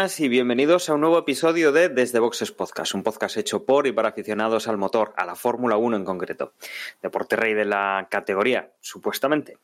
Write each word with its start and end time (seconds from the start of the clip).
y 0.00 0.28
bienvenidos 0.28 0.88
a 0.88 0.94
un 0.94 1.02
nuevo 1.02 1.18
episodio 1.18 1.72
de 1.72 1.90
Desde 1.90 2.20
Boxes 2.20 2.52
Podcast, 2.52 2.94
un 2.94 3.02
podcast 3.02 3.36
hecho 3.36 3.66
por 3.66 3.86
y 3.86 3.92
para 3.92 4.08
aficionados 4.08 4.66
al 4.66 4.78
motor, 4.78 5.12
a 5.14 5.26
la 5.26 5.34
Fórmula 5.34 5.76
1 5.76 5.98
en 5.98 6.04
concreto, 6.06 6.54
deporte 7.02 7.36
rey 7.36 7.52
de 7.52 7.66
la 7.66 8.08
categoría, 8.10 8.72
supuestamente. 8.80 9.58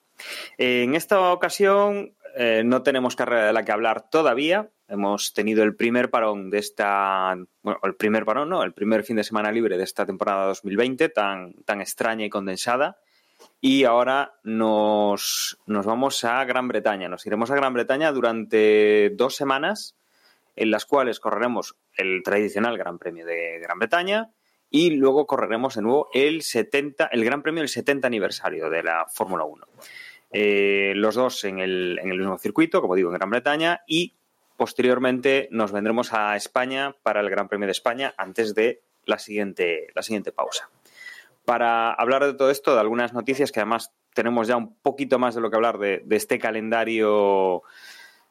En 0.58 0.94
esta 0.94 1.32
ocasión 1.32 2.14
eh, 2.36 2.62
no 2.66 2.82
tenemos 2.82 3.16
carrera 3.16 3.46
de 3.46 3.54
la 3.54 3.64
que 3.64 3.72
hablar 3.72 4.10
todavía, 4.10 4.68
hemos 4.88 5.32
tenido 5.32 5.64
el 5.64 5.74
primer 5.74 6.10
parón 6.10 6.50
de 6.50 6.58
esta, 6.58 7.34
bueno, 7.62 7.80
el 7.82 7.94
primer 7.94 8.26
parón, 8.26 8.50
no, 8.50 8.62
el 8.62 8.74
primer 8.74 9.04
fin 9.04 9.16
de 9.16 9.24
semana 9.24 9.50
libre 9.50 9.78
de 9.78 9.84
esta 9.84 10.04
temporada 10.04 10.44
2020, 10.48 11.08
tan, 11.08 11.54
tan 11.64 11.80
extraña 11.80 12.26
y 12.26 12.30
condensada. 12.30 12.98
Y 13.60 13.84
ahora 13.84 14.34
nos, 14.44 15.58
nos, 15.66 15.86
vamos 15.86 16.24
a 16.24 16.44
Gran 16.44 16.68
Bretaña. 16.68 17.08
Nos 17.08 17.26
iremos 17.26 17.50
a 17.50 17.54
Gran 17.54 17.72
Bretaña 17.72 18.12
durante 18.12 19.10
dos 19.10 19.34
semanas, 19.34 19.95
en 20.56 20.70
las 20.70 20.86
cuales 20.86 21.20
correremos 21.20 21.76
el 21.96 22.22
tradicional 22.24 22.76
Gran 22.78 22.98
Premio 22.98 23.24
de 23.24 23.58
Gran 23.60 23.78
Bretaña 23.78 24.30
y 24.70 24.90
luego 24.90 25.26
correremos 25.26 25.76
de 25.76 25.82
nuevo 25.82 26.08
el 26.12 26.42
70, 26.42 27.06
el 27.12 27.24
Gran 27.24 27.42
Premio 27.42 27.60
del 27.60 27.68
70 27.68 28.06
aniversario 28.06 28.68
de 28.68 28.82
la 28.82 29.06
Fórmula 29.06 29.44
1. 29.44 29.66
Eh, 30.32 30.92
los 30.96 31.14
dos 31.14 31.44
en 31.44 31.60
el, 31.60 32.00
en 32.02 32.10
el 32.10 32.18
mismo 32.18 32.38
circuito, 32.38 32.80
como 32.80 32.96
digo, 32.96 33.10
en 33.10 33.16
Gran 33.16 33.30
Bretaña, 33.30 33.82
y 33.86 34.14
posteriormente 34.56 35.48
nos 35.52 35.70
vendremos 35.70 36.12
a 36.12 36.34
España 36.34 36.96
para 37.02 37.20
el 37.20 37.30
Gran 37.30 37.48
Premio 37.48 37.66
de 37.66 37.72
España 37.72 38.14
antes 38.16 38.54
de 38.54 38.82
la 39.04 39.18
siguiente, 39.18 39.88
la 39.94 40.02
siguiente 40.02 40.32
pausa 40.32 40.68
para 41.46 41.92
hablar 41.92 42.26
de 42.26 42.34
todo 42.34 42.50
esto, 42.50 42.74
de 42.74 42.80
algunas 42.80 43.14
noticias 43.14 43.52
que 43.52 43.60
además 43.60 43.94
tenemos 44.12 44.48
ya 44.48 44.56
un 44.56 44.74
poquito 44.76 45.18
más 45.18 45.34
de 45.34 45.40
lo 45.40 45.48
que 45.48 45.56
hablar 45.56 45.78
de, 45.78 46.02
de, 46.04 46.16
este 46.16 46.38
calendario 46.38 47.62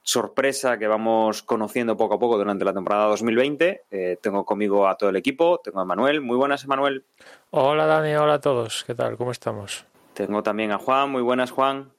sorpresa 0.06 0.78
que 0.78 0.88
vamos 0.88 1.42
conociendo 1.42 1.98
poco 1.98 2.14
a 2.14 2.20
poco 2.20 2.38
durante 2.38 2.64
la 2.64 2.74
temporada 2.74 3.08
2020. 3.08 3.86
Eh, 3.90 4.18
tengo 4.22 4.46
conmigo 4.46 4.88
a 4.88 4.96
todo 4.96 5.10
el 5.10 5.16
equipo, 5.16 5.60
tengo 5.64 5.82
a 5.82 5.86
Manuel. 5.86 6.22
Muy 6.22 6.38
buenas, 6.38 6.66
Manuel. 6.68 7.04
Hola, 7.50 7.88
Dani, 7.88 8.14
hola 8.14 8.36
a 8.36 8.40
todos. 8.42 8.84
¿Qué 8.86 8.94
tal? 8.94 9.18
¿Cómo 9.18 9.32
estamos? 9.32 9.86
Tengo 10.14 10.44
también 10.44 10.72
a 10.72 10.78
Juan. 10.78 11.10
Muy 11.10 11.24
buenas, 11.24 11.52
Juan. 11.52 11.92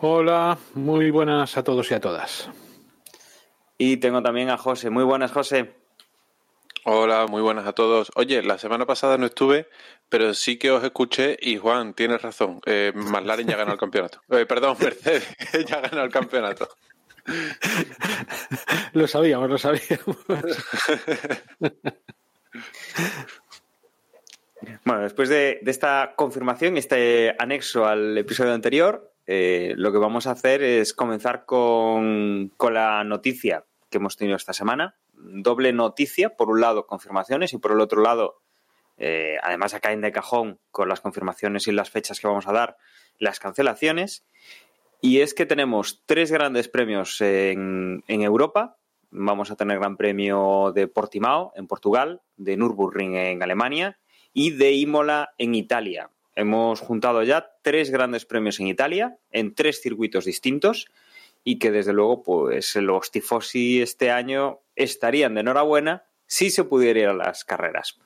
Hola, 0.00 0.56
muy 0.74 1.10
buenas 1.10 1.56
a 1.56 1.64
todos 1.64 1.90
y 1.90 1.94
a 1.94 2.00
todas. 2.00 2.48
Y 3.76 3.96
tengo 3.96 4.22
también 4.22 4.50
a 4.50 4.56
José. 4.56 4.88
Muy 4.88 5.04
buenas, 5.04 5.32
José. 5.32 5.74
Hola, 6.86 7.26
muy 7.26 7.40
buenas 7.40 7.66
a 7.66 7.72
todos. 7.72 8.12
Oye, 8.14 8.42
la 8.42 8.58
semana 8.58 8.84
pasada 8.84 9.16
no 9.16 9.24
estuve, 9.24 9.70
pero 10.10 10.34
sí 10.34 10.58
que 10.58 10.70
os 10.70 10.84
escuché 10.84 11.38
y 11.40 11.56
Juan, 11.56 11.94
tienes 11.94 12.20
razón. 12.20 12.60
Eh, 12.66 12.92
ya 12.94 13.56
ganó 13.56 13.72
el 13.72 13.78
campeonato. 13.78 14.20
Eh, 14.28 14.44
perdón, 14.44 14.76
Mercedes 14.78 15.26
ya 15.66 15.80
ganó 15.80 16.04
el 16.04 16.10
campeonato. 16.10 16.68
lo 18.92 19.08
sabíamos, 19.08 19.48
lo 19.48 19.56
sabíamos. 19.56 20.18
bueno, 24.84 25.04
después 25.04 25.30
de, 25.30 25.60
de, 25.62 25.70
esta 25.70 26.12
confirmación, 26.16 26.76
este 26.76 27.34
anexo 27.38 27.86
al 27.86 28.18
episodio 28.18 28.52
anterior, 28.52 29.10
eh, 29.26 29.72
lo 29.78 29.90
que 29.90 29.96
vamos 29.96 30.26
a 30.26 30.32
hacer 30.32 30.62
es 30.62 30.92
comenzar 30.92 31.46
con, 31.46 32.52
con 32.58 32.74
la 32.74 33.04
noticia 33.04 33.64
que 33.88 33.96
hemos 33.96 34.18
tenido 34.18 34.36
esta 34.36 34.52
semana 34.52 34.96
doble 35.24 35.72
noticia, 35.72 36.36
por 36.36 36.50
un 36.50 36.60
lado 36.60 36.86
confirmaciones 36.86 37.52
y 37.52 37.58
por 37.58 37.72
el 37.72 37.80
otro 37.80 38.02
lado, 38.02 38.42
eh, 38.96 39.36
además 39.42 39.74
acá 39.74 39.92
en 39.92 40.02
de 40.02 40.12
cajón 40.12 40.60
con 40.70 40.88
las 40.88 41.00
confirmaciones 41.00 41.66
y 41.66 41.72
las 41.72 41.90
fechas 41.90 42.20
que 42.20 42.26
vamos 42.26 42.46
a 42.46 42.52
dar, 42.52 42.76
las 43.18 43.40
cancelaciones. 43.40 44.24
Y 45.00 45.20
es 45.20 45.34
que 45.34 45.46
tenemos 45.46 46.02
tres 46.06 46.32
grandes 46.32 46.68
premios 46.68 47.20
en, 47.20 48.02
Europa. 48.08 48.78
Vamos 49.10 49.50
a 49.50 49.56
tener 49.56 49.78
Gran 49.78 49.96
Premio 49.96 50.72
de 50.74 50.88
Portimao 50.88 51.52
en 51.56 51.66
Portugal, 51.66 52.22
de 52.36 52.56
Nürburgring 52.56 53.16
en 53.16 53.42
Alemania 53.42 53.98
y 54.32 54.50
de 54.52 54.72
Imola 54.72 55.34
en 55.38 55.54
Italia. 55.54 56.10
Hemos 56.34 56.80
juntado 56.80 57.22
ya 57.22 57.52
tres 57.62 57.90
grandes 57.90 58.24
premios 58.24 58.58
en 58.60 58.66
Italia, 58.66 59.18
en 59.30 59.54
tres 59.54 59.80
circuitos 59.80 60.24
distintos, 60.24 60.88
y 61.44 61.58
que 61.58 61.70
desde 61.70 61.92
luego, 61.92 62.22
pues 62.22 62.74
los 62.76 63.10
tifosi 63.10 63.82
este 63.82 64.10
año 64.10 64.60
estarían 64.74 65.34
de 65.34 65.42
enhorabuena 65.42 66.04
si 66.26 66.50
se 66.50 66.64
pudiera 66.64 67.00
ir 67.00 67.06
a 67.08 67.14
las 67.14 67.44
carreras. 67.44 67.98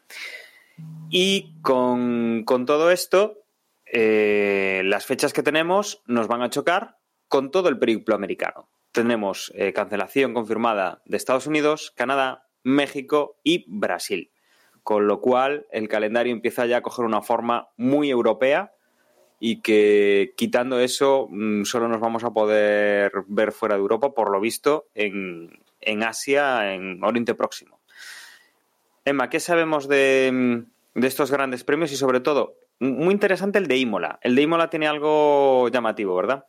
Y 1.09 1.54
con, 1.62 2.43
con 2.44 2.66
todo 2.66 2.91
esto, 2.91 3.44
eh, 3.87 4.82
las 4.84 5.06
fechas 5.06 5.32
que 5.32 5.43
tenemos 5.43 6.03
nos 6.06 6.26
van 6.26 6.43
a 6.43 6.50
chocar 6.50 6.99
con 7.28 7.50
todo 7.50 7.69
el 7.69 7.78
periplo 7.78 8.15
americano. 8.15 8.69
Tenemos 8.93 9.53
eh, 9.55 9.72
cancelación 9.72 10.34
confirmada 10.34 11.03
de 11.05 11.16
Estados 11.16 11.47
Unidos, 11.47 11.93
Canadá, 11.97 12.49
México 12.62 13.38
y 13.44 13.65
Brasil. 13.69 14.32
Con 14.82 15.06
lo 15.06 15.20
cual 15.20 15.66
el 15.70 15.88
calendario 15.88 16.32
empieza 16.32 16.66
ya 16.66 16.78
a 16.78 16.82
coger 16.82 17.05
una 17.05 17.22
forma 17.22 17.69
muy 17.76 18.10
europea 18.10 18.72
y 19.41 19.60
que 19.60 20.34
quitando 20.37 20.81
eso 20.81 21.28
mm, 21.31 21.65
solo 21.65 21.88
nos 21.88 22.00
vamos 22.00 22.25
a 22.25 22.31
poder 22.31 23.12
ver 23.28 23.53
fuera 23.53 23.76
de 23.76 23.81
Europa, 23.81 24.12
por 24.12 24.31
lo 24.31 24.41
visto, 24.41 24.87
en, 24.94 25.60
en 25.81 26.03
Asia, 26.03 26.75
en 26.75 27.03
Oriente 27.03 27.34
Próximo. 27.34 27.78
Emma, 29.04 29.31
¿qué 29.31 29.41
sabemos 29.41 29.88
de, 29.88 30.65
de, 30.94 31.06
estos 31.06 31.31
grandes 31.31 31.65
premios 31.65 31.93
y 31.93 31.97
sobre 31.97 32.21
todo, 32.21 32.56
muy 32.78 33.12
interesante 33.12 33.59
el 33.59 33.69
de 33.69 33.76
Imola? 33.76 34.19
El 34.22 34.34
de 34.34 34.43
Imola 34.43 34.71
tiene 34.71 34.87
algo 34.87 35.69
llamativo, 35.69 36.15
¿verdad? 36.15 36.47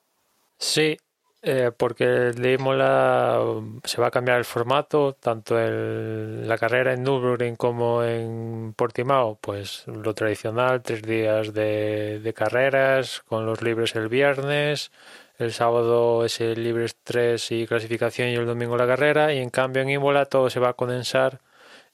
Sí, 0.58 0.98
eh, 1.42 1.72
porque 1.76 2.04
el 2.04 2.36
de 2.36 2.54
Imola 2.54 3.42
se 3.86 4.02
va 4.02 4.08
a 4.08 4.12
cambiar 4.12 4.40
el 4.40 4.46
formato, 4.46 5.14
tanto 5.14 5.56
la 5.58 6.58
carrera 6.58 6.94
en 6.94 7.04
Nürburgring 7.04 7.56
como 7.56 8.04
en 8.04 8.74
Portimao, 8.76 9.38
pues 9.40 9.88
lo 9.88 10.14
tradicional, 10.14 10.82
tres 10.82 11.02
días 11.02 11.54
de, 11.54 12.34
carreras, 12.36 13.22
con 13.26 13.46
los 13.46 13.62
libres 13.62 13.96
el 13.96 14.10
viernes, 14.10 14.92
el 15.38 15.54
sábado 15.54 16.26
es 16.26 16.42
libres 16.42 16.98
3 17.04 17.52
y 17.52 17.68
clasificación 17.68 18.30
y 18.30 18.36
el 18.36 18.46
domingo 18.46 18.76
la 18.76 18.88
carrera. 18.88 19.34
Y 19.34 19.40
en 19.40 19.50
cambio 19.50 19.82
en 19.82 19.90
Imola 19.90 20.26
todo 20.26 20.50
se 20.50 20.60
va 20.60 20.70
a 20.70 20.74
condensar 20.74 21.40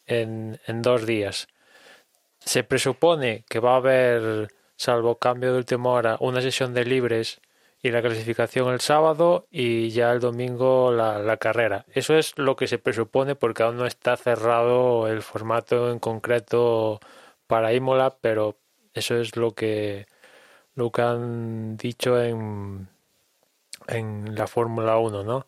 en, 0.08 0.60
en 0.66 0.82
dos 0.82 1.06
días. 1.06 1.48
Se 2.40 2.64
presupone 2.64 3.46
que 3.48 3.60
va 3.60 3.74
a 3.74 3.78
haber, 3.78 4.50
salvo 4.78 5.20
cambio 5.20 5.52
de 5.52 5.60
última 5.60 5.92
hora, 5.92 6.18
una 6.20 6.42
sesión 6.42 6.74
de 6.74 6.86
libres 6.86 7.40
y 7.82 7.92
la 7.92 8.02
clasificación 8.02 8.74
el 8.74 8.82
sábado 8.82 9.48
y 9.52 9.90
ya 9.92 10.12
el 10.12 10.20
domingo 10.20 10.92
la, 10.92 11.20
la, 11.20 11.38
carrera. 11.38 11.86
Eso 11.94 12.16
es 12.18 12.38
lo 12.38 12.56
que 12.56 12.68
se 12.68 12.80
presupone 12.80 13.36
porque 13.36 13.64
aún 13.64 13.78
no 13.78 13.86
está 13.86 14.18
cerrado 14.18 15.08
el 15.08 15.22
formato 15.22 15.92
en 15.92 16.00
concreto 16.00 17.00
para 17.48 17.74
Imola, 17.74 18.18
pero 18.22 18.58
eso 18.94 19.16
es 19.18 19.36
lo 19.36 19.54
que, 19.54 20.08
lo 20.76 20.92
que 20.92 21.02
han 21.02 21.78
dicho 21.78 22.22
en, 22.22 22.90
en 23.88 24.36
la 24.36 24.48
Fórmula 24.48 24.98
1, 24.98 25.24
¿no? 25.24 25.48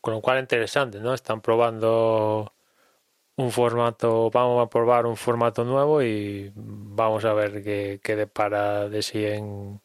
Con 0.00 0.14
lo 0.14 0.20
cual 0.22 0.40
interesante, 0.40 1.00
¿no? 1.00 1.14
Están 1.14 1.40
probando 1.42 2.52
un 3.36 3.50
formato, 3.52 4.30
vamos 4.30 4.64
a 4.66 4.70
probar 4.70 5.06
un 5.06 5.16
formato 5.16 5.64
nuevo 5.64 6.02
y 6.02 6.52
vamos 6.54 7.24
a 7.24 7.34
ver 7.34 7.62
qué, 7.62 8.00
qué 8.02 8.16
depara 8.16 8.88
de 8.88 9.02
sí 9.02 9.24
en, 9.26 9.80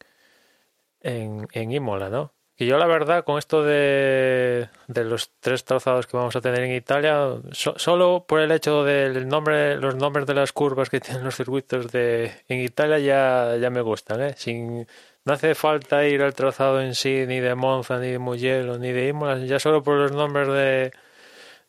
en, 1.01 1.71
Imola, 1.71 2.09
¿no? 2.09 2.33
Y 2.57 2.68
yo 2.68 2.77
la 2.77 2.86
verdad 2.86 3.24
con 3.24 3.39
esto 3.39 3.63
de, 3.63 4.69
de, 4.88 5.03
los 5.03 5.31
tres 5.39 5.65
trazados 5.65 6.06
que 6.06 6.15
vamos 6.15 6.36
a 6.36 6.42
tener 6.42 6.62
en 6.62 6.74
Italia, 6.74 7.39
so, 7.51 7.74
solo 7.77 8.25
por 8.27 8.39
el 8.39 8.51
hecho 8.51 8.83
del 8.83 9.27
nombre, 9.27 9.77
los 9.77 9.95
nombres 9.95 10.27
de 10.27 10.36
las 10.36 10.51
curvas 10.51 10.89
que 10.89 11.00
tienen 11.01 11.24
los 11.24 11.36
circuitos 11.36 11.92
de 11.92 12.31
en 12.48 12.59
Italia 12.59 13.00
ya, 13.00 13.57
ya 13.57 13.69
me 13.71 13.81
gustan, 13.81 14.21
¿eh? 14.21 14.33
Sin, 14.38 14.86
no 15.25 15.33
hace 15.33 15.56
falta 15.56 16.06
ir 16.06 16.21
al 16.21 16.33
trazado 16.33 16.81
en 16.81 16.94
sí, 16.94 17.25
ni 17.27 17.39
de 17.39 17.56
Monza, 17.56 18.00
ni 18.00 18.12
de 18.12 18.19
Mugello, 18.19 18.77
ni 18.77 18.92
de 18.92 19.07
Imola, 19.07 19.38
ya 19.39 19.59
solo 19.59 19.81
por 19.81 19.97
los 19.97 20.12
nombres 20.12 20.47
de, 20.47 20.92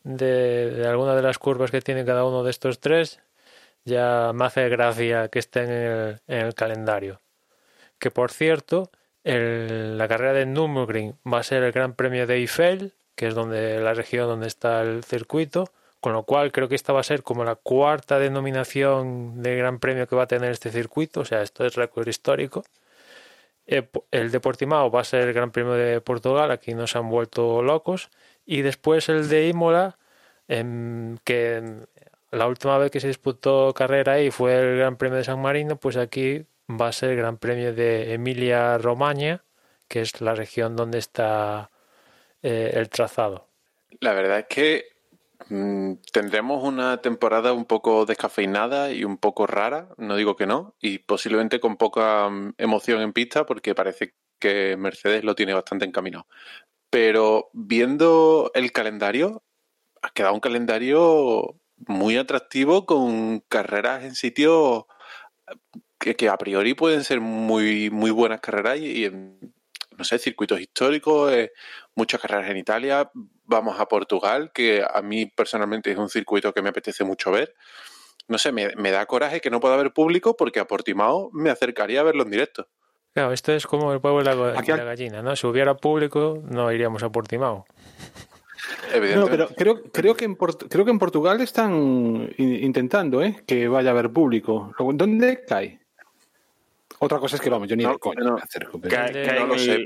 de, 0.03 0.71
de 0.71 0.87
alguna 0.87 1.15
de 1.15 1.21
las 1.21 1.37
curvas 1.39 1.71
que 1.71 1.81
tiene 1.81 2.05
cada 2.05 2.25
uno 2.25 2.43
de 2.43 2.51
estos 2.51 2.79
tres, 2.79 3.19
ya 3.85 4.31
me 4.33 4.45
hace 4.45 4.69
gracia 4.69 5.29
que 5.29 5.39
estén 5.39 5.69
en 5.69 5.91
el, 5.91 6.21
en 6.27 6.45
el 6.47 6.55
calendario. 6.55 7.21
Que 7.99 8.11
por 8.11 8.31
cierto, 8.31 8.91
la 9.23 10.07
carrera 10.07 10.33
de 10.33 10.45
Nürburgring 10.45 11.15
va 11.31 11.39
a 11.39 11.43
ser 11.43 11.63
el 11.63 11.71
Gran 11.71 11.93
Premio 11.95 12.27
de 12.27 12.35
Eiffel, 12.35 12.93
que 13.15 13.27
es 13.27 13.35
donde 13.35 13.79
la 13.79 13.93
región 13.93 14.27
donde 14.27 14.47
está 14.47 14.81
el 14.81 15.03
circuito, 15.03 15.65
con 16.01 16.13
lo 16.13 16.23
cual 16.23 16.51
creo 16.51 16.67
que 16.67 16.75
esta 16.75 16.93
va 16.93 16.99
a 17.01 17.03
ser 17.03 17.23
como 17.23 17.43
la 17.45 17.55
cuarta 17.55 18.19
denominación 18.19 19.41
de 19.41 19.55
Gran 19.55 19.79
Premio 19.79 20.07
que 20.07 20.15
va 20.15 20.23
a 20.23 20.27
tener 20.27 20.51
este 20.51 20.71
circuito, 20.71 21.21
o 21.21 21.25
sea, 21.25 21.41
esto 21.41 21.65
es 21.65 21.75
récord 21.75 22.07
histórico. 22.07 22.63
eh, 23.65 23.87
el 24.11 24.31
de 24.31 24.39
Portimao 24.39 24.91
va 24.91 25.01
a 25.01 25.03
ser 25.03 25.27
el 25.27 25.33
Gran 25.33 25.51
Premio 25.51 25.73
de 25.73 26.01
Portugal, 26.01 26.51
aquí 26.51 26.73
nos 26.73 26.95
han 26.95 27.09
vuelto 27.09 27.61
locos. 27.63 28.09
Y 28.45 28.61
después 28.61 29.07
el 29.09 29.29
de 29.29 29.47
Imola, 29.47 29.97
em, 30.47 31.17
que 31.23 31.61
la 32.31 32.47
última 32.47 32.77
vez 32.77 32.91
que 32.91 32.99
se 32.99 33.07
disputó 33.07 33.73
carrera 33.73 34.13
ahí 34.13 34.31
fue 34.31 34.55
el 34.59 34.77
Gran 34.77 34.97
Premio 34.97 35.17
de 35.17 35.23
San 35.23 35.41
Marino, 35.41 35.77
pues 35.79 35.97
aquí 35.97 36.45
va 36.69 36.87
a 36.87 36.91
ser 36.91 37.11
el 37.11 37.17
Gran 37.17 37.37
Premio 37.37 37.73
de 37.73 38.13
Emilia 38.13 38.77
Romagna, 38.77 39.43
que 39.87 40.01
es 40.01 40.21
la 40.21 40.35
región 40.35 40.75
donde 40.75 40.99
está 40.99 41.71
eh, 42.41 42.71
el 42.73 42.89
trazado. 42.89 43.49
La 43.99 44.13
verdad 44.13 44.39
es 44.39 44.45
que 44.47 44.85
mm, 45.49 45.93
tendremos 46.11 46.63
una 46.63 46.97
temporada 47.01 47.53
un 47.53 47.65
poco 47.65 48.05
descafeinada 48.05 48.91
y 48.91 49.03
un 49.03 49.17
poco 49.17 49.47
rara, 49.47 49.89
no 49.97 50.15
digo 50.15 50.35
que 50.35 50.47
no, 50.47 50.75
y 50.81 50.99
posiblemente 50.99 51.59
con 51.59 51.77
poca 51.77 52.29
mm, 52.29 52.55
emoción 52.57 53.01
en 53.01 53.13
pista 53.13 53.45
porque 53.45 53.75
parece 53.75 54.15
que 54.39 54.75
Mercedes 54.77 55.23
lo 55.23 55.35
tiene 55.35 55.53
bastante 55.53 55.85
encaminado. 55.85 56.27
Pero 56.89 57.49
viendo 57.53 58.51
el 58.53 58.71
calendario, 58.71 59.43
ha 60.01 60.11
quedado 60.11 60.33
un 60.33 60.39
calendario 60.39 61.55
muy 61.87 62.17
atractivo 62.17 62.85
con 62.85 63.39
carreras 63.41 64.03
en 64.03 64.15
sitios 64.15 64.85
que, 66.03 66.29
a 66.29 66.37
priori 66.37 66.73
pueden 66.73 67.03
ser 67.03 67.21
muy, 67.21 67.89
muy 67.89 68.11
buenas 68.11 68.41
carreras 68.41 68.77
y, 68.79 69.05
en, 69.05 69.53
no 69.97 70.03
sé, 70.03 70.19
circuitos 70.19 70.59
históricos, 70.59 71.31
eh, 71.31 71.51
muchas 71.95 72.19
carreras 72.19 72.49
en 72.49 72.57
Italia, 72.57 73.09
vamos 73.45 73.79
a 73.79 73.87
Portugal, 73.87 74.51
que 74.53 74.83
a 74.87 75.01
mí 75.01 75.25
personalmente 75.25 75.91
es 75.91 75.97
un 75.97 76.09
circuito 76.09 76.53
que 76.53 76.61
me 76.61 76.69
apetece 76.69 77.03
mucho 77.03 77.31
ver. 77.31 77.55
No 78.27 78.37
sé, 78.37 78.51
me, 78.51 78.91
da 78.91 79.05
coraje 79.05 79.41
que 79.41 79.49
no 79.49 79.59
pueda 79.59 79.73
haber 79.75 79.93
público 79.93 80.35
porque 80.37 80.59
a 80.59 80.67
Portimao 80.67 81.29
me 81.33 81.49
acercaría 81.49 81.99
a 81.99 82.03
verlo 82.03 82.23
en 82.23 82.31
directo. 82.31 82.67
Claro, 83.13 83.33
esto 83.33 83.51
es 83.51 83.67
como 83.67 83.93
el 83.93 83.99
pueblo 83.99 84.19
de 84.19 84.53
la, 84.53 84.83
gallina, 84.85 85.21
¿no? 85.21 85.35
Si 85.35 85.45
hubiera 85.45 85.75
público, 85.75 86.41
no 86.49 86.71
iríamos 86.71 87.03
a 87.03 87.11
Portimao. 87.11 87.65
No, 89.15 89.27
pero 89.27 89.49
creo, 89.49 89.83
creo, 89.91 90.15
que 90.15 90.25
en 90.25 90.35
creo 90.35 90.85
que 90.85 90.91
en 90.91 90.99
Portugal 90.99 91.41
están 91.41 92.33
intentando 92.37 93.21
¿eh? 93.21 93.43
que 93.45 93.67
vaya 93.67 93.89
a 93.89 93.93
haber 93.93 94.11
público. 94.11 94.73
¿Dónde 94.77 95.43
cae? 95.45 95.82
Otra 97.03 97.19
cosa 97.19 97.35
es 97.35 97.41
que 97.41 97.49
vamos, 97.49 97.67
yo 97.67 97.75
ni 97.75 97.83
no, 97.83 97.99
coño 97.99 98.23
no, 98.23 98.37
lo 98.37 99.57
sé, 99.57 99.85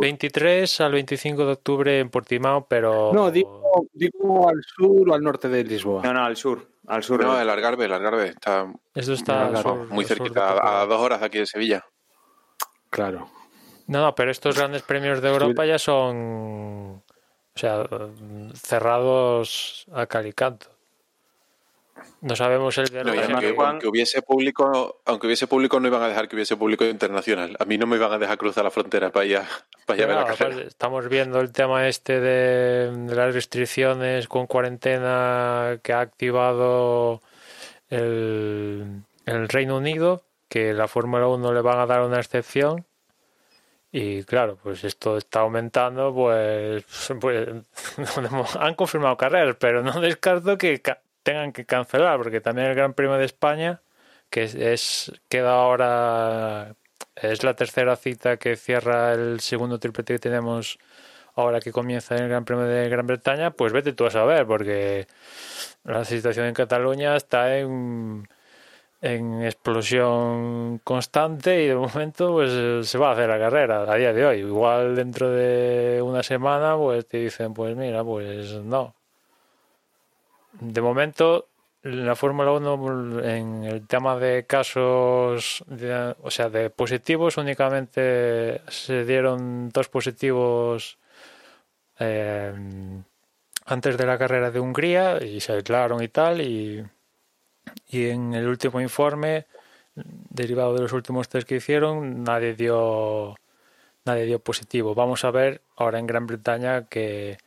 23 0.00 0.80
al 0.80 0.92
25 0.92 1.46
de 1.46 1.52
octubre 1.52 2.00
en 2.00 2.10
Portimao, 2.10 2.66
pero. 2.66 3.12
No, 3.12 3.30
digo, 3.30 3.86
digo, 3.92 4.48
al 4.48 4.60
sur 4.64 5.10
o 5.10 5.14
al 5.14 5.22
norte 5.22 5.48
de 5.48 5.62
Lisboa. 5.62 6.02
No, 6.02 6.12
no, 6.12 6.24
al 6.24 6.36
sur. 6.36 6.66
Al 6.88 7.04
sur. 7.04 7.22
No, 7.22 7.40
el 7.40 7.48
Algarve, 7.48 7.84
el 7.84 7.92
Algarve. 7.92 8.28
Está, 8.28 8.72
Esto 8.94 9.12
está 9.12 9.48
muy 9.90 10.04
cerquita, 10.04 10.80
a, 10.80 10.86
dos 10.86 11.00
horas 11.00 11.20
de 11.20 11.26
aquí 11.26 11.38
de 11.38 11.46
Sevilla. 11.46 11.84
Claro. 12.90 13.28
No, 13.86 14.00
no, 14.00 14.14
pero 14.16 14.32
estos 14.32 14.56
grandes 14.56 14.82
premios 14.82 15.22
de 15.22 15.28
Europa 15.28 15.64
ya 15.66 15.78
son. 15.78 17.02
O 17.54 17.58
sea, 17.58 17.86
cerrados 18.54 19.86
a 19.92 20.06
calicanto. 20.06 20.75
No 22.20 22.34
sabemos 22.34 22.76
el 22.78 22.88
de 22.88 23.00
aunque, 23.00 23.86
hubiese 23.86 24.22
público, 24.22 25.00
aunque 25.04 25.26
hubiese 25.26 25.46
público, 25.46 25.78
no 25.80 25.88
iban 25.88 26.02
a 26.02 26.08
dejar 26.08 26.28
que 26.28 26.36
hubiese 26.36 26.56
público 26.56 26.84
internacional. 26.84 27.56
A 27.58 27.64
mí 27.64 27.78
no 27.78 27.86
me 27.86 27.96
iban 27.96 28.12
a 28.12 28.18
dejar 28.18 28.38
cruzar 28.38 28.64
la 28.64 28.70
frontera 28.70 29.10
para 29.10 29.24
allá, 29.24 29.48
para 29.84 29.96
allá 29.96 30.06
ver 30.06 30.16
la 30.16 30.34
carrera. 30.34 30.62
Estamos 30.62 31.08
viendo 31.08 31.40
el 31.40 31.52
tema 31.52 31.86
este 31.88 32.20
de, 32.20 33.14
las 33.14 33.34
restricciones 33.34 34.28
con 34.28 34.46
cuarentena 34.46 35.78
que 35.82 35.92
ha 35.92 36.00
activado 36.00 37.22
el, 37.90 39.02
el 39.26 39.48
Reino 39.48 39.76
Unido, 39.76 40.24
que 40.48 40.72
la 40.72 40.88
Fórmula 40.88 41.28
1 41.28 41.52
le 41.52 41.60
van 41.60 41.78
a 41.78 41.86
dar 41.86 42.02
una 42.02 42.18
excepción. 42.18 42.86
Y 43.92 44.24
claro, 44.24 44.58
pues 44.62 44.84
esto 44.84 45.16
está 45.16 45.40
aumentando, 45.40 46.12
pues, 46.12 46.84
pues 47.20 47.48
han 48.58 48.74
confirmado 48.74 49.16
carreras, 49.16 49.56
pero 49.58 49.82
no 49.82 50.00
descarto 50.00 50.58
que 50.58 50.82
tengan 51.26 51.52
que 51.52 51.66
cancelar, 51.66 52.18
porque 52.18 52.40
también 52.40 52.68
el 52.68 52.76
Gran 52.76 52.94
Premio 52.94 53.16
de 53.16 53.24
España, 53.24 53.82
que 54.30 54.44
es, 54.44 55.12
queda 55.28 55.54
ahora, 55.54 56.76
es 57.16 57.42
la 57.42 57.54
tercera 57.54 57.96
cita 57.96 58.36
que 58.36 58.54
cierra 58.54 59.12
el 59.12 59.40
segundo 59.40 59.80
triplete 59.80 60.14
que 60.14 60.18
tenemos 60.20 60.78
ahora 61.34 61.60
que 61.60 61.72
comienza 61.72 62.14
el 62.16 62.28
Gran 62.28 62.44
Premio 62.44 62.66
de 62.66 62.88
Gran 62.88 63.08
Bretaña, 63.08 63.50
pues 63.50 63.72
vete 63.72 63.92
tú 63.92 64.06
a 64.06 64.10
saber, 64.12 64.46
porque 64.46 65.08
la 65.84 66.04
situación 66.04 66.46
en 66.46 66.54
Cataluña 66.54 67.16
está 67.16 67.58
en, 67.58 68.28
en 69.02 69.42
explosión 69.42 70.78
constante 70.84 71.64
y 71.64 71.66
de 71.68 71.74
momento 71.74 72.34
pues 72.34 72.88
se 72.88 72.98
va 72.98 73.10
a 73.10 73.12
hacer 73.14 73.28
la 73.28 73.38
carrera 73.38 73.82
a 73.92 73.96
día 73.96 74.12
de 74.12 74.26
hoy. 74.26 74.38
Igual 74.40 74.94
dentro 74.96 75.30
de 75.30 76.00
una 76.02 76.22
semana 76.22 76.76
pues 76.76 77.06
te 77.08 77.18
dicen 77.18 77.52
pues 77.54 77.76
mira 77.76 78.04
pues 78.04 78.52
no, 78.62 78.94
de 80.60 80.80
momento, 80.80 81.48
la 81.82 82.16
Fórmula 82.16 82.52
1 82.52 83.22
en 83.22 83.64
el 83.64 83.86
tema 83.86 84.16
de 84.16 84.44
casos, 84.46 85.64
o 86.22 86.30
sea, 86.30 86.48
de 86.48 86.70
positivos, 86.70 87.36
únicamente 87.36 88.60
se 88.68 89.04
dieron 89.04 89.68
dos 89.70 89.88
positivos 89.88 90.98
eh, 91.98 92.52
antes 93.66 93.96
de 93.96 94.06
la 94.06 94.18
carrera 94.18 94.50
de 94.50 94.60
Hungría 94.60 95.22
y 95.22 95.40
se 95.40 95.52
aislaron 95.52 96.02
y 96.02 96.08
tal. 96.08 96.40
Y, 96.40 96.84
y 97.88 98.08
en 98.08 98.34
el 98.34 98.48
último 98.48 98.80
informe, 98.80 99.46
derivado 99.94 100.74
de 100.74 100.82
los 100.82 100.92
últimos 100.92 101.28
test 101.28 101.48
que 101.48 101.56
hicieron, 101.56 102.24
nadie 102.24 102.54
dio, 102.54 103.36
nadie 104.04 104.24
dio 104.24 104.38
positivo. 104.40 104.94
Vamos 104.94 105.24
a 105.24 105.30
ver 105.30 105.62
ahora 105.76 105.98
en 105.98 106.06
Gran 106.06 106.26
Bretaña 106.26 106.86
que 106.88 107.38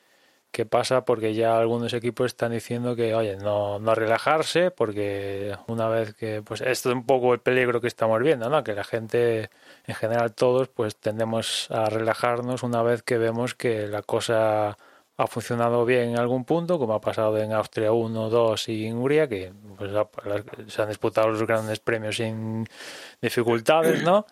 qué 0.52 0.66
pasa 0.66 1.06
porque 1.06 1.34
ya 1.34 1.58
algunos 1.58 1.94
equipos 1.94 2.28
están 2.28 2.52
diciendo 2.52 2.96
que, 2.96 3.14
oye, 3.16 3.38
no, 3.38 3.80
no 3.80 3.96
relajarse 3.96 4.72
porque 4.72 5.56
una 5.68 5.88
vez 5.88 6.14
que, 6.16 6.42
pues 6.42 6.62
esto 6.62 6.90
es 6.90 6.96
un 6.96 7.06
poco 7.06 7.34
el 7.34 7.40
peligro 7.40 7.82
que 7.82 7.88
estamos 7.88 8.22
viendo, 8.22 8.50
¿no? 8.50 8.64
Que 8.64 8.74
la 8.74 8.84
gente, 8.84 9.50
en 9.86 9.96
general 9.96 10.34
todos, 10.34 10.70
pues 10.70 10.96
tendemos 10.96 11.70
a 11.72 11.90
relajarnos 11.90 12.64
una 12.64 12.82
vez 12.84 13.04
que 13.04 13.18
vemos 13.18 13.56
que 13.56 13.88
la 13.88 14.02
cosa 14.02 14.78
ha 15.18 15.28
funcionado 15.28 15.86
bien 15.86 16.12
en 16.12 16.18
algún 16.18 16.46
punto, 16.46 16.80
como 16.80 16.94
ha 16.94 17.02
pasado 17.02 17.38
en 17.38 17.52
Austria 17.52 17.92
1, 17.92 18.30
2 18.30 18.70
y 18.70 18.88
en 18.88 18.96
Hungría, 18.98 19.28
que 19.28 19.52
pues, 19.78 19.92
se 20.68 20.82
han 20.82 20.88
disputado 20.88 21.28
los 21.30 21.46
grandes 21.46 21.80
premios 21.80 22.16
sin 22.16 22.66
dificultades, 23.22 24.02
¿no? 24.04 24.26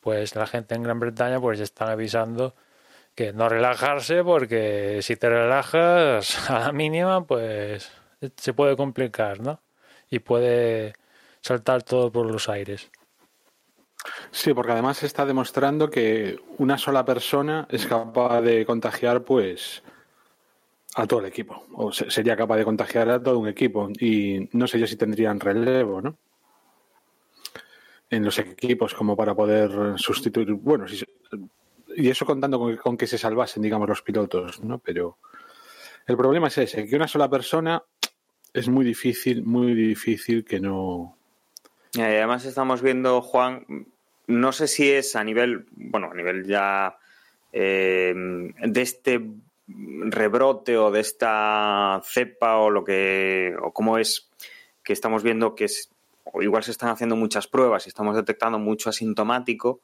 Pues 0.00 0.36
la 0.36 0.46
gente 0.46 0.74
en 0.74 0.82
Gran 0.82 1.00
Bretaña 1.00 1.40
pues 1.40 1.60
están 1.60 1.88
avisando 1.88 2.54
que 3.14 3.32
no 3.32 3.48
relajarse 3.48 4.24
porque 4.24 5.00
si 5.02 5.16
te 5.16 5.28
relajas 5.28 6.50
a 6.50 6.60
la 6.60 6.72
mínima 6.72 7.24
pues 7.26 7.90
se 8.36 8.52
puede 8.52 8.76
complicar, 8.76 9.40
¿no? 9.40 9.60
Y 10.10 10.20
puede 10.20 10.94
saltar 11.40 11.82
todo 11.82 12.10
por 12.10 12.30
los 12.30 12.48
aires. 12.48 12.90
Sí, 14.30 14.52
porque 14.52 14.72
además 14.72 14.98
se 14.98 15.06
está 15.06 15.24
demostrando 15.24 15.90
que 15.90 16.38
una 16.58 16.76
sola 16.76 17.04
persona 17.04 17.66
es 17.70 17.86
capaz 17.86 18.42
de 18.42 18.66
contagiar 18.66 19.22
pues 19.22 19.82
a 20.96 21.06
todo 21.06 21.20
el 21.20 21.26
equipo, 21.26 21.64
o 21.74 21.90
sería 21.92 22.36
capaz 22.36 22.56
de 22.56 22.64
contagiar 22.64 23.10
a 23.10 23.22
todo 23.22 23.38
un 23.38 23.48
equipo 23.48 23.88
y 23.98 24.48
no 24.52 24.66
sé 24.66 24.78
yo 24.78 24.86
si 24.86 24.96
tendrían 24.96 25.40
relevo, 25.40 26.00
¿no? 26.00 26.16
En 28.10 28.24
los 28.24 28.38
equipos 28.38 28.94
como 28.94 29.16
para 29.16 29.34
poder 29.34 29.98
sustituir, 29.98 30.52
bueno, 30.52 30.86
si 30.86 31.04
y 31.96 32.08
eso 32.08 32.26
contando 32.26 32.76
con, 32.82 32.96
que 32.96 33.06
se 33.06 33.18
salvasen, 33.18 33.62
digamos, 33.62 33.88
los 33.88 34.02
pilotos, 34.02 34.62
¿no? 34.62 34.78
Pero 34.78 35.18
el 36.06 36.16
problema 36.16 36.48
es 36.48 36.58
ese, 36.58 36.86
que 36.86 36.96
una 36.96 37.08
sola 37.08 37.28
persona 37.28 37.82
es 38.52 38.68
muy 38.68 38.84
difícil, 38.84 39.44
muy 39.44 39.74
difícil 39.74 40.44
que 40.44 40.60
no... 40.60 41.16
Además 41.96 42.44
estamos 42.44 42.82
viendo, 42.82 43.20
Juan, 43.22 43.86
no 44.26 44.52
sé 44.52 44.68
si 44.68 44.90
es 44.90 45.16
a 45.16 45.24
nivel, 45.24 45.66
bueno, 45.72 46.10
a 46.10 46.14
nivel 46.14 46.44
ya 46.44 46.98
eh, 47.52 48.12
de 48.14 48.82
este 48.82 49.20
rebrote 49.66 50.76
o 50.76 50.90
de 50.90 51.00
esta 51.00 52.00
cepa 52.04 52.56
o 52.56 52.70
lo 52.70 52.84
que, 52.84 53.54
o 53.62 53.72
cómo 53.72 53.98
es 53.98 54.28
que 54.82 54.92
estamos 54.92 55.22
viendo 55.22 55.54
que 55.54 55.64
es, 55.64 55.90
o 56.24 56.42
igual 56.42 56.64
se 56.64 56.72
están 56.72 56.90
haciendo 56.90 57.16
muchas 57.16 57.46
pruebas 57.46 57.86
y 57.86 57.88
estamos 57.88 58.16
detectando 58.16 58.58
mucho 58.58 58.90
asintomático, 58.90 59.80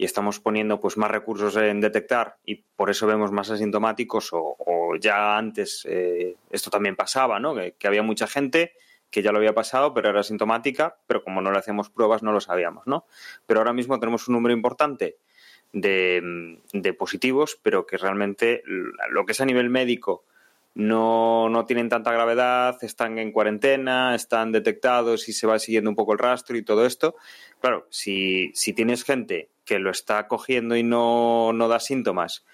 y 0.00 0.04
estamos 0.06 0.40
poniendo 0.40 0.80
pues 0.80 0.96
más 0.96 1.10
recursos 1.10 1.54
en 1.56 1.78
detectar 1.78 2.38
y 2.46 2.64
por 2.74 2.88
eso 2.88 3.06
vemos 3.06 3.32
más 3.32 3.50
asintomáticos 3.50 4.30
o, 4.32 4.56
ya 4.98 5.36
antes 5.36 5.86
eh, 5.86 6.36
esto 6.48 6.70
también 6.70 6.96
pasaba, 6.96 7.38
¿no? 7.38 7.54
Que, 7.54 7.86
había 7.86 8.02
mucha 8.02 8.26
gente 8.26 8.72
que 9.10 9.20
ya 9.20 9.30
lo 9.30 9.36
había 9.36 9.52
pasado 9.52 9.92
pero 9.92 10.08
era 10.08 10.20
asintomática, 10.20 10.96
pero 11.06 11.22
como 11.22 11.42
no 11.42 11.52
le 11.52 11.58
hacíamos 11.58 11.90
pruebas 11.90 12.22
no 12.22 12.32
lo 12.32 12.40
sabíamos, 12.40 12.86
¿no? 12.86 13.04
Pero 13.44 13.60
ahora 13.60 13.74
mismo 13.74 14.00
tenemos 14.00 14.26
un 14.26 14.36
número 14.36 14.54
importante 14.54 15.18
de, 15.74 16.56
de 16.72 16.94
positivos, 16.94 17.60
pero 17.62 17.84
que 17.84 17.98
realmente 17.98 18.62
lo 19.10 19.26
que 19.26 19.32
es 19.32 19.40
a 19.42 19.44
nivel 19.44 19.68
médico 19.68 20.24
no, 20.74 21.50
no, 21.50 21.66
tienen 21.66 21.90
tanta 21.90 22.12
gravedad, 22.12 22.78
están 22.82 23.18
en 23.18 23.32
cuarentena, 23.32 24.14
están 24.14 24.52
detectados 24.52 25.28
y 25.28 25.34
se 25.34 25.46
va 25.46 25.58
siguiendo 25.58 25.90
un 25.90 25.96
poco 25.96 26.12
el 26.12 26.18
rastro 26.18 26.56
y 26.56 26.62
todo 26.62 26.86
esto. 26.86 27.16
Claro, 27.60 27.86
si, 27.90 28.50
si 28.54 28.72
tienes 28.72 29.04
gente 29.04 29.50
que 29.70 29.78
lo 29.78 29.92
está 29.92 30.26
cogiendo 30.26 30.74
y 30.74 30.82
no, 30.82 31.52
no 31.52 31.68
da 31.68 31.78
síntomas 31.78 32.44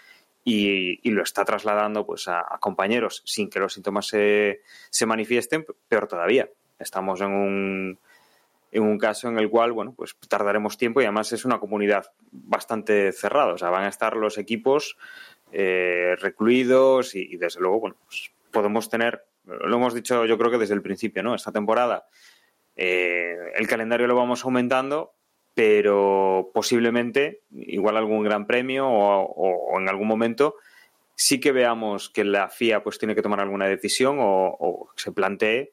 y, 0.45 1.01
lo 1.11 1.23
está 1.23 1.47
trasladando 1.47 2.05
pues 2.05 2.29
a, 2.29 2.45
compañeros 2.61 3.23
sin 3.25 3.49
que 3.49 3.59
los 3.59 3.73
síntomas 3.73 4.09
se, 4.09 4.61
se, 4.91 5.07
manifiesten, 5.07 5.65
peor 5.89 6.09
todavía. 6.09 6.51
Estamos 6.79 7.23
en 7.23 7.33
un, 7.33 7.99
en 8.71 8.83
un 8.83 8.99
caso 8.99 9.29
en 9.29 9.39
el 9.39 9.49
cual, 9.49 9.73
bueno, 9.73 9.95
pues 9.97 10.15
tardaremos 10.29 10.77
tiempo 10.77 11.01
y 11.01 11.05
además 11.05 11.33
es 11.33 11.47
una 11.47 11.59
comunidad 11.59 12.13
bastante 12.33 13.13
cerrada. 13.13 13.55
O 13.55 13.59
sea, 13.59 13.71
van 13.71 13.85
a 13.85 13.89
estar 13.89 14.15
los 14.15 14.37
equipos 14.37 14.99
eh, 15.53 16.17
recluidos 16.21 17.15
y, 17.15 17.35
desde 17.39 17.61
luego, 17.61 17.81
bueno, 17.81 17.97
pues 18.05 18.31
podemos 18.51 18.91
tener, 18.91 19.25
lo 19.47 19.75
hemos 19.75 19.95
dicho 19.95 20.27
yo 20.27 20.37
creo 20.37 20.51
que 20.51 20.59
desde 20.59 20.75
el 20.75 20.83
principio, 20.83 21.23
¿no? 21.23 21.35
Esta 21.35 21.51
temporada 21.51 22.05
eh, 22.77 23.53
el 23.55 23.67
calendario 23.67 24.07
lo 24.07 24.17
vamos 24.17 24.45
aumentando 24.45 25.16
pero 25.57 26.51
posiblemente, 26.53 27.41
igual 27.51 27.97
algún 27.97 28.23
gran 28.23 28.47
premio 28.47 28.87
o, 28.91 29.81
en 29.81 29.89
algún 29.89 30.07
momento, 30.07 30.57
sí 31.15 31.41
que 31.41 31.51
veamos 31.51 32.11
que 32.11 32.25
la 32.25 32.51
FIA 32.51 32.83
pues 32.83 32.99
tiene 32.99 33.15
que 33.15 33.23
tomar 33.23 33.41
alguna 33.41 33.67
decisión 33.67 34.19
o, 34.21 34.91
se 34.97 35.13
plantee 35.13 35.73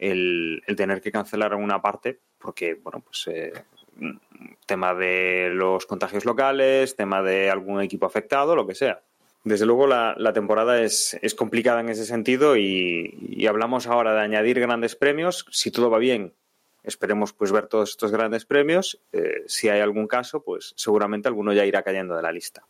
el, 0.00 0.64
tener 0.76 1.00
que 1.00 1.12
cancelar 1.12 1.52
alguna 1.52 1.80
parte, 1.80 2.18
porque, 2.36 2.74
bueno, 2.74 3.00
pues 3.00 3.28
eh, 3.28 3.52
tema 4.66 4.92
de 4.92 5.50
los 5.54 5.86
contagios 5.86 6.24
locales, 6.24 6.96
tema 6.96 7.22
de 7.22 7.48
algún 7.48 7.80
equipo 7.80 8.06
afectado, 8.06 8.56
lo 8.56 8.66
que 8.66 8.74
sea. 8.74 9.02
Desde 9.44 9.66
luego 9.66 9.86
la, 9.86 10.32
temporada 10.34 10.82
es, 10.82 11.16
complicada 11.36 11.78
en 11.78 11.90
ese 11.90 12.06
sentido 12.06 12.56
y, 12.56 13.16
y, 13.20 13.46
hablamos 13.46 13.86
ahora 13.86 14.14
de 14.14 14.20
añadir 14.22 14.58
grandes 14.58 14.96
premios. 14.96 15.46
Si 15.52 15.70
todo 15.70 15.90
va 15.90 15.98
bien, 15.98 16.32
esperemos 16.84 17.32
pues 17.32 17.52
ver 17.52 17.66
todos 17.66 17.90
estos 17.90 18.10
grandes 18.10 18.44
premios. 18.44 19.00
Eh, 19.12 19.44
si 19.46 19.68
hay 19.68 19.80
algún 19.80 20.06
caso, 20.06 20.42
pues 20.42 20.74
seguramente 20.76 21.28
alguno 21.28 21.52
ya 21.52 21.64
irá 21.64 21.82
cayendo 21.82 22.16
de 22.16 22.22
la 22.22 22.32
lista. 22.32 22.64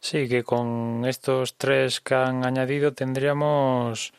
Sí, 0.00 0.28
que 0.28 0.44
con 0.44 1.04
estos 1.06 1.56
tres 1.56 2.00
que 2.00 2.14
han 2.14 2.44
añadido 2.44 2.92
tendríamos 2.92 4.12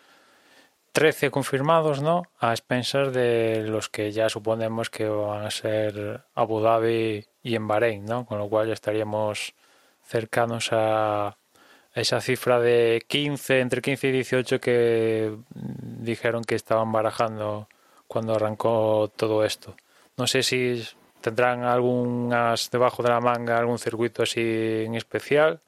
13 0.92 1.30
confirmados, 1.30 2.02
¿no? 2.02 2.24
A 2.40 2.52
expensas 2.52 3.14
de 3.14 3.64
los 3.68 3.88
que 3.88 4.12
ya 4.12 4.30
suponemos 4.30 4.90
que 4.90 5.08
van 5.08 5.46
a 5.46 5.52
ser 5.52 6.24
Abu 6.34 6.60
Dhabi 6.60 7.26
y 7.44 7.56
en 7.56 7.68
Bahrein, 7.68 8.06
¿no? 8.06 8.26
Con 8.26 8.40
lo 8.40 8.50
cual 8.50 8.72
estaríamos 8.72 9.54
cercanos 10.04 10.70
a 10.72 11.38
esa 11.94 12.22
cifra 12.22 12.60
de 12.60 13.04
15, 13.08 13.60
entre 13.60 13.82
15 13.82 14.08
y 14.08 14.12
18 14.12 14.60
que 14.60 15.36
dijeron 15.54 16.44
que 16.44 16.56
estaban 16.56 16.92
barajando 16.92 17.68
cuando 18.08 18.36
arrancó 18.36 19.12
todo 19.16 19.44
esto. 19.44 19.76
No 20.18 20.28
sé 20.28 20.44
si 20.44 20.84
tendrán 21.22 21.64
algunas 21.64 22.70
debajo 22.72 23.04
de 23.04 23.10
la 23.10 23.20
manga 23.20 23.58
algún 23.58 23.80
circuito 23.80 24.24
así 24.24 24.42
en 24.86 24.96
especial, 24.96 25.60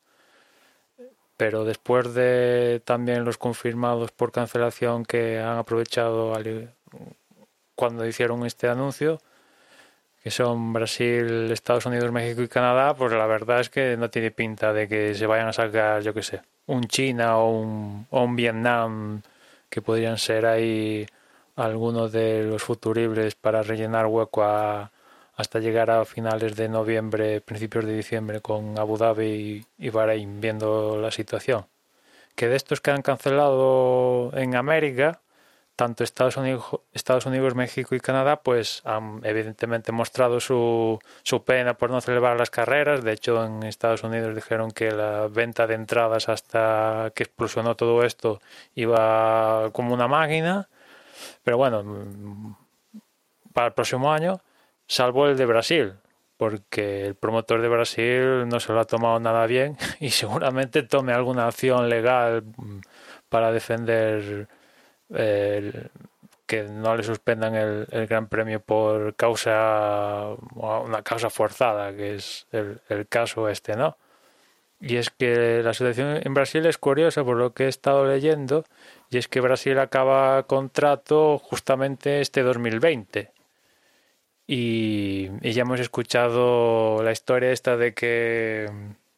pero 1.37 1.63
después 1.63 2.13
de 2.13 2.81
también 2.83 3.23
los 3.25 3.37
confirmados 3.37 4.11
por 4.11 4.31
cancelación 4.31 5.05
que 5.05 5.39
han 5.39 5.57
aprovechado 5.57 6.33
cuando 7.75 8.05
hicieron 8.05 8.45
este 8.45 8.67
anuncio, 8.67 9.21
que 10.23 10.31
son 10.31 10.73
Brasil, 10.73 11.49
Estados 11.51 11.85
Unidos, 11.85 12.11
México 12.11 12.41
y 12.41 12.47
Canadá, 12.49 12.93
pues 12.93 13.13
la 13.13 13.25
verdad 13.25 13.61
es 13.61 13.69
que 13.69 13.95
no 13.95 14.09
tiene 14.09 14.31
pinta 14.31 14.73
de 14.73 14.87
que 14.87 15.15
se 15.15 15.25
vayan 15.27 15.47
a 15.47 15.53
sacar, 15.53 16.01
yo 16.01 16.13
qué 16.13 16.23
sé, 16.23 16.41
un 16.67 16.83
China 16.85 17.37
o 17.37 17.51
un, 17.51 18.07
o 18.09 18.23
un 18.23 18.35
Vietnam 18.35 19.21
que 19.69 19.81
podrían 19.81 20.17
ser 20.17 20.45
ahí 20.45 21.07
algunos 21.59 22.11
de 22.11 22.43
los 22.43 22.63
futuribles 22.63 23.35
para 23.35 23.61
rellenar 23.63 24.07
hueco 24.07 24.43
hasta 24.43 25.59
llegar 25.59 25.91
a 25.91 26.05
finales 26.05 26.55
de 26.55 26.69
noviembre, 26.69 27.41
principios 27.41 27.85
de 27.85 27.95
diciembre 27.95 28.41
con 28.41 28.77
Abu 28.79 28.97
Dhabi 28.97 29.65
y, 29.77 29.89
Bahrein 29.89 30.41
viendo 30.41 30.99
la 30.99 31.11
situación. 31.11 31.65
Que 32.35 32.47
de 32.47 32.55
estos 32.55 32.81
que 32.81 32.91
han 32.91 33.01
cancelado 33.01 34.31
en 34.35 34.55
América, 34.55 35.21
tanto 35.75 36.03
Estados 36.03 36.37
Unidos, 36.37 36.65
Estados 36.93 37.25
Unidos, 37.25 37.55
México 37.55 37.95
y 37.95 37.99
Canadá, 37.99 38.41
pues 38.41 38.81
han 38.85 39.21
evidentemente 39.23 39.91
mostrado 39.91 40.39
su, 40.39 40.99
su 41.23 41.43
pena 41.43 41.75
por 41.75 41.89
no 41.89 42.01
celebrar 42.01 42.37
las 42.37 42.49
carreras. 42.49 43.03
De 43.03 43.13
hecho, 43.13 43.45
en 43.45 43.63
Estados 43.63 44.03
Unidos 44.03 44.35
dijeron 44.35 44.71
que 44.71 44.91
la 44.91 45.27
venta 45.29 45.67
de 45.67 45.75
entradas 45.75 46.29
hasta 46.29 47.11
que 47.15 47.23
explosionó 47.23 47.75
todo 47.75 48.03
esto 48.03 48.41
iba 48.75 49.69
como 49.71 49.93
una 49.93 50.07
máquina 50.07 50.67
pero 51.43 51.57
bueno, 51.57 51.83
mm, 51.83 52.55
para 53.53 53.67
el 53.67 53.73
próximo 53.73 54.11
año, 54.11 54.41
salvo 54.87 55.27
el 55.27 55.37
de 55.37 55.45
Brasil, 55.45 55.93
porque 56.37 57.05
el 57.05 57.15
promotor 57.15 57.61
de 57.61 57.67
Brasil 57.67 58.47
no 58.47 58.59
se 58.59 58.73
lo 58.73 58.79
ha 58.79 58.85
tomado 58.85 59.19
nada 59.19 59.45
bien 59.45 59.77
y 59.99 60.09
seguramente 60.11 60.83
tome 60.83 61.13
alguna 61.13 61.47
acción 61.47 61.89
legal 61.89 62.43
mm, 62.43 62.79
para 63.29 63.51
defender 63.51 64.47
que 66.49 66.63
no 66.63 66.95
le 66.95 67.03
suspendan 67.03 67.55
el, 67.55 68.07
Gran 68.07 68.27
Premio 68.27 68.59
por 68.59 69.15
causa, 69.15 70.29
una 70.55 71.03
causa 71.03 71.29
forzada, 71.29 71.95
que 71.95 72.15
es 72.15 72.47
el, 72.51 72.79
el 72.89 73.07
caso 73.07 73.49
este, 73.49 73.75
¿no? 73.75 73.97
Y 74.81 74.95
es 74.95 75.09
que 75.09 75.61
la 75.61 75.73
situación 75.73 76.21
en 76.23 76.33
Brasil 76.33 76.65
es 76.65 76.77
curiosa 76.77 77.23
por 77.23 77.37
lo 77.37 77.53
que 77.53 77.65
he 77.65 77.67
estado 77.67 78.05
leyendo 78.07 78.63
y 79.09 79.17
es 79.17 79.27
que 79.27 79.41
Brasil 79.41 79.79
acaba 79.79 80.43
contrato 80.43 81.39
justamente 81.39 82.21
este 82.21 82.43
2020. 82.43 83.31
Y, 84.47 85.29
ya 85.51 85.61
hemos 85.61 85.79
escuchado 85.79 87.03
la 87.03 87.11
historia 87.11 87.51
esta 87.51 87.77
de 87.77 87.93
que 87.93 88.69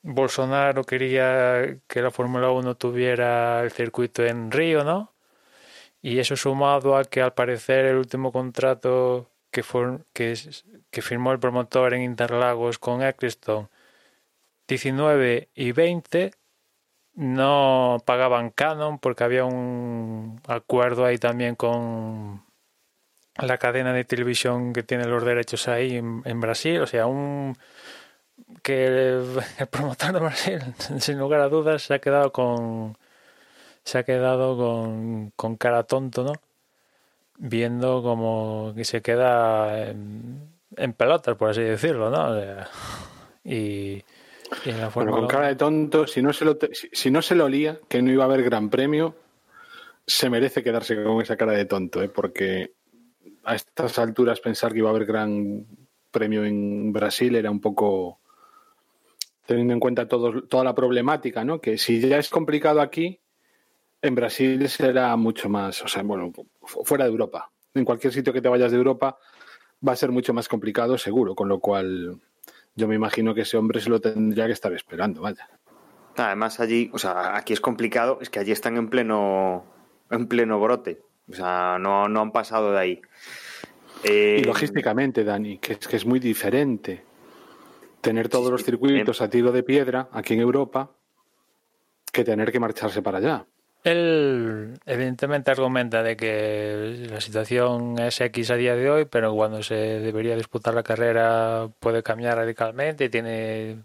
Bolsonaro 0.03 0.83
quería 0.83 1.77
que 1.88 2.01
la 2.01 2.12
Fórmula 2.12 2.51
1 2.51 2.75
tuviera 2.75 3.62
el 3.63 3.71
circuito 3.71 4.25
en 4.25 4.51
Río, 4.51 4.83
¿no? 4.83 5.13
Y 6.01 6.19
eso 6.19 6.36
sumado 6.36 6.98
a 6.98 7.05
que 7.05 7.21
al 7.21 7.33
parecer 7.33 7.86
el 7.86 7.98
último 7.98 8.31
contrato 8.31 9.29
que, 9.51 9.63
que, 10.13 10.38
que 10.91 11.01
firmó 11.01 11.31
el 11.31 11.39
promotor 11.39 11.93
en 11.93 12.03
Interlagos 12.03 12.79
con 12.79 13.03
Eccleston 13.03 13.69
19 14.67 15.50
y 15.55 15.71
20 15.74 16.31
no 17.15 17.97
pagaban 18.05 18.49
canon 18.51 18.99
porque 18.99 19.23
había 19.23 19.45
un 19.45 20.41
acuerdo 20.47 21.05
ahí 21.05 21.17
también 21.17 21.55
con 21.55 22.43
la 23.37 23.57
cadena 23.57 23.93
de 23.93 24.05
televisión 24.05 24.73
que 24.73 24.83
tiene 24.83 25.05
los 25.05 25.23
derechos 25.23 25.67
ahí 25.67 25.97
en, 25.97 26.41
Brasil, 26.41 26.81
o 26.81 26.87
sea, 26.87 27.07
un 27.07 27.57
que 28.63 28.85
el, 29.59 29.67
promotor 29.69 30.13
de 30.13 30.19
Brasil, 30.19 30.61
sin 30.99 31.19
lugar 31.19 31.41
a 31.41 31.49
dudas, 31.49 31.83
se 31.83 31.93
ha 31.93 31.99
quedado 31.99 32.31
con 32.31 32.97
se 33.83 33.97
ha 33.97 34.03
quedado 34.03 34.57
con, 34.57 35.31
con 35.35 35.55
cara 35.57 35.83
tonto, 35.83 36.23
¿no? 36.23 36.33
Viendo 37.37 38.03
como 38.03 38.73
que 38.75 38.85
se 38.85 39.01
queda 39.01 39.89
en, 39.89 40.51
en 40.77 40.93
pelotas, 40.93 41.35
por 41.35 41.49
así 41.49 41.61
decirlo, 41.61 42.11
¿no? 42.11 42.37
y 43.43 44.03
bueno, 44.93 45.11
con 45.11 45.27
cara 45.27 45.47
de 45.47 45.55
tonto, 45.55 46.07
si 46.07 46.21
no, 46.21 46.33
se 46.33 46.45
lo 46.45 46.57
si, 46.71 47.11
no 47.11 47.21
se 47.21 47.35
lo 47.35 47.45
olía 47.45 47.79
que 47.87 48.01
no 48.01 48.11
iba 48.11 48.23
a 48.23 48.27
haber 48.27 48.43
gran 48.43 48.69
premio, 48.69 49.15
se 50.05 50.29
merece 50.29 50.63
quedarse 50.63 51.01
con 51.03 51.21
esa 51.21 51.37
cara 51.37 51.53
de 51.53 51.65
tonto, 51.65 52.01
¿eh? 52.01 52.09
porque 52.09 52.73
a 53.43 53.55
estas 53.55 53.97
alturas 53.99 54.39
pensar 54.39 54.71
que 54.71 54.79
iba 54.79 54.89
a 54.89 54.91
haber 54.91 55.05
gran 55.05 55.65
premio 56.11 56.43
en 56.45 56.93
Brasil 56.93 57.35
era 57.35 57.49
un 57.49 57.61
poco 57.61 58.19
teniendo 59.45 59.73
en 59.73 59.79
cuenta 59.79 60.07
todo, 60.07 60.43
toda 60.43 60.63
la 60.63 60.75
problemática, 60.75 61.43
¿no? 61.43 61.59
Que 61.59 61.77
si 61.77 61.99
ya 61.99 62.17
es 62.17 62.29
complicado 62.29 62.81
aquí, 62.81 63.19
en 64.01 64.15
Brasil 64.15 64.67
será 64.69 65.15
mucho 65.15 65.49
más, 65.49 65.81
o 65.83 65.87
sea, 65.87 66.03
bueno, 66.03 66.31
fuera 66.61 67.05
de 67.05 67.11
Europa. 67.11 67.51
En 67.73 67.85
cualquier 67.85 68.13
sitio 68.13 68.33
que 68.33 68.41
te 68.41 68.49
vayas 68.49 68.71
de 68.71 68.77
Europa 68.77 69.17
va 69.87 69.93
a 69.93 69.95
ser 69.95 70.11
mucho 70.11 70.33
más 70.33 70.47
complicado, 70.47 70.97
seguro, 70.97 71.35
con 71.35 71.49
lo 71.49 71.59
cual 71.59 72.19
yo 72.75 72.87
me 72.87 72.95
imagino 72.95 73.33
que 73.33 73.41
ese 73.41 73.57
hombre 73.57 73.81
se 73.81 73.89
lo 73.89 73.99
tendría 73.99 74.47
que 74.47 74.53
estar 74.53 74.73
esperando, 74.73 75.21
vaya. 75.21 75.49
Además 76.15 76.59
allí, 76.59 76.89
o 76.93 76.97
sea, 76.97 77.35
aquí 77.35 77.53
es 77.53 77.61
complicado, 77.61 78.19
es 78.21 78.29
que 78.29 78.39
allí 78.39 78.51
están 78.51 78.77
en 78.77 78.89
pleno, 78.89 79.65
en 80.09 80.27
pleno 80.27 80.59
brote, 80.59 81.01
o 81.29 81.33
sea, 81.33 81.77
no, 81.79 82.07
no 82.07 82.21
han 82.21 82.31
pasado 82.31 82.71
de 82.73 82.79
ahí. 82.79 83.01
Eh, 84.03 84.39
y 84.41 84.43
logísticamente, 84.43 85.23
Dani, 85.23 85.59
que 85.59 85.73
es 85.73 85.87
que 85.87 85.95
es 85.95 86.05
muy 86.05 86.19
diferente 86.19 87.03
tener 88.01 88.29
todos 88.29 88.51
los 88.51 88.63
circuitos 88.63 89.21
a 89.21 89.29
tiro 89.29 89.51
de 89.51 89.63
piedra 89.63 90.09
aquí 90.11 90.33
en 90.33 90.41
Europa 90.41 90.91
que 92.11 92.23
tener 92.23 92.51
que 92.51 92.59
marcharse 92.59 93.01
para 93.01 93.19
allá. 93.19 93.45
Él 93.83 94.79
evidentemente 94.85 95.50
argumenta 95.50 96.03
de 96.03 96.15
que 96.15 97.07
la 97.09 97.19
situación 97.19 97.97
es 98.00 98.21
X 98.21 98.51
a 98.51 98.55
día 98.55 98.75
de 98.75 98.89
hoy, 98.91 99.05
pero 99.05 99.33
cuando 99.33 99.63
se 99.63 99.75
debería 99.75 100.35
disputar 100.35 100.75
la 100.75 100.83
carrera 100.83 101.67
puede 101.79 102.03
cambiar 102.03 102.38
radicalmente. 102.38 103.09
Tiene 103.09 103.83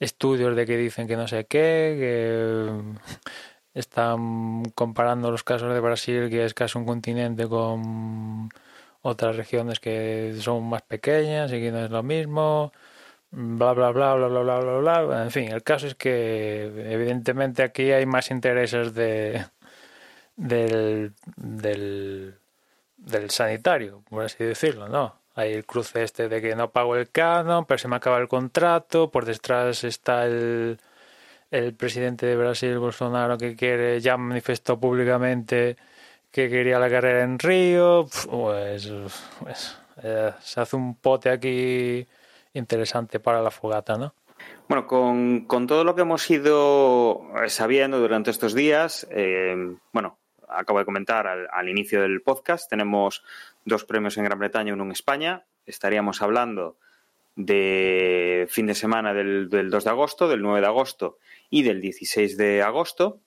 estudios 0.00 0.56
de 0.56 0.66
que 0.66 0.76
dicen 0.76 1.06
que 1.08 1.16
no 1.16 1.28
sé 1.28 1.46
qué, 1.46 1.96
que 1.98 3.78
están 3.78 4.64
comparando 4.74 5.30
los 5.30 5.44
casos 5.44 5.72
de 5.74 5.80
Brasil, 5.80 6.28
que 6.30 6.44
es 6.44 6.54
casi 6.54 6.78
un 6.78 6.86
continente, 6.86 7.46
con 7.48 8.50
otras 9.02 9.36
regiones 9.36 9.80
que 9.80 10.34
son 10.40 10.68
más 10.68 10.82
pequeñas 10.82 11.52
y 11.52 11.60
que 11.60 11.70
no 11.72 11.84
es 11.84 11.90
lo 11.90 12.02
mismo. 12.02 12.72
Bla, 13.30 13.72
bla, 13.72 13.90
bla, 13.90 14.14
bla, 14.14 14.28
bla, 14.28 14.40
bla, 14.42 14.60
bla, 14.60 15.02
bla. 15.02 15.22
En 15.24 15.30
fin, 15.30 15.50
el 15.50 15.62
caso 15.62 15.86
es 15.86 15.94
que 15.94 16.64
evidentemente 16.92 17.62
aquí 17.62 17.92
hay 17.92 18.06
más 18.06 18.30
intereses 18.30 18.94
de 18.94 19.44
del, 20.40 21.12
del, 21.36 23.30
sanitario, 23.30 24.02
por 24.08 24.24
así 24.24 24.42
decirlo, 24.44 24.88
¿no? 24.88 25.20
Hay 25.34 25.52
el 25.52 25.64
cruce 25.66 26.02
este 26.02 26.28
de 26.28 26.40
que 26.40 26.56
no 26.56 26.70
pago 26.70 26.96
el 26.96 27.10
canon, 27.10 27.64
pero 27.66 27.78
se 27.78 27.88
me 27.88 27.96
acaba 27.96 28.18
el 28.18 28.28
contrato, 28.28 29.10
por 29.10 29.24
detrás 29.26 29.84
está 29.84 30.24
el, 30.26 30.78
el 31.50 31.74
presidente 31.74 32.26
de 32.26 32.36
Brasil, 32.36 32.78
Bolsonaro, 32.78 33.38
que 33.38 33.56
quiere, 33.56 34.00
ya 34.00 34.16
manifestó 34.16 34.80
públicamente 34.80 35.76
que 36.30 36.48
quería 36.48 36.78
la 36.78 36.90
carrera 36.90 37.22
en 37.24 37.38
Río, 37.38 38.06
pues, 38.10 38.90
pues 39.40 39.76
eh, 40.02 40.32
se 40.40 40.60
hace 40.60 40.76
un 40.76 40.96
pote 40.96 41.30
aquí 41.30 42.06
interesante 42.54 43.20
para 43.20 43.42
la 43.42 43.50
fogata, 43.50 43.96
¿no? 43.96 44.14
Bueno, 44.68 44.86
con, 44.86 45.66
todo 45.66 45.84
lo 45.84 45.94
que 45.94 46.02
hemos 46.02 46.28
ido 46.30 47.22
sabiendo 47.48 47.98
durante 47.98 48.30
estos 48.30 48.54
días, 48.54 49.06
eh, 49.10 49.76
bueno, 49.92 50.18
acabo 50.48 50.78
de 50.78 50.84
comentar 50.84 51.26
al, 51.26 51.48
al, 51.52 51.68
inicio 51.68 52.00
del 52.00 52.22
podcast, 52.22 52.70
tenemos 52.70 53.22
dos 53.64 53.84
premios 53.84 54.16
en 54.16 54.24
Gran 54.24 54.38
Bretaña 54.38 54.70
y 54.70 54.72
uno 54.72 54.84
en 54.84 54.92
España. 54.92 55.44
Estaríamos 55.66 56.22
hablando 56.22 56.76
de 57.36 58.46
fin 58.50 58.66
de 58.66 58.74
semana 58.74 59.14
del, 59.14 59.48
del 59.48 59.70
2 59.70 59.84
de 59.84 59.90
agosto, 59.90 60.28
del 60.28 60.42
9 60.42 60.60
de 60.60 60.66
agosto 60.66 61.18
y 61.48 61.62
del 61.62 61.80
16 61.80 62.36
de 62.36 62.62
agosto. 62.62 63.20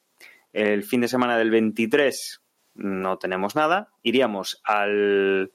El 0.51 0.84
fin 0.84 1.01
de 1.01 1.08
semana 1.08 1.38
del 1.38 1.51
23 1.51 2.42
no 2.75 3.18
tenemos 3.18 3.56
nada. 3.56 3.89
Iríamos 4.03 4.62
al, 4.63 5.51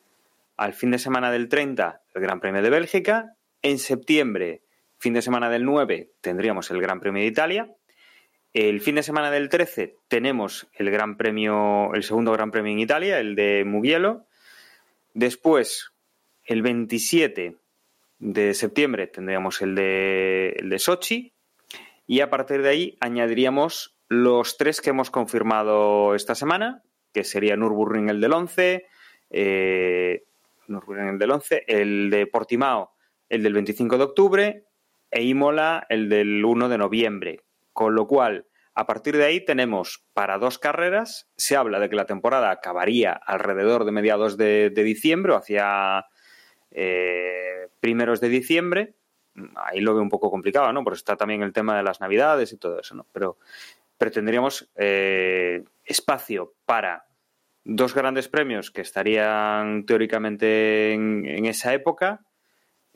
al 0.57 0.75
fin 0.75 0.91
de 0.91 0.99
semana 0.99 1.31
del 1.31 1.49
30, 1.49 2.03
el 2.15 2.23
Gran 2.23 2.41
Premio 2.41 2.63
de 2.63 2.71
Bélgica. 2.71 3.37
En 3.63 3.79
septiembre, 3.79 4.63
fin 4.99 5.15
de 5.15 5.23
semana 5.23 5.51
del 5.51 5.65
9, 5.65 6.13
tendríamos 6.21 6.71
el 6.71 6.81
Gran 6.81 7.01
Premio 7.01 7.23
de 7.23 7.29
Italia. 7.29 7.75
El 8.55 8.81
fin 8.81 8.95
de 8.95 9.03
semana 9.03 9.31
del 9.31 9.49
13 9.49 9.97
tenemos 10.07 10.69
el 10.75 10.91
Gran 10.91 11.17
Premio, 11.17 11.93
el 11.95 12.05
segundo 12.05 12.33
Gran 12.33 12.51
Premio 12.51 12.73
en 12.73 12.79
Italia, 12.79 13.19
el 13.19 13.35
de 13.35 13.65
Mugello. 13.65 14.27
Después, 15.13 15.93
el 16.45 16.63
27 16.63 17.57
de 18.21 18.55
septiembre 18.55 19.09
tendríamos 19.09 19.61
el 19.61 19.75
de, 19.75 20.51
el 20.57 20.71
de 20.71 20.79
Sochi. 20.79 21.33
Y 22.07 22.21
a 22.21 22.31
partir 22.31 22.63
de 22.63 22.69
ahí 22.69 22.97
añadiríamos 23.01 23.97
los 24.09 24.57
tres 24.57 24.81
que 24.81 24.91
hemos 24.91 25.11
confirmado 25.11 26.15
esta 26.15 26.35
semana, 26.35 26.83
que 27.13 27.25
sería 27.25 27.57
Nürburgring 27.57 28.09
el 28.09 28.21
del 28.21 28.33
11, 28.33 28.87
eh, 29.31 30.25
Nürburgring 30.69 31.09
el 31.09 31.19
del 31.19 31.31
11, 31.33 31.65
el 31.67 32.11
de 32.11 32.27
Portimao 32.27 32.93
el 33.29 33.43
del 33.43 33.55
25 33.55 33.99
de 33.99 34.05
octubre 34.05 34.65
e 35.11 35.23
Imola 35.23 35.87
el 35.89 36.09
del 36.09 36.45
1 36.45 36.69
de 36.69 36.79
noviembre. 36.79 37.45
Con 37.73 37.95
lo 37.95 38.07
cual, 38.07 38.47
a 38.75 38.87
partir 38.87 39.17
de 39.17 39.25
ahí 39.25 39.45
tenemos 39.45 40.05
para 40.13 40.39
dos 40.39 40.59
carreras, 40.59 41.29
se 41.37 41.57
habla 41.57 41.81
de 41.81 41.89
que 41.89 41.97
la 41.97 42.07
temporada 42.07 42.51
acabaría 42.51 43.13
alrededor 43.13 43.85
de 43.85 43.93
mediados 43.93 44.37
de, 44.37 44.71
diciembre 44.71 45.33
o 45.33 45.37
hacia 45.37 46.07
eh, 46.71 47.69
primeros 47.81 48.21
de 48.21 48.29
diciembre. 48.29 48.95
Ahí 49.57 49.81
lo 49.81 49.95
veo 49.95 50.03
un 50.03 50.09
poco 50.09 50.31
complicado, 50.31 50.73
¿no? 50.73 50.83
Porque 50.83 50.99
está 50.99 51.17
también 51.17 51.43
el 51.43 51.53
tema 51.53 51.77
de 51.77 51.83
las 51.83 52.01
navidades 52.01 52.53
y 52.53 52.57
todo 52.57 52.81
eso, 52.81 52.95
¿no? 52.95 53.07
Pero, 53.13 53.39
pero 53.97 54.11
tendríamos 54.11 54.69
eh, 54.75 55.65
espacio 55.85 56.55
para 56.67 57.07
dos 57.65 57.95
grandes 57.95 58.29
premios 58.29 58.71
que 58.71 58.81
estarían 58.81 59.87
teóricamente 59.87 60.93
en, 60.93 61.25
en 61.27 61.47
esa 61.47 61.75
época 61.75 62.28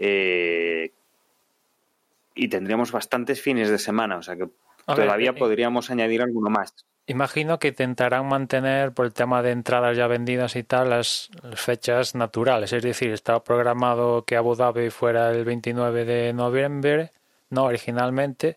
eh, 0.04 0.90
y 2.34 2.48
tendríamos 2.48 2.90
bastantes 2.90 3.40
fines 3.40 3.70
de 3.70 3.78
semana, 3.78 4.16
o 4.16 4.22
sea 4.22 4.34
que 4.34 4.48
A 4.86 4.96
todavía 4.96 5.30
ver, 5.30 5.38
podríamos 5.38 5.90
añadir 5.90 6.22
alguno 6.22 6.50
más. 6.50 6.74
Imagino 7.06 7.60
que 7.60 7.68
intentarán 7.68 8.26
mantener 8.26 8.90
por 8.92 9.06
el 9.06 9.12
tema 9.12 9.42
de 9.42 9.52
entradas 9.52 9.96
ya 9.96 10.08
vendidas 10.08 10.56
y 10.56 10.64
tal 10.64 10.90
las, 10.90 11.30
las, 11.42 11.60
fechas 11.60 12.16
naturales, 12.16 12.72
es 12.72 12.82
decir, 12.82 13.12
estaba 13.12 13.44
programado 13.44 14.24
que 14.24 14.36
Abu 14.36 14.56
Dhabi 14.56 14.90
fuera 14.90 15.30
el 15.30 15.44
29 15.44 16.04
de 16.04 16.32
noviembre, 16.32 17.10
no 17.50 17.64
originalmente, 17.64 18.56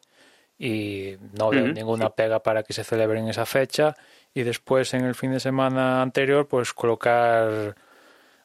y 0.57 1.15
no 1.37 1.51
veo 1.51 1.65
uh 1.65 1.67
-huh. 1.67 1.73
ninguna 1.73 2.09
pega 2.09 2.39
para 2.39 2.63
que 2.63 2.73
se 2.73 2.83
celebre 2.83 3.19
en 3.19 3.27
esa 3.27 3.45
fecha 3.45 3.95
y 4.33 4.41
después 4.41 4.95
en 4.95 5.05
el 5.05 5.13
fin 5.13 5.31
de 5.31 5.39
semana 5.39 6.01
anterior 6.01 6.47
pues 6.47 6.73
colocar 6.73 7.75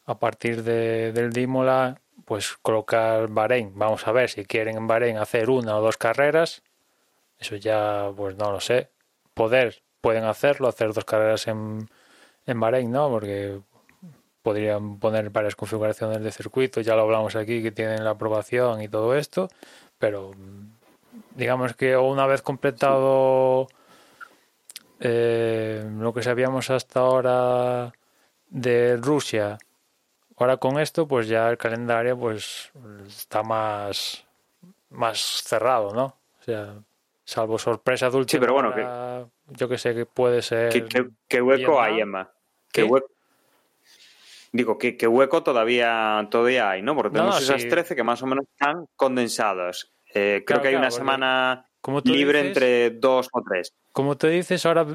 a 0.05 0.19
partir 0.19 0.63
de, 0.65 1.13
del 1.13 1.33
Dímola 1.33 2.01
pues 2.31 2.57
colocar 2.63 3.27
Bahrein. 3.27 3.73
Vamos 3.75 4.07
a 4.07 4.13
ver 4.13 4.31
si 4.31 4.45
quieren 4.45 4.77
en 4.77 4.87
Bahrein 4.87 5.17
hacer 5.17 5.51
una 5.51 5.77
o 5.77 5.81
dos 5.81 5.97
carreras. 5.97 6.63
Eso 7.41 7.57
ya, 7.57 8.09
pues 8.17 8.37
no 8.37 8.53
lo 8.53 8.61
sé. 8.61 8.89
Poder, 9.35 9.83
pueden 10.01 10.23
hacerlo, 10.23 10.69
hacer 10.69 10.93
dos 10.93 11.05
carreras 11.05 11.49
en, 11.49 11.91
en 12.47 12.61
Bahrein, 12.61 12.93
¿no? 12.93 13.11
Porque 13.11 13.59
podrían 14.43 15.01
poner 15.01 15.31
varias 15.31 15.57
configuraciones 15.57 16.23
de 16.23 16.31
circuito. 16.31 16.81
Ya 16.83 16.95
lo 16.95 17.03
hablamos 17.03 17.35
aquí, 17.35 17.65
que 17.65 17.73
tienen 17.73 18.05
la 18.05 18.11
aprobación 18.11 18.81
y 18.81 18.87
todo 18.87 19.17
esto. 19.17 19.49
Pero 19.99 20.31
digamos 21.35 21.75
que 21.75 21.97
una 21.97 22.27
vez 22.27 22.43
completado 22.43 23.67
eh, 25.01 25.85
lo 25.99 26.15
que 26.15 26.23
sabíamos 26.23 26.71
hasta 26.71 27.01
ahora 27.01 27.93
de 28.51 28.99
Rusia 28.99 29.59
Ahora 30.41 30.57
con 30.57 30.79
esto, 30.81 31.07
pues 31.07 31.29
ya 31.29 31.51
el 31.51 31.59
calendario 31.59 32.19
pues 32.19 32.73
está 33.07 33.43
más, 33.43 34.25
más 34.89 35.19
cerrado, 35.21 35.93
¿no? 35.93 36.05
O 36.05 36.43
sea, 36.43 36.77
salvo 37.27 37.59
sorpresa 37.59 38.09
dulce. 38.09 38.39
Sí, 38.39 38.41
pero 38.41 38.55
bueno, 38.55 38.75
que, 38.75 39.27
yo 39.49 39.69
que 39.69 39.77
sé 39.77 39.95
que 39.95 40.07
puede 40.07 40.41
ser. 40.41 40.73
¿Qué, 40.73 40.87
qué, 40.87 41.07
qué 41.29 41.43
hueco 41.43 41.79
hay, 41.79 42.01
Emma? 42.01 42.31
¿Qué, 42.73 42.85
hueco? 42.85 43.11
Digo, 44.51 44.79
¿qué, 44.79 44.97
¿qué, 44.97 45.07
hueco 45.07 45.43
todavía, 45.43 46.27
todavía 46.31 46.71
hay, 46.71 46.81
¿no? 46.81 46.97
Porque 46.97 47.11
tenemos 47.11 47.35
no, 47.35 47.41
esas 47.43 47.61
sí. 47.61 47.69
13 47.69 47.95
que 47.95 48.03
más 48.03 48.23
o 48.23 48.27
menos 48.27 48.47
están 48.51 48.87
condensadas. 48.97 49.93
Eh, 50.15 50.43
creo 50.45 50.45
claro, 50.45 50.63
que 50.63 50.69
hay 50.69 50.75
una 50.77 50.91
semana 50.91 51.69
libre 52.05 52.45
dices, 52.45 52.47
entre 52.47 52.91
dos 52.99 53.29
o 53.31 53.43
tres. 53.47 53.75
Como 53.93 54.17
te 54.17 54.29
dices, 54.29 54.65
ahora 54.65 54.87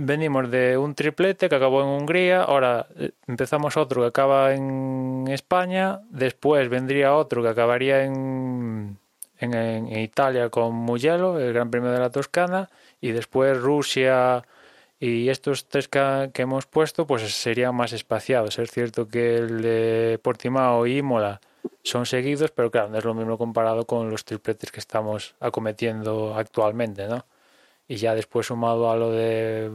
venimos 0.00 0.50
de 0.50 0.78
un 0.78 0.94
triplete 0.94 1.48
que 1.48 1.54
acabó 1.54 1.82
en 1.82 1.88
Hungría, 1.88 2.42
ahora 2.42 2.86
eh, 2.96 3.12
empezamos 3.26 3.76
otro 3.76 4.02
que 4.02 4.08
acaba 4.08 4.54
en 4.54 5.26
España, 5.28 6.00
después 6.10 6.68
vendría 6.68 7.14
otro 7.14 7.42
que 7.42 7.48
acabaría 7.48 8.04
en, 8.04 8.98
en, 9.38 9.98
Italia 9.98 10.48
con 10.48 10.74
Mugello, 10.74 11.38
el 11.38 11.52
Gran 11.52 11.70
Premio 11.70 11.90
de 11.90 11.98
la 11.98 12.10
Toscana, 12.10 12.70
y 13.00 13.12
después 13.12 13.58
Rusia 13.58 14.44
y 14.98 15.28
estos 15.28 15.66
tres 15.68 15.88
que, 15.88 16.30
que 16.34 16.42
hemos 16.42 16.66
puesto 16.66 17.06
pues 17.06 17.22
serían 17.34 17.74
más 17.74 17.92
espaciados. 17.92 18.58
Es 18.58 18.70
cierto 18.70 19.08
que 19.08 19.36
el 19.36 19.62
de 19.62 20.20
Portimao 20.22 20.86
y 20.86 20.98
Imola 20.98 21.40
son 21.82 22.06
seguidos, 22.06 22.50
pero 22.50 22.70
claro, 22.70 22.88
no 22.90 22.98
es 22.98 23.04
lo 23.04 23.14
mismo 23.14 23.38
comparado 23.38 23.86
con 23.86 24.10
los 24.10 24.24
tripletes 24.24 24.70
que 24.72 24.80
estamos 24.80 25.34
acometiendo 25.40 26.34
actualmente, 26.36 27.06
¿no? 27.08 27.24
Y 27.90 27.96
ya 27.96 28.14
después 28.14 28.46
sumado 28.46 28.88
a 28.88 28.96
lo 28.96 29.10
de 29.10 29.68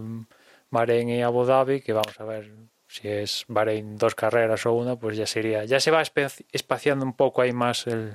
Bahrein 0.72 1.10
y 1.10 1.22
Abu 1.22 1.44
Dhabi, 1.44 1.82
que 1.82 1.92
vamos 1.92 2.18
a 2.18 2.24
ver 2.24 2.50
si 2.88 3.10
es 3.10 3.44
Bahrein 3.50 3.98
dos 3.98 4.16
carreras 4.16 4.66
o 4.66 4.72
una, 4.72 4.96
pues 4.96 5.18
ya 5.18 5.28
sería, 5.28 5.66
ya 5.66 5.82
se 5.82 5.92
va 5.92 6.02
espaciando 6.02 7.04
un 7.04 7.12
poco 7.12 7.42
ahí 7.42 7.52
más 7.52 7.88
el, 7.88 8.14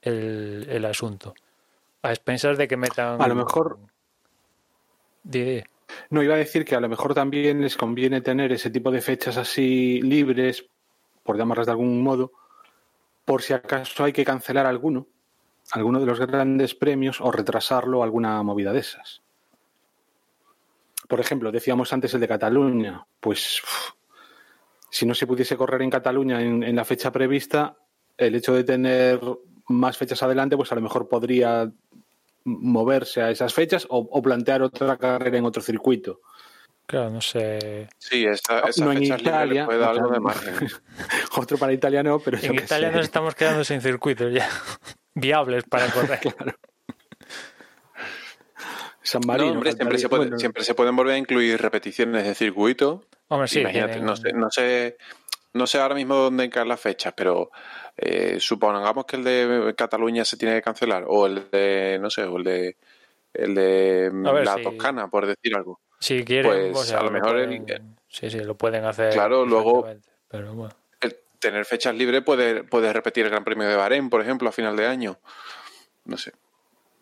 el, 0.00 0.66
el 0.66 0.84
asunto. 0.86 1.34
A 2.00 2.08
expensas 2.08 2.56
de 2.56 2.66
que 2.66 2.78
metan. 2.78 3.20
A 3.20 3.28
lo 3.28 3.34
mejor. 3.34 3.80
Dide. 5.22 5.66
No, 6.08 6.22
iba 6.22 6.32
a 6.32 6.38
decir 6.38 6.64
que 6.64 6.74
a 6.74 6.80
lo 6.80 6.88
mejor 6.88 7.12
también 7.12 7.60
les 7.60 7.76
conviene 7.76 8.22
tener 8.22 8.50
ese 8.50 8.70
tipo 8.70 8.90
de 8.90 9.02
fechas 9.02 9.36
así 9.36 10.00
libres, 10.00 10.64
por 11.22 11.36
llamarlas 11.36 11.66
de 11.66 11.72
algún 11.72 12.02
modo, 12.02 12.32
por 13.26 13.42
si 13.42 13.52
acaso 13.52 14.04
hay 14.04 14.14
que 14.14 14.24
cancelar 14.24 14.64
alguno 14.64 15.06
alguno 15.72 16.00
de 16.00 16.06
los 16.06 16.20
grandes 16.20 16.74
premios 16.74 17.20
o 17.20 17.32
retrasarlo 17.32 18.02
alguna 18.02 18.42
movida 18.42 18.72
de 18.72 18.80
esas. 18.80 19.22
Por 21.08 21.18
ejemplo, 21.18 21.50
decíamos 21.50 21.92
antes 21.92 22.12
el 22.14 22.20
de 22.20 22.28
Cataluña, 22.28 23.06
pues 23.20 23.62
uf, 23.62 23.90
si 24.90 25.06
no 25.06 25.14
se 25.14 25.26
pudiese 25.26 25.56
correr 25.56 25.82
en 25.82 25.90
Cataluña 25.90 26.42
en, 26.42 26.62
en, 26.62 26.76
la 26.76 26.84
fecha 26.84 27.10
prevista, 27.10 27.76
el 28.18 28.34
hecho 28.34 28.54
de 28.54 28.64
tener 28.64 29.20
más 29.68 29.96
fechas 29.96 30.22
adelante, 30.22 30.56
pues 30.56 30.70
a 30.72 30.74
lo 30.74 30.82
mejor 30.82 31.08
podría 31.08 31.70
moverse 32.44 33.22
a 33.22 33.30
esas 33.30 33.54
fechas 33.54 33.86
o, 33.88 33.98
o 33.98 34.22
plantear 34.22 34.62
otra 34.62 34.98
carrera 34.98 35.38
en 35.38 35.46
otro 35.46 35.62
circuito. 35.62 36.20
Claro, 36.84 37.08
no 37.08 37.20
sé. 37.22 37.88
Sí, 37.96 38.26
esa, 38.26 38.60
esa 38.60 38.84
no 38.84 38.92
fecha 38.92 39.14
en 39.14 39.20
Italia, 39.20 39.64
puede 39.64 39.78
dar 39.78 39.90
algo 39.90 40.10
de 40.10 40.20
margen. 40.20 40.54
Otro 41.36 41.56
para 41.56 41.72
Italia 41.72 42.02
no, 42.02 42.18
pero 42.18 42.36
en 42.38 42.56
Italia 42.56 42.90
sé. 42.90 42.96
nos 42.96 43.04
estamos 43.04 43.34
quedando 43.34 43.64
sin 43.64 43.80
circuitos 43.80 44.34
ya 44.34 44.48
viables 45.14 45.64
para 45.64 45.86
correr. 45.92 46.20
claro. 46.20 46.54
San 49.02 49.22
Marino. 49.26 49.48
No, 49.48 49.54
hombre, 49.54 49.72
siempre 49.72 49.98
se, 49.98 50.08
puede, 50.08 50.22
bueno. 50.22 50.38
siempre 50.38 50.64
se, 50.64 50.74
pueden 50.74 50.94
volver 50.94 51.14
a 51.14 51.18
incluir 51.18 51.60
repeticiones 51.60 52.24
de 52.24 52.34
circuito. 52.34 53.04
Hombre, 53.28 53.48
sí. 53.48 53.60
Imagínate, 53.60 53.94
tienen... 53.94 54.06
no 54.06 54.16
sé, 54.16 54.32
no 54.32 54.50
sé 54.50 54.96
no 55.54 55.66
sé 55.66 55.78
ahora 55.78 55.94
mismo 55.94 56.14
dónde 56.14 56.48
caen 56.48 56.68
las 56.68 56.80
fechas, 56.80 57.12
pero 57.16 57.50
eh, 57.96 58.38
supongamos 58.40 59.04
que 59.04 59.16
el 59.16 59.24
de 59.24 59.74
Cataluña 59.76 60.24
se 60.24 60.36
tiene 60.36 60.54
que 60.54 60.62
cancelar, 60.62 61.04
o 61.06 61.26
el 61.26 61.50
de, 61.50 61.98
no 62.00 62.10
sé, 62.10 62.24
o 62.24 62.38
el 62.38 62.44
de, 62.44 62.76
el 63.34 63.54
de 63.54 64.10
la 64.12 64.56
Toscana, 64.62 65.08
por 65.08 65.26
decir 65.26 65.54
algo. 65.54 65.80
Si 66.00 66.24
quieren, 66.24 66.72
pues 66.72 66.92
a 66.92 67.02
lo, 67.02 67.10
mejor 67.10 67.46
sí, 68.08 68.30
sí, 68.30 68.40
lo 68.40 68.56
pueden 68.56 68.84
hacer. 68.84 69.12
Claro, 69.12 69.46
luego 69.46 69.86
tener 71.42 71.66
fechas 71.66 71.94
libres 71.94 72.22
puede, 72.22 72.64
puede 72.64 72.90
repetir 72.92 73.24
el 73.24 73.30
Gran 73.30 73.44
Premio 73.44 73.68
de 73.68 73.76
Bahrein, 73.76 74.08
por 74.08 74.22
ejemplo, 74.22 74.48
a 74.48 74.52
final 74.52 74.76
de 74.76 74.86
año. 74.86 75.18
No 76.06 76.16
sé. 76.16 76.32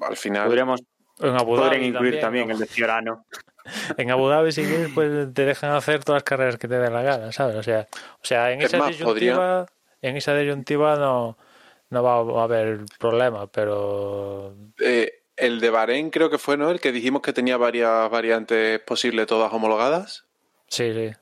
Al 0.01 0.17
final. 0.17 0.49
Podríamos 0.49 0.81
en 1.21 1.37
Abu 1.37 1.57
Dhabi 1.57 1.85
incluir 1.85 2.19
también, 2.19 2.51
el 2.51 2.59
de 2.59 2.67
Fiorano. 2.67 3.25
En 3.99 4.11
Abu 4.11 4.27
Dhabi, 4.27 4.53
si 4.53 4.65
quieres, 4.65 4.89
pues 4.95 5.35
te 5.35 5.45
dejan 5.45 5.73
hacer 5.73 6.03
todas 6.03 6.23
las 6.23 6.25
carreras 6.25 6.57
que 6.57 6.67
te 6.67 6.79
den 6.79 6.95
la 6.95 7.03
gana, 7.03 7.31
¿sabes? 7.31 7.57
O 7.57 7.63
sea, 7.63 7.87
o 7.93 8.25
sea 8.25 8.51
en, 8.53 8.63
esa 8.63 8.85
disyuntiva, 8.87 9.67
en 10.01 10.17
esa 10.17 10.35
disyuntiva 10.35 10.97
no, 10.97 11.37
no 11.91 12.03
va 12.03 12.41
a 12.41 12.45
haber 12.45 12.81
problema, 12.99 13.47
pero. 13.49 14.55
Eh, 14.79 15.25
el 15.37 15.61
de 15.61 15.71
Bahrein 15.71 16.11
creo 16.11 16.31
que 16.31 16.39
fue, 16.39 16.57
¿no? 16.57 16.71
El 16.71 16.81
que 16.81 16.91
dijimos 16.91 17.21
que 17.21 17.35
tenía 17.35 17.59
varias 17.59 18.11
variantes 18.11 18.81
posibles, 18.81 19.27
todas 19.27 19.53
homologadas. 19.53 20.25
Sí, 20.67 20.93
sí. 20.95 21.13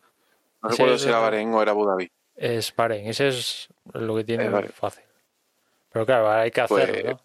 No 0.62 0.70
recuerdo 0.70 0.96
si 0.96 1.08
era 1.08 1.18
Bahrein 1.18 1.52
o 1.52 1.60
era 1.60 1.72
Abu 1.72 1.86
Dhabi. 1.86 2.08
Es 2.38 2.74
Bahrein, 2.74 3.06
ese 3.08 3.28
es 3.28 3.68
lo 3.92 4.16
que 4.16 4.24
tiene 4.24 4.48
fácil. 4.68 5.04
Pero 5.92 6.06
claro, 6.06 6.30
hay 6.30 6.50
que 6.50 6.60
hacerlo, 6.60 6.94
pues, 6.94 7.04
¿no? 7.04 7.20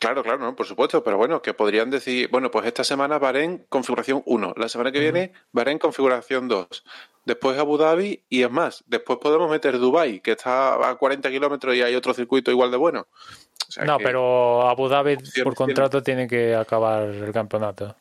Claro, 0.00 0.24
claro, 0.24 0.38
no, 0.38 0.56
por 0.56 0.66
supuesto, 0.66 1.04
pero 1.04 1.16
bueno, 1.16 1.40
que 1.40 1.54
podrían 1.54 1.88
decir, 1.88 2.28
bueno, 2.28 2.50
pues 2.50 2.66
esta 2.66 2.82
semana 2.82 3.20
Bahrein 3.20 3.64
configuración 3.68 4.22
1, 4.26 4.54
la 4.56 4.68
semana 4.68 4.90
que 4.90 4.98
viene 4.98 5.32
viene 5.52 5.70
en 5.70 5.78
configuración 5.78 6.48
2, 6.48 6.84
después 7.24 7.56
Abu 7.56 7.78
Dhabi 7.78 8.20
y 8.28 8.42
es 8.42 8.50
más, 8.50 8.82
después 8.88 9.20
podemos 9.20 9.48
meter 9.48 9.78
Dubai, 9.78 10.18
que 10.18 10.32
está 10.32 10.90
a 10.90 10.96
40 10.96 11.30
kilómetros 11.30 11.76
y 11.76 11.82
hay 11.82 11.94
otro 11.94 12.14
circuito 12.14 12.50
igual 12.50 12.72
de 12.72 12.78
bueno 12.78 13.06
no, 13.84 13.98
pero 13.98 14.68
Abu 14.68 14.88
Dhabi 14.88 15.16
por 15.42 15.54
contrato 15.54 16.02
tiene 16.02 16.26
que 16.26 16.54
acabar 16.54 17.04
el 17.04 17.32
campeonato. 17.32 17.96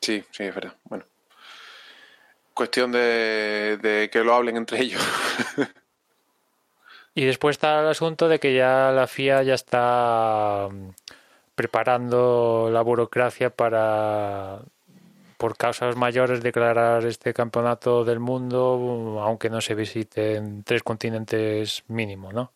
Sí, 0.00 0.24
sí, 0.30 0.44
es 0.44 0.54
verdad. 0.54 0.74
Bueno. 0.84 1.04
Cuestión 2.54 2.92
de, 2.92 4.08
que 4.12 4.24
lo 4.24 4.34
hablen 4.34 4.56
entre 4.56 4.80
ellos. 4.80 5.02
y 7.14 7.24
después 7.24 7.54
está 7.54 7.80
el 7.80 7.88
asunto 7.88 8.28
de 8.28 8.38
que 8.38 8.54
ya 8.54 8.90
la 8.90 9.06
FIA 9.06 9.42
ya 9.42 9.54
está 9.54 10.68
mm, 10.70 10.90
preparando 11.54 12.68
la 12.72 12.82
burocracia 12.82 13.50
para 13.50 14.60
por 15.38 15.56
causas 15.56 15.96
mayores 15.96 16.40
declarar 16.40 17.04
este 17.04 17.34
campeonato 17.34 18.04
del 18.04 18.20
mundo 18.20 19.18
aunque 19.20 19.50
no 19.50 19.60
se 19.60 19.74
visiten 19.74 20.62
tres 20.62 20.84
continentes 20.84 21.82
mínimo, 21.88 22.32
¿no? 22.32 22.52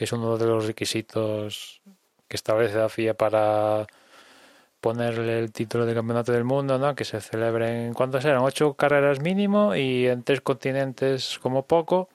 que 0.00 0.04
es 0.04 0.12
uno 0.12 0.38
de 0.38 0.46
los 0.46 0.66
requisitos 0.66 1.82
que 2.26 2.36
establece 2.36 2.78
la 2.78 2.88
FIA 2.88 3.12
para 3.12 3.86
ponerle 4.80 5.38
el 5.38 5.52
título 5.52 5.86
de 5.86 5.94
campeonato 5.94 6.32
del 6.32 6.44
mundo, 6.44 6.78
¿no? 6.78 6.94
Que 6.94 7.04
se 7.04 7.20
celebren, 7.20 7.94
¿cuántas 7.94 8.24
eran? 8.24 8.42
Ocho 8.42 8.74
carreras 8.74 9.20
mínimo 9.20 9.74
y 9.74 10.06
en 10.06 10.22
tres 10.22 10.40
continentes 10.40 11.38
como 11.40 11.66
poco. 11.66 12.08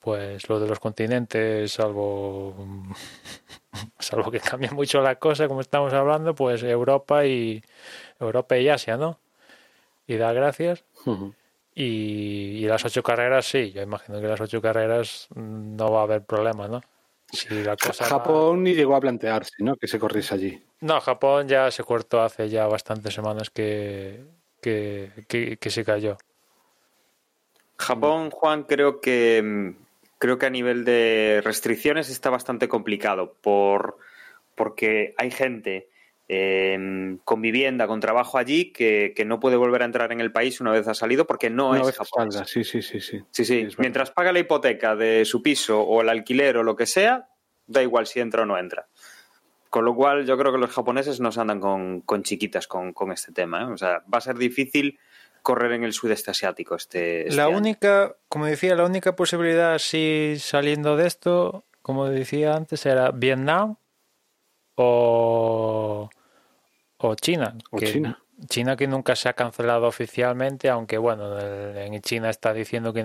Pues 0.00 0.48
lo 0.48 0.58
de 0.60 0.66
los 0.66 0.80
continentes, 0.80 1.72
salvo, 1.72 2.54
salvo 3.98 4.30
que 4.30 4.40
cambia 4.40 4.70
mucho 4.72 5.02
la 5.02 5.16
cosa, 5.16 5.46
como 5.46 5.60
estamos 5.60 5.92
hablando, 5.92 6.34
pues 6.34 6.62
Europa 6.62 7.26
y 7.26 7.62
Europa 8.18 8.56
y 8.56 8.68
Asia, 8.70 8.96
¿no? 8.96 9.18
Y 10.06 10.16
da 10.16 10.32
gracias. 10.32 10.84
y, 11.74 11.84
y, 11.84 12.66
las 12.66 12.84
ocho 12.84 13.02
carreras, 13.02 13.46
sí, 13.46 13.72
yo 13.72 13.82
imagino 13.82 14.20
que 14.20 14.26
las 14.26 14.40
ocho 14.40 14.62
carreras 14.62 15.28
no 15.34 15.92
va 15.92 16.00
a 16.00 16.04
haber 16.04 16.24
problema, 16.24 16.66
¿no? 16.66 16.80
Japón 18.00 18.64
ni 18.64 18.74
llegó 18.74 18.96
a 18.96 19.00
plantearse, 19.00 19.54
¿no? 19.58 19.76
Que 19.76 19.86
se 19.86 19.98
corriese 19.98 20.34
allí. 20.34 20.62
No, 20.80 21.00
Japón 21.00 21.48
ya 21.48 21.70
se 21.70 21.84
cortó 21.84 22.22
hace 22.22 22.48
ya 22.48 22.66
bastantes 22.66 23.14
semanas 23.14 23.50
que, 23.50 24.24
que, 24.60 25.58
se 25.70 25.84
cayó. 25.84 26.16
Japón, 27.76 28.30
Juan, 28.30 28.64
creo 28.64 29.00
que 29.00 29.74
creo 30.18 30.38
que 30.38 30.46
a 30.46 30.50
nivel 30.50 30.84
de 30.84 31.40
restricciones 31.42 32.10
está 32.10 32.28
bastante 32.28 32.68
complicado 32.68 33.34
por 33.40 33.98
porque 34.54 35.14
hay 35.16 35.30
gente 35.30 35.88
em, 36.32 37.18
con 37.24 37.42
vivienda, 37.42 37.88
con 37.88 37.98
trabajo 37.98 38.38
allí, 38.38 38.72
que, 38.72 39.12
no 39.26 39.40
puede 39.40 39.56
volver 39.56 39.82
a 39.82 39.84
entrar 39.84 40.12
en 40.12 40.20
el 40.20 40.30
país 40.30 40.60
una 40.60 40.70
vez 40.70 40.86
ha 40.86 40.94
salido 40.94 41.26
porque 41.26 41.50
no 41.50 41.74
es 41.74 41.96
Japón. 41.96 42.30
Sí, 42.46 42.62
sí, 42.62 42.82
sí, 42.82 43.00
sí. 43.00 43.20
Sí, 43.32 43.44
sí. 43.44 43.66
Mientras 43.78 44.12
paga 44.12 44.30
la 44.30 44.38
hipoteca 44.38 44.94
de 44.94 45.24
su 45.24 45.42
piso 45.42 45.80
o 45.80 46.02
el 46.02 46.08
alquiler 46.08 46.56
o 46.58 46.62
lo 46.62 46.76
que 46.76 46.86
sea, 46.86 47.26
da 47.66 47.82
igual 47.82 48.06
si 48.06 48.20
entra 48.20 48.42
o 48.42 48.46
no 48.46 48.56
entra. 48.56 48.86
Con 49.70 49.84
lo 49.84 49.92
cual, 49.96 50.24
yo 50.24 50.38
creo 50.38 50.52
que 50.52 50.58
los 50.58 50.70
japoneses 50.70 51.18
no 51.18 51.32
se 51.32 51.40
andan 51.40 51.58
con, 51.58 52.22
chiquitas 52.22 52.68
con, 52.68 52.94
este 53.10 53.32
tema. 53.32 53.62
¿eh? 53.62 53.64
O 53.64 53.76
sea, 53.76 54.04
va 54.12 54.18
a 54.18 54.20
ser 54.20 54.36
difícil 54.36 55.00
correr 55.42 55.72
en 55.72 55.82
el 55.82 55.92
sudeste 55.92 56.30
asiático 56.30 56.76
este, 56.76 57.22
este 57.22 57.34
La 57.34 57.48
única, 57.48 58.14
como 58.28 58.46
decía, 58.46 58.76
la 58.76 58.84
única 58.84 59.16
posibilidad 59.16 59.74
así 59.74 60.36
saliendo 60.38 60.96
de 60.96 61.08
esto, 61.08 61.64
como 61.82 62.08
decía 62.08 62.54
antes, 62.54 62.86
era 62.86 63.10
Vietnam 63.10 63.76
o, 64.76 66.08
o 67.00 67.14
China. 67.14 67.56
O 67.70 67.78
China. 67.80 68.18
China 68.48 68.76
que 68.76 68.86
nunca 68.86 69.16
se 69.16 69.28
ha 69.28 69.34
cancelado 69.34 69.86
oficialmente, 69.86 70.68
aunque 70.70 70.96
bueno, 70.98 71.38
en 71.38 72.00
China 72.00 72.30
está 72.30 72.52
diciendo 72.54 72.92
que 72.92 73.04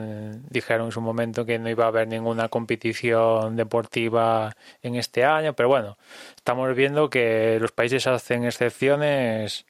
dijeron 0.49 0.87
en 0.87 0.91
su 0.91 1.01
momento 1.01 1.45
que 1.45 1.59
no 1.59 1.69
iba 1.69 1.85
a 1.85 1.87
haber 1.89 2.07
ninguna 2.07 2.47
competición 2.47 3.55
deportiva 3.55 4.55
en 4.81 4.95
este 4.95 5.25
año, 5.25 5.53
pero 5.53 5.67
bueno, 5.69 5.97
estamos 6.37 6.73
viendo 6.75 7.09
que 7.09 7.57
los 7.59 7.71
países 7.71 8.07
hacen 8.07 8.45
excepciones 8.45 9.65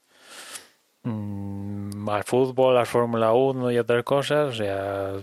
mm, 1.03 2.07
al 2.09 2.23
fútbol, 2.23 2.77
al 2.77 2.85
Fórmula 2.85 3.33
1 3.33 3.71
y 3.71 3.79
otras 3.79 4.03
cosas, 4.03 4.49
o 4.49 4.53
sea, 4.53 5.13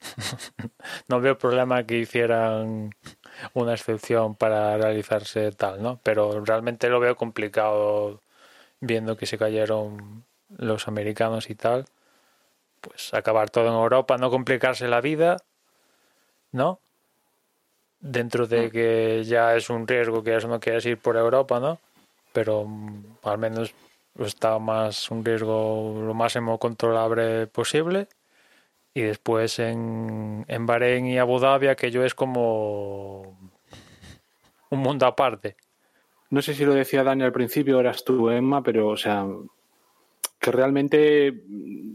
no 1.08 1.20
veo 1.20 1.38
problema 1.38 1.84
que 1.84 1.98
hicieran 1.98 2.90
una 3.52 3.74
excepción 3.74 4.34
para 4.34 4.76
realizarse 4.76 5.52
tal, 5.52 5.82
¿no? 5.82 6.00
Pero 6.02 6.44
realmente 6.44 6.88
lo 6.88 7.00
veo 7.00 7.16
complicado 7.16 8.20
viendo 8.84 9.16
que 9.16 9.26
se 9.26 9.38
cayeron 9.38 10.24
los 10.56 10.88
americanos 10.88 11.50
y 11.50 11.54
tal, 11.54 11.86
pues 12.80 13.14
acabar 13.14 13.50
todo 13.50 13.68
en 13.68 13.74
Europa, 13.74 14.18
no 14.18 14.30
complicarse 14.30 14.88
la 14.88 15.00
vida, 15.00 15.38
¿no? 16.52 16.78
Dentro 18.00 18.46
de 18.46 18.68
mm. 18.68 18.70
que 18.70 19.24
ya 19.24 19.56
es 19.56 19.70
un 19.70 19.86
riesgo 19.88 20.22
que 20.22 20.36
eso 20.36 20.48
no 20.48 20.60
quieras 20.60 20.84
ir 20.86 20.98
por 20.98 21.16
Europa, 21.16 21.58
¿no? 21.60 21.78
Pero 22.32 22.64
mm, 22.66 23.18
al 23.22 23.38
menos 23.38 23.74
está 24.18 24.58
más 24.58 25.10
un 25.10 25.24
riesgo 25.24 26.02
lo 26.06 26.14
máximo 26.14 26.58
controlable 26.58 27.46
posible. 27.46 28.08
Y 28.92 29.00
después 29.00 29.58
en, 29.58 30.44
en 30.46 30.66
Bahrein 30.66 31.06
y 31.06 31.18
Abu 31.18 31.40
Dhabi, 31.40 31.66
aquello 31.66 32.04
es 32.04 32.14
como 32.14 33.36
un 34.70 34.78
mundo 34.78 35.06
aparte 35.06 35.56
no 36.34 36.42
sé 36.42 36.52
si 36.52 36.64
lo 36.64 36.74
decía 36.74 37.04
Dani 37.04 37.22
al 37.22 37.32
principio, 37.32 37.78
eras 37.78 38.02
tú, 38.02 38.28
Emma, 38.28 38.60
pero, 38.60 38.88
o 38.88 38.96
sea, 38.96 39.24
que 40.40 40.50
realmente 40.50 41.44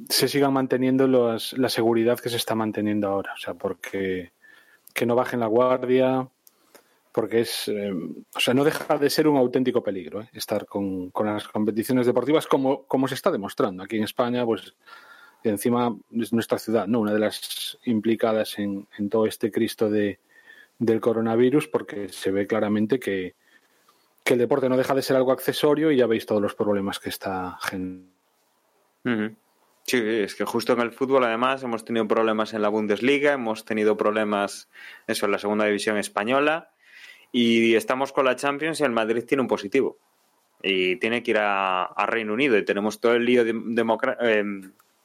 se 0.07 0.29
siga 0.29 0.49
manteniendo 0.49 1.07
la 1.09 1.69
seguridad 1.69 2.17
que 2.19 2.29
se 2.29 2.37
está 2.37 2.55
manteniendo 2.55 3.09
ahora. 3.09 3.33
O 3.33 3.37
sea, 3.37 3.55
porque 3.55 4.31
que 4.93 5.05
no 5.05 5.15
bajen 5.15 5.41
la 5.41 5.47
guardia, 5.47 6.29
porque 7.11 7.41
es, 7.41 7.67
eh, 7.67 7.91
o 7.91 8.39
sea, 8.39 8.53
no 8.53 8.63
deja 8.63 8.97
de 8.97 9.09
ser 9.09 9.27
un 9.27 9.35
auténtico 9.35 9.83
peligro 9.83 10.21
¿eh? 10.21 10.29
estar 10.31 10.65
con, 10.65 11.11
las 11.25 11.49
competiciones 11.49 12.05
deportivas 12.05 12.47
como, 12.47 12.83
como 12.83 13.09
se 13.09 13.15
está 13.15 13.31
demostrando. 13.31 13.83
Aquí 13.83 13.97
en 13.97 14.05
España, 14.05 14.45
pues 14.45 14.73
encima 15.43 15.97
es 16.13 16.31
nuestra 16.31 16.59
ciudad, 16.59 16.87
¿no? 16.87 17.01
Una 17.01 17.11
de 17.11 17.19
las 17.19 17.77
implicadas 17.83 18.57
en, 18.57 18.87
en 18.97 19.09
todo 19.09 19.25
este 19.25 19.51
Cristo 19.51 19.89
de, 19.89 20.19
del 20.77 21.01
coronavirus, 21.01 21.67
porque 21.67 22.07
se 22.07 22.31
ve 22.31 22.47
claramente 22.47 23.01
que, 23.01 23.35
que 24.23 24.33
el 24.33 24.39
deporte 24.39 24.69
no 24.69 24.77
deja 24.77 24.93
de 24.93 25.01
ser 25.01 25.15
algo 25.15 25.31
accesorio 25.31 25.91
y 25.91 25.97
ya 25.97 26.07
veis 26.07 26.25
todos 26.25 26.41
los 26.41 26.55
problemas 26.55 26.99
que 26.99 27.09
está 27.09 27.57
generando. 27.61 28.09
Sí, 29.83 29.97
es 29.97 30.35
que 30.35 30.45
justo 30.45 30.73
en 30.73 30.81
el 30.81 30.91
fútbol 30.91 31.23
además 31.23 31.63
hemos 31.63 31.83
tenido 31.83 32.07
problemas 32.07 32.53
en 32.53 32.61
la 32.61 32.69
Bundesliga, 32.69 33.33
hemos 33.33 33.65
tenido 33.65 33.97
problemas 33.97 34.69
eso 35.07 35.25
en 35.25 35.31
la 35.31 35.39
segunda 35.39 35.65
división 35.65 35.97
española 35.97 36.69
y 37.31 37.73
estamos 37.73 38.11
con 38.11 38.25
la 38.25 38.35
Champions 38.35 38.79
y 38.79 38.83
el 38.83 38.91
Madrid 38.91 39.23
tiene 39.25 39.41
un 39.41 39.47
positivo 39.47 39.97
y 40.61 40.97
tiene 40.97 41.23
que 41.23 41.31
ir 41.31 41.37
a, 41.39 42.05
Reino 42.05 42.33
Unido 42.33 42.57
y 42.57 42.65
tenemos 42.65 42.99
todo 42.99 43.13
el 43.13 43.25
lío 43.25 43.43
eh, 43.43 44.43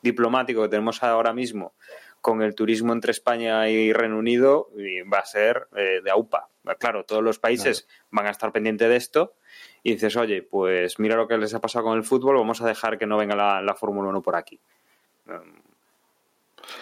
diplomático 0.03 0.63
que 0.63 0.69
tenemos 0.69 1.03
ahora 1.03 1.33
mismo 1.33 1.73
con 2.21 2.43
el 2.43 2.55
turismo 2.55 2.93
entre 2.93 3.13
España 3.13 3.69
y 3.71 3.93
Reino 3.93 4.19
Unido 4.19 4.71
y 4.77 5.01
va 5.03 5.19
a 5.19 5.27
ser 5.27 5.69
eh, 5.77 6.01
de 6.03 6.11
AUPA. 6.11 6.49
Claro, 6.79 7.05
todos 7.05 7.23
los 7.23 7.39
países 7.39 7.87
van 8.11 8.27
a 8.27 8.31
estar 8.31 8.51
pendientes 8.53 8.89
de 8.89 8.97
esto 8.97 9.35
y 9.83 9.93
dices, 9.93 10.17
oye, 10.17 10.43
pues 10.43 10.99
mira 10.99 11.15
lo 11.17 11.29
que 11.29 11.37
les 11.37 11.53
ha 11.55 11.61
pasado 11.61 11.85
con 11.85 11.97
el 11.99 12.05
fútbol, 12.05 12.37
vamos 12.37 12.63
a 12.63 12.67
dejar 12.67 12.97
que 12.99 13.07
no 13.07 13.19
venga 13.19 13.37
la, 13.63 13.75
Fórmula 13.75 14.09
1 14.09 14.23
por 14.23 14.35
aquí. 14.37 14.59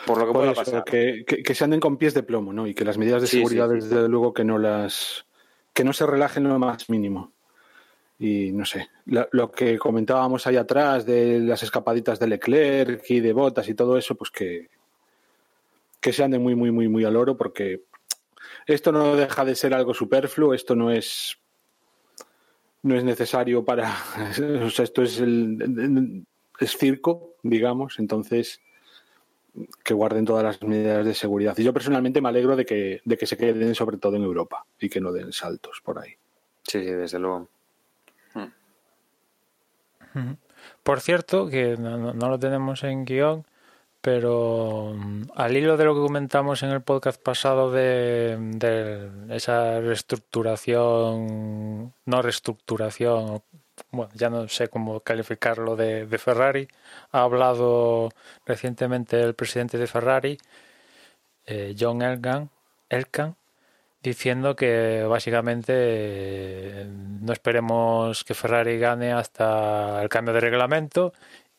Por 0.07 0.19
lo 0.19 0.27
que 0.27 0.33
pueda 0.33 0.55
pasar. 0.55 0.85
que, 0.85 1.25
que- 1.27 1.43
que 1.43 1.55
se 1.55 1.65
anden 1.65 1.81
con 1.81 1.97
pies 1.97 2.15
de 2.15 2.23
plomo, 2.23 2.53
¿no? 2.53 2.67
Y 2.67 2.75
que 2.75 2.85
las 2.85 2.99
medidas 2.99 3.23
de 3.23 3.29
Sí, 3.29 3.39
seguridad, 3.39 3.69
sí, 3.71 3.81
sí. 3.81 3.89
desde 3.89 4.09
luego, 4.09 4.33
que 4.33 4.45
no 4.45 4.59
las. 4.59 5.27
que 5.73 5.85
no 5.85 5.93
se 5.93 6.07
relajen 6.07 6.45
lo 6.45 6.59
más 6.59 6.89
mínimo. 6.91 7.33
Y 8.19 8.53
no 8.53 8.65
sé, 8.65 8.89
la- 9.07 9.29
lo 9.33 9.51
que 9.51 9.79
comentábamos 9.79 10.47
ahí 10.47 10.57
atrás 10.57 11.05
de 11.07 11.41
las 11.41 11.63
escapaditas 11.63 12.21
de 12.21 12.27
Leclerc 12.29 13.03
y 13.11 13.21
de 13.21 13.33
botas 13.33 13.69
y 13.69 13.75
todo 13.75 13.97
eso, 13.99 14.15
pues 14.15 14.31
que, 14.31 14.69
que 16.01 16.13
se 16.13 16.23
anden 16.23 16.43
muy, 16.43 16.55
muy, 16.55 16.71
muy, 16.71 16.87
muy 16.89 17.05
al 17.05 17.17
oro, 17.17 17.37
porque 17.37 17.83
esto 18.67 18.93
no 18.93 19.17
deja 19.17 19.45
de 19.45 19.55
ser 19.55 19.75
algo 19.75 19.95
superfluo, 19.95 20.55
esto 20.55 20.75
no 20.75 20.91
es 20.91 21.39
no 22.83 22.97
es 22.97 23.05
necesario 23.05 23.65
para 23.65 23.95
o 24.65 24.71
sea, 24.71 24.85
esto 24.85 25.03
es 25.03 25.19
el 25.21 26.25
es 26.59 26.77
circo, 26.77 27.35
digamos, 27.43 27.99
entonces 27.99 28.61
que 29.85 29.93
guarden 29.95 30.25
todas 30.25 30.45
las 30.45 30.63
medidas 30.63 31.05
de 31.05 31.15
seguridad. 31.15 31.57
Y 31.59 31.65
yo 31.65 31.73
personalmente 31.75 32.21
me 32.23 32.29
alegro 32.31 32.57
de 32.57 32.65
que, 32.65 33.03
de 33.05 33.17
que 33.19 33.27
se 33.27 33.37
queden 33.37 33.75
sobre 33.75 33.99
todo 33.99 34.17
en 34.17 34.23
Europa 34.23 34.65
y 34.81 34.89
que 34.89 35.01
no 35.01 35.13
den 35.13 35.33
saltos 35.33 35.81
por 35.85 35.99
ahí. 35.99 36.13
Sí, 36.63 36.81
sí, 36.81 36.87
desde 36.91 37.19
luego. 37.19 37.49
Por 40.83 41.01
cierto, 41.01 41.49
que 41.49 41.77
no, 41.77 41.97
no- 41.99 42.13
no 42.15 42.29
lo 42.29 42.39
tenemos 42.39 42.83
en 42.85 43.05
guion, 43.05 43.45
pero 44.03 44.95
al 45.37 45.57
hilo 45.57 45.77
de 45.77 45.85
lo 45.85 45.95
que 45.95 46.01
comentamos 46.01 46.63
en 46.65 46.71
el 46.71 46.83
podcast 46.83 47.23
pasado 47.23 47.71
de, 47.71 48.37
esa 49.31 49.81
reestructuración, 49.81 51.95
no 52.05 52.23
reestructuración, 52.23 53.43
bueno, 53.93 54.11
ya 54.15 54.29
no 54.29 54.49
sé 54.49 54.69
cómo 54.69 55.01
calificarlo 55.01 55.77
de, 55.77 56.07
de 56.07 56.19
Ferrari, 56.19 56.69
ha 57.13 57.23
hablado 57.23 58.11
recientemente 58.45 59.21
el 59.23 59.35
presidente 59.35 59.79
de 59.79 59.87
Ferrari, 59.87 60.39
eh, 61.47 61.75
John 61.79 62.03
Elkan, 62.03 62.51
Elkan, 62.89 63.37
diciendo 64.03 64.57
que 64.57 65.05
básicamente 65.09 65.73
eh, 65.77 66.87
no 66.89 67.33
esperemos 67.33 68.25
que 68.25 68.35
Ferrari 68.35 68.79
gane 68.79 69.13
hasta 69.13 70.03
el 70.03 70.09
cambio 70.09 70.35
de 70.35 70.41
reglamento 70.41 71.13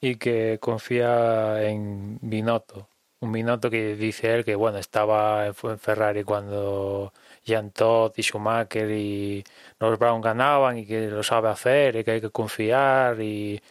y 0.03 0.17
que 0.17 0.59
confía 0.59 1.63
en 1.63 2.19
Binotto. 2.21 2.89
Un 3.21 3.31
Binotto 3.31 3.69
que 3.69 3.95
dice 3.95 4.33
él 4.35 4.43
que 4.45 4.55
bueno 4.55 4.77
estaba 4.79 5.47
en 5.47 5.55
Ferrari 5.79 6.23
cuando 6.25 7.13
Jan 7.45 7.71
Todd 7.71 8.11
y 8.17 8.21
Schumacher 8.23 8.91
y 8.91 9.43
los 9.79 9.97
Brown 9.97 10.19
ganaban 10.21 10.77
y 10.77 10.85
que 10.85 11.07
lo 11.09 11.23
sabe 11.23 11.49
hacer 11.49 11.95
y 11.95 12.03
que 12.03 12.11
hay 12.11 12.21
que 12.21 12.31
confiar 12.31 13.21
y 13.21 13.61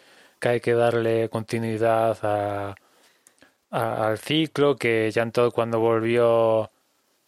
que 0.41 0.49
hay 0.49 0.61
que 0.61 0.73
darle 0.75 1.29
continuidad 1.29 2.19
a, 2.23 2.75
al 3.71 4.19
ciclo, 4.19 4.77
que 4.77 5.11
Jan 5.15 5.33
cuando 5.53 5.81
volvió 5.81 6.71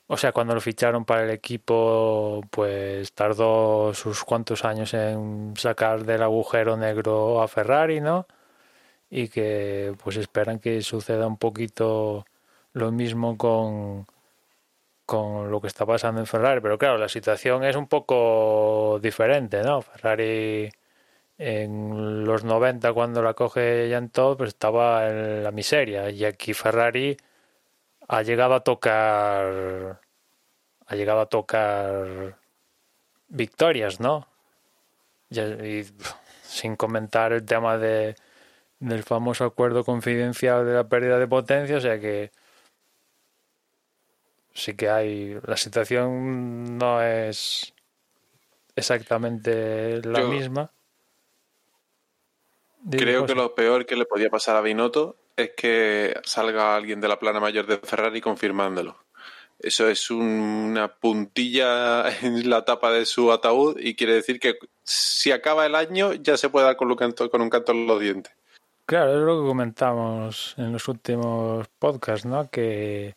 o 0.07 0.17
sea, 0.17 0.33
cuando 0.33 0.55
lo 0.55 0.61
ficharon 0.61 1.05
para 1.05 1.25
el 1.25 1.31
equipo, 1.31 2.43
pues 2.51 3.13
tardó 3.15 3.95
sus 3.95 4.25
cuantos 4.25 4.65
años 4.65 4.95
en 4.95 5.55
sacar 5.57 6.05
del 6.05 6.23
agujero 6.23 6.77
negro 6.77 7.43
a 7.43 7.49
Ferrari, 7.49 8.01
¿no? 8.01 8.27
Y 9.11 9.29
que 9.29 9.95
pues 10.03 10.17
esperan 10.17 10.59
que 10.59 10.83
suceda 10.83 11.27
un 11.27 11.37
poquito 11.39 12.25
lo 12.73 12.91
mismo 12.93 13.37
con, 13.39 14.07
con 15.07 15.51
lo 15.51 15.61
que 15.61 15.69
está 15.69 15.87
pasando 15.87 16.21
en 16.21 16.27
Ferrari. 16.27 16.61
Pero 16.61 16.79
claro, 16.79 16.99
la 16.99 17.09
situación 17.09 17.65
es 17.65 17.77
un 17.77 17.87
poco 17.89 18.99
diferente, 19.03 19.63
¿no? 19.63 19.83
Ferrari 19.83 20.71
en 21.39 22.25
los 22.25 22.45
90 22.45 22.93
cuando 22.93 23.23
la 23.23 23.35
coge 23.35 23.89
Jan 23.91 24.11
Todd, 24.11 24.37
pues 24.39 24.49
estaba 24.49 25.09
en 25.09 25.45
la 25.45 25.51
miseria. 25.53 26.11
Y 26.11 26.25
aquí 26.25 26.55
Ferrari 26.55 27.17
ha 28.09 28.23
llegado 28.23 28.55
a 28.55 28.61
tocar 28.61 30.01
ha 30.87 30.95
llegado 30.97 31.21
a 31.21 31.27
tocar 31.27 32.39
victorias, 33.29 34.01
¿no? 34.01 34.27
Y, 35.31 35.85
sin 36.43 36.77
comentar 36.77 37.33
el 37.33 37.45
tema 37.45 37.79
de 37.79 38.17
del 38.89 39.03
famoso 39.03 39.45
acuerdo 39.45 39.85
confidencial 39.85 40.67
de 40.67 40.75
la 40.75 40.89
pérdida 40.89 41.19
de 41.19 41.27
potencia, 41.27 41.77
o 41.77 41.81
sea 41.81 41.99
que 42.01 42.31
sí 44.53 44.75
que 44.77 44.89
hay 44.89 45.39
la 45.47 45.57
situación 45.57 46.79
no 46.79 47.03
es 47.03 47.73
exactamente 48.77 50.01
la 50.07 50.21
Yo- 50.21 50.29
misma. 50.29 50.71
Creo 52.91 53.25
que 53.25 53.35
lo 53.35 53.55
peor 53.55 53.87
que 53.87 53.97
le 53.97 54.05
podía 54.05 54.29
pasar 54.29 54.57
a 54.57 54.61
Binotto 54.61 55.17
es 55.37 55.53
que 55.57 56.15
salga 56.25 56.77
alguien 56.77 57.01
de 57.01 57.09
la 57.09 57.19
plana 57.19 57.41
mayor 57.41 57.67
de 57.67 57.79
Ferrari 57.79 58.21
confirmándolo. 58.21 58.99
Eso 59.59 59.89
es 59.89 60.11
un- 60.11 60.21
una 60.73 60.89
puntilla 60.95 62.05
en 62.23 62.51
la 62.51 62.65
tapa 62.67 62.93
de 62.93 63.07
su 63.07 63.33
ataúd 63.33 63.79
y 63.81 63.95
quiere 63.95 64.15
decir 64.15 64.39
que 64.39 64.59
si 64.83 65.33
acaba 65.33 65.65
el 65.65 65.75
año 65.75 66.13
ya 66.13 66.37
se 66.37 66.51
puede 66.51 66.67
dar 66.67 66.77
con 66.77 66.91
un 66.91 66.97
canto, 66.97 67.31
con 67.31 67.41
un 67.41 67.49
canto 67.49 67.73
en 67.73 67.87
los 67.87 67.99
dientes. 68.01 68.33
Claro, 68.87 69.15
es 69.19 69.25
lo 69.25 69.41
que 69.41 69.47
comentamos 69.49 70.55
en 70.59 70.73
los 70.73 70.87
últimos 70.89 71.67
podcasts, 71.79 72.27
¿no? 72.27 72.51
Que, 72.51 73.15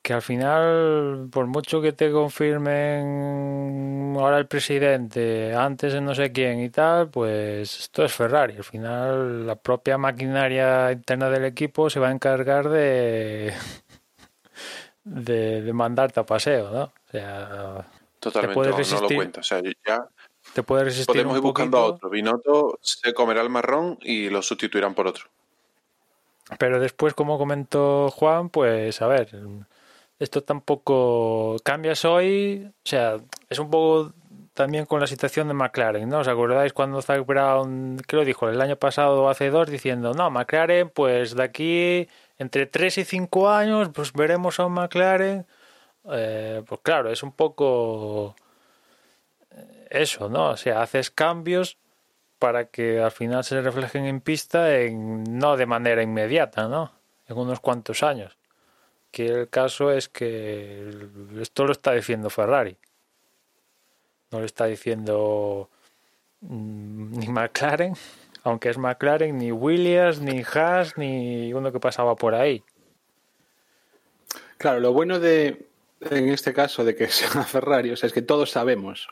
que 0.00 0.12
al 0.14 0.22
final, 0.22 1.28
por 1.30 1.46
mucho 1.46 1.80
que 1.80 1.92
te 1.92 2.10
confirmen 2.12 4.14
ahora 4.18 4.38
el 4.38 4.46
presidente, 4.46 5.54
antes 5.54 5.92
de 5.92 6.00
no 6.00 6.14
sé 6.14 6.32
quién 6.32 6.60
y 6.60 6.70
tal, 6.70 7.08
pues 7.10 7.78
esto 7.80 8.04
es 8.04 8.12
Ferrari. 8.12 8.56
Al 8.56 8.64
final, 8.64 9.46
la 9.46 9.56
propia 9.56 9.98
maquinaria 9.98 10.92
interna 10.92 11.28
del 11.30 11.44
equipo 11.44 11.90
se 11.90 12.00
va 12.00 12.08
a 12.08 12.12
encargar 12.12 12.68
de, 12.68 13.52
de, 15.04 15.62
de 15.62 15.72
mandarte 15.72 16.20
a 16.20 16.26
paseo, 16.26 16.70
¿no? 16.70 16.82
O 16.84 17.10
sea, 17.10 17.86
Totalmente, 18.20 18.54
puedes 18.54 18.70
no, 18.70 18.70
no 18.70 18.72
lo 18.78 18.78
resistir? 18.78 19.16
cuenta. 19.16 19.40
O 19.40 19.42
sea, 19.42 19.60
ya 19.86 20.06
te 20.52 20.62
puede 20.62 20.84
resistir 20.84 21.06
podemos 21.06 21.32
un 21.32 21.38
ir 21.38 21.42
buscando 21.42 21.78
a 21.78 21.84
otro. 21.84 22.10
Binotto 22.10 22.78
se 22.80 23.14
comerá 23.14 23.42
el 23.42 23.50
marrón 23.50 23.98
y 24.02 24.28
lo 24.28 24.42
sustituirán 24.42 24.94
por 24.94 25.06
otro. 25.06 25.26
Pero 26.58 26.80
después, 26.80 27.14
como 27.14 27.38
comentó 27.38 28.10
Juan, 28.10 28.50
pues 28.50 29.00
a 29.00 29.06
ver, 29.06 29.28
esto 30.18 30.42
tampoco 30.42 31.56
cambias 31.64 32.04
hoy, 32.04 32.68
o 32.68 32.88
sea, 32.88 33.18
es 33.48 33.58
un 33.58 33.70
poco 33.70 34.12
también 34.54 34.84
con 34.84 35.00
la 35.00 35.06
situación 35.06 35.48
de 35.48 35.54
McLaren, 35.54 36.08
¿no? 36.08 36.18
¿Os 36.18 36.28
acordáis 36.28 36.72
cuando 36.72 37.00
Zach 37.00 37.24
Brown, 37.24 37.98
que 38.06 38.16
lo 38.16 38.24
dijo 38.24 38.48
el 38.48 38.60
año 38.60 38.76
pasado 38.76 39.22
o 39.22 39.28
hace 39.28 39.50
dos, 39.50 39.70
diciendo, 39.70 40.12
no, 40.12 40.30
McLaren, 40.30 40.90
pues 40.90 41.34
de 41.34 41.42
aquí 41.42 42.08
entre 42.38 42.66
3 42.66 42.98
y 42.98 43.04
5 43.04 43.48
años, 43.50 43.90
pues 43.94 44.12
veremos 44.12 44.60
a 44.60 44.66
un 44.66 44.74
McLaren. 44.74 45.46
Eh, 46.10 46.62
pues 46.66 46.80
claro, 46.82 47.10
es 47.10 47.22
un 47.22 47.32
poco 47.32 48.34
eso, 49.92 50.28
¿no? 50.28 50.50
O 50.50 50.56
sea, 50.56 50.82
haces 50.82 51.10
cambios 51.10 51.76
para 52.38 52.64
que 52.66 53.00
al 53.00 53.12
final 53.12 53.44
se 53.44 53.60
reflejen 53.60 54.04
en 54.04 54.20
pista 54.20 54.76
en, 54.76 55.22
no 55.38 55.56
de 55.56 55.66
manera 55.66 56.02
inmediata, 56.02 56.66
¿no? 56.66 56.92
En 57.28 57.38
unos 57.38 57.60
cuantos 57.60 58.02
años. 58.02 58.36
Que 59.10 59.26
el 59.26 59.48
caso 59.48 59.92
es 59.92 60.08
que 60.08 60.90
esto 61.40 61.66
lo 61.66 61.72
está 61.72 61.92
diciendo 61.92 62.30
Ferrari. 62.30 62.76
No 64.32 64.40
lo 64.40 64.46
está 64.46 64.64
diciendo 64.64 65.68
mm, 66.40 67.18
ni 67.18 67.28
McLaren, 67.28 67.94
aunque 68.42 68.70
es 68.70 68.78
McLaren, 68.78 69.38
ni 69.38 69.52
Williams, 69.52 70.20
ni 70.20 70.42
Haas, 70.42 70.96
ni 70.96 71.52
uno 71.52 71.70
que 71.70 71.78
pasaba 71.78 72.16
por 72.16 72.34
ahí. 72.34 72.64
Claro, 74.56 74.80
lo 74.80 74.92
bueno 74.92 75.20
de, 75.20 75.66
en 76.00 76.28
este 76.28 76.52
caso, 76.52 76.84
de 76.84 76.96
que 76.96 77.08
sea 77.08 77.42
Ferrari, 77.44 77.90
o 77.90 77.96
sea, 77.96 78.06
es 78.06 78.12
que 78.12 78.22
todos 78.22 78.50
sabemos, 78.50 79.08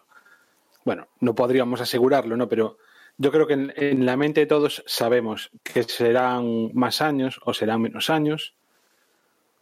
bueno, 0.84 1.08
no 1.20 1.34
podríamos 1.34 1.80
asegurarlo, 1.80 2.36
¿no? 2.36 2.48
Pero 2.48 2.78
yo 3.18 3.30
creo 3.30 3.46
que 3.46 3.54
en, 3.54 4.06
la 4.06 4.16
mente 4.16 4.40
de 4.40 4.46
todos 4.46 4.82
sabemos 4.86 5.50
que 5.62 5.82
serán 5.82 6.70
más 6.72 7.00
años 7.02 7.40
o 7.44 7.52
serán 7.52 7.82
menos 7.82 8.08
años, 8.10 8.54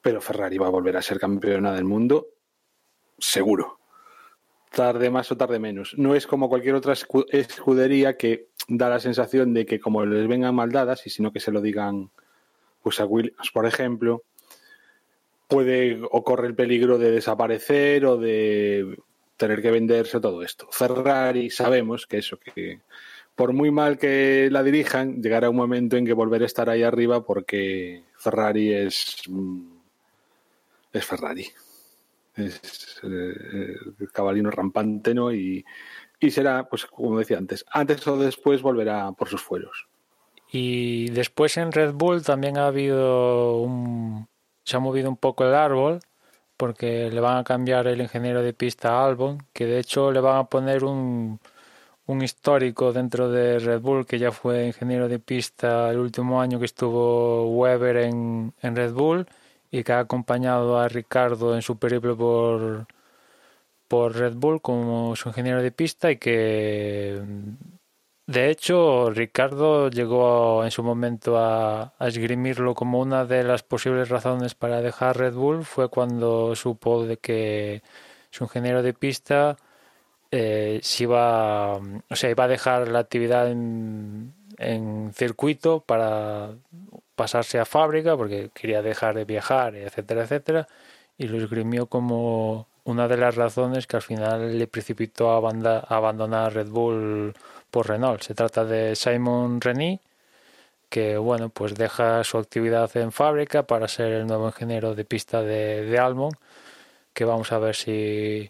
pero 0.00 0.20
Ferrari 0.20 0.59
va 0.59 0.68
a 0.68 0.70
volver 0.70 0.96
a 0.96 1.02
ser 1.02 1.18
campeona 1.18 1.72
del 1.72 1.85
mundo, 1.85 2.28
seguro. 3.18 3.78
Tarde 4.70 5.11
más 5.11 5.33
o 5.33 5.37
tarde 5.37 5.59
menos. 5.59 5.94
No 5.96 6.14
es 6.14 6.26
como 6.26 6.48
cualquier 6.48 6.74
otra 6.74 6.92
escu- 6.92 7.26
escudería 7.31 8.16
que 8.16 8.48
da 8.68 8.88
la 8.88 9.00
sensación 9.00 9.54
de 9.54 9.66
que 9.66 9.81
como 9.81 10.04
les 10.04 10.28
vengan 10.28 10.54
mal 10.54 10.70
dadas, 10.70 11.07
y 11.07 11.11
sino 11.11 11.33
que 11.33 11.40
se 11.40 11.50
lo 11.50 11.61
digan 11.61 12.11
pues 12.83 13.00
a 13.00 13.07
Williams, 13.07 13.50
por 13.52 13.66
ejemplo, 13.66 14.22
puede 15.48 16.00
o 16.11 16.22
corre 16.22 16.46
el 16.46 16.54
peligro 16.54 16.98
de 16.98 17.11
desaparecer 17.11 18.04
o 18.07 18.18
de 18.18 18.98
tener 19.38 19.62
que 19.62 19.70
venderse 19.70 20.20
todo 20.20 20.42
esto. 20.42 20.68
Ferrari 20.70 21.48
sabemos 21.48 22.07
que 22.07 22.18
eso, 22.18 22.38
que 22.38 22.81
por 23.35 23.55
muy 23.55 23.70
mal 23.70 23.96
que 23.96 24.48
la 24.51 24.62
dirijan, 24.62 25.22
llegará 25.22 25.48
un 25.48 25.57
momento 25.57 25.96
en 25.96 26.05
que 26.05 26.12
volver 26.12 26.42
a 26.42 26.46
estar 26.46 26.68
ahí 26.68 26.83
arriba 26.83 27.24
porque 27.24 28.03
Ferrari 28.16 28.74
es 28.74 29.22
mm, 29.29 29.79
es 30.92 31.05
Ferrari. 31.05 31.46
Es 32.37 33.01
eh, 33.03 33.77
el 34.01 34.12
cabalino 34.12 34.51
rampante, 34.51 35.14
¿no? 35.14 35.33
Y, 35.33 35.64
y 36.20 36.31
será, 36.31 36.68
pues 36.68 36.87
como 36.87 37.18
decía 37.18 37.38
antes, 37.38 37.64
antes 37.70 38.07
o 38.07 38.16
después 38.16 38.62
volverá 38.62 39.11
por 39.12 39.29
sus 39.29 39.42
fueros. 39.42 39.88
Y 40.51 41.11
después 41.11 41.57
en 41.57 41.72
Red 41.72 41.92
Bull 41.92 42.22
también 42.22 42.57
ha 42.59 42.68
habido 42.68 43.59
un... 43.59 44.29
se 44.64 44.77
ha 44.77 44.81
movido 44.81 45.11
un 45.11 45.16
poco 45.16 45.44
el 45.44 45.55
árbol 45.55 46.01
porque 46.59 47.11
le 47.11 47.21
van 47.21 47.38
a 47.38 47.44
cambiar 47.44 47.87
el 47.88 48.03
ingeniero 48.03 48.42
de 48.42 48.53
pista 48.53 48.90
a 48.90 49.07
Albon, 49.07 49.38
que 49.55 49.66
de 49.66 49.79
hecho 49.81 50.12
le 50.12 50.21
van 50.21 50.38
a 50.38 50.44
poner 50.44 50.85
un, 50.85 51.40
un 52.07 52.23
histórico 52.23 52.92
dentro 52.92 53.31
de 53.31 53.59
Red 53.61 53.81
Bull, 53.81 54.07
que 54.07 54.18
ya 54.18 54.33
fue 54.33 54.66
ingeniero 54.66 55.09
de 55.09 55.18
pista 55.21 55.90
el 55.90 55.99
último 55.99 56.40
año 56.40 56.59
que 56.59 56.66
estuvo 56.66 57.47
Weber 57.51 57.99
en, 57.99 58.55
en 58.62 58.77
Red 58.77 58.92
Bull 58.94 59.27
y 59.71 59.85
que 59.85 59.92
ha 59.92 60.01
acompañado 60.01 60.79
a 60.79 60.88
Ricardo 60.88 61.55
en 61.55 61.62
su 61.62 61.79
periplo 61.79 62.16
por, 62.16 62.87
por 63.88 64.16
Red 64.16 64.35
Bull 64.37 64.61
como 64.62 65.16
su 65.16 65.29
ingeniero 65.29 65.62
de 65.62 65.73
pista 65.73 66.11
y 66.11 66.16
que 66.18 67.23
de 68.29 68.51
hecho, 68.51 69.09
Ricardo 69.11 69.88
llegó 69.88 70.62
en 70.62 70.71
su 70.71 70.83
momento 70.83 71.38
a, 71.38 71.95
esgrimirlo 71.99 72.75
como 72.75 73.01
una 73.01 73.25
de 73.25 73.43
las 73.43 73.62
posibles 73.62 74.11
razones 74.11 74.55
para 74.55 74.83
dejar 74.83 75.17
Red 75.17 75.33
Bull. 75.33 75.64
Fue 75.64 75.88
cuando 75.88 76.55
supo 76.55 77.07
de 77.07 77.17
que 77.17 77.83
su 78.31 78.45
ingeniero 78.45 78.83
de 78.83 78.93
pista 78.93 79.57
eh, 80.31 80.81
se 80.83 81.05
iba, 81.05 81.77
o 81.79 82.17
sea, 82.17 82.31
iba 82.31 82.45
a 82.45 82.49
dejar 82.49 82.88
la 82.88 82.99
actividad 82.99 83.51
en, 83.51 84.35
circuito 85.14 85.81
para 85.81 86.51
pasarse 87.14 87.59
a 87.59 87.64
fábrica 87.64 88.17
porque 88.17 88.51
quería 88.53 88.83
dejar 88.83 89.14
de 89.17 89.25
viajar, 89.25 89.75
etcétera, 89.75 90.25
etcétera. 90.25 90.69
Y 91.17 91.29
lo 91.29 91.38
esgrimió 91.38 91.87
como 91.87 92.69
una 92.85 93.09
de 93.09 93.17
las 93.17 93.37
razones 93.37 93.87
que 93.87 93.97
al 93.97 94.03
final 94.03 94.59
le 94.59 94.67
precipitó 94.67 95.31
a, 95.31 95.37
a 95.38 95.97
abandonar 95.97 96.55
Red 96.55 96.69
Bull 96.69 97.35
por 97.70 97.88
Renault. 97.88 98.22
Se 98.22 98.35
trata 98.35 98.64
de 98.64 98.96
Simon 98.96 99.61
Reni, 99.61 100.00
que 100.88 101.18
bueno, 101.18 101.50
pues 101.50 101.74
deja 101.74 102.24
su 102.24 102.38
actividad 102.38 102.94
en 102.96 103.12
fábrica 103.12 103.64
para 103.64 103.88
ser 103.88 104.12
el 104.12 104.26
nuevo 104.26 104.46
ingeniero 104.46 104.94
de 104.94 105.04
pista 105.04 105.42
de, 105.42 105.85
de 105.85 105.98
Almond, 105.98 106.37
que 107.12 107.24
vamos 107.24 107.52
a 107.52 107.59
ver 107.59 107.74
si, 107.74 108.48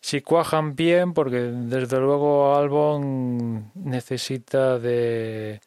si 0.00 0.20
cuajan 0.20 0.76
bien, 0.76 1.14
porque 1.14 1.38
desde 1.38 1.98
luego 1.98 2.56
Albon 2.56 3.72
necesita 3.74 4.78
de 4.78 5.60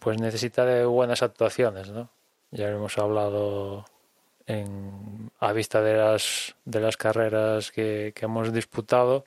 pues 0.00 0.20
necesita 0.20 0.64
de 0.64 0.84
buenas 0.86 1.22
actuaciones, 1.22 1.90
¿no? 1.90 2.10
Ya 2.50 2.68
hemos 2.70 2.96
hablado 2.98 3.84
en, 4.46 5.30
a 5.40 5.52
vista 5.52 5.82
de 5.82 5.96
las 5.96 6.56
de 6.64 6.80
las 6.80 6.96
carreras 6.96 7.70
que, 7.70 8.12
que 8.14 8.24
hemos 8.26 8.52
disputado 8.52 9.24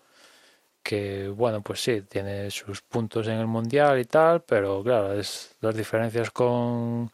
que 0.87 1.27
bueno, 1.27 1.61
pues 1.61 1.81
sí, 1.83 2.01
tiene 2.03 2.49
sus 2.49 2.81
puntos 2.81 3.27
en 3.27 3.39
el 3.39 3.47
mundial 3.47 3.99
y 3.99 4.05
tal, 4.05 4.43
pero 4.43 4.81
claro, 4.83 5.13
las 5.13 5.75
diferencias 5.75 6.31
con 6.31 7.11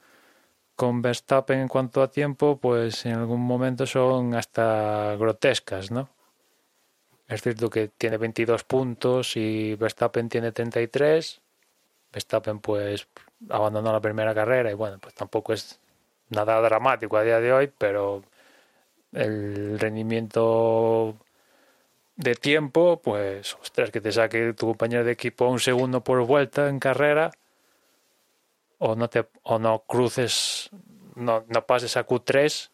con 0.75 1.01
Verstappen 1.01 1.59
en 1.59 1.67
cuanto 1.67 2.03
a 2.03 2.11
tiempo, 2.11 2.57
pues 2.59 3.05
en 3.07 3.15
algún 3.15 3.41
momento 3.41 3.85
son 3.87 4.35
hasta 4.35 5.15
grotescas, 5.17 5.89
¿no? 5.91 6.09
Es 7.27 7.41
cierto 7.41 7.69
que 7.69 7.87
tiene 7.89 8.17
22 8.17 8.63
puntos 8.63 9.35
y 9.37 9.75
Verstappen 9.75 10.29
tiene 10.29 10.51
33. 10.51 11.41
Verstappen 12.11 12.59
pues 12.59 13.07
abandonó 13.49 13.91
la 13.91 14.01
primera 14.01 14.35
carrera 14.35 14.69
y 14.71 14.75
bueno, 14.75 14.99
pues 14.99 15.15
tampoco 15.15 15.53
es 15.53 15.79
nada 16.29 16.61
dramático 16.61 17.17
a 17.17 17.23
día 17.23 17.39
de 17.39 17.53
hoy, 17.53 17.71
pero 17.75 18.23
el 19.13 19.79
rendimiento 19.79 21.17
de 22.15 22.35
tiempo, 22.35 23.01
pues, 23.03 23.55
ostras, 23.55 23.91
que 23.91 24.01
te 24.01 24.11
saque 24.11 24.53
tu 24.53 24.67
compañero 24.67 25.03
de 25.03 25.11
equipo 25.11 25.47
un 25.47 25.59
segundo 25.59 26.03
por 26.03 26.25
vuelta 26.25 26.69
en 26.69 26.79
carrera, 26.79 27.31
o 28.77 28.95
no 28.95 29.09
te, 29.09 29.25
o 29.43 29.59
no 29.59 29.83
cruces, 29.87 30.69
no, 31.15 31.45
no 31.47 31.65
pases 31.65 31.97
a 31.97 32.05
Q3 32.05 32.69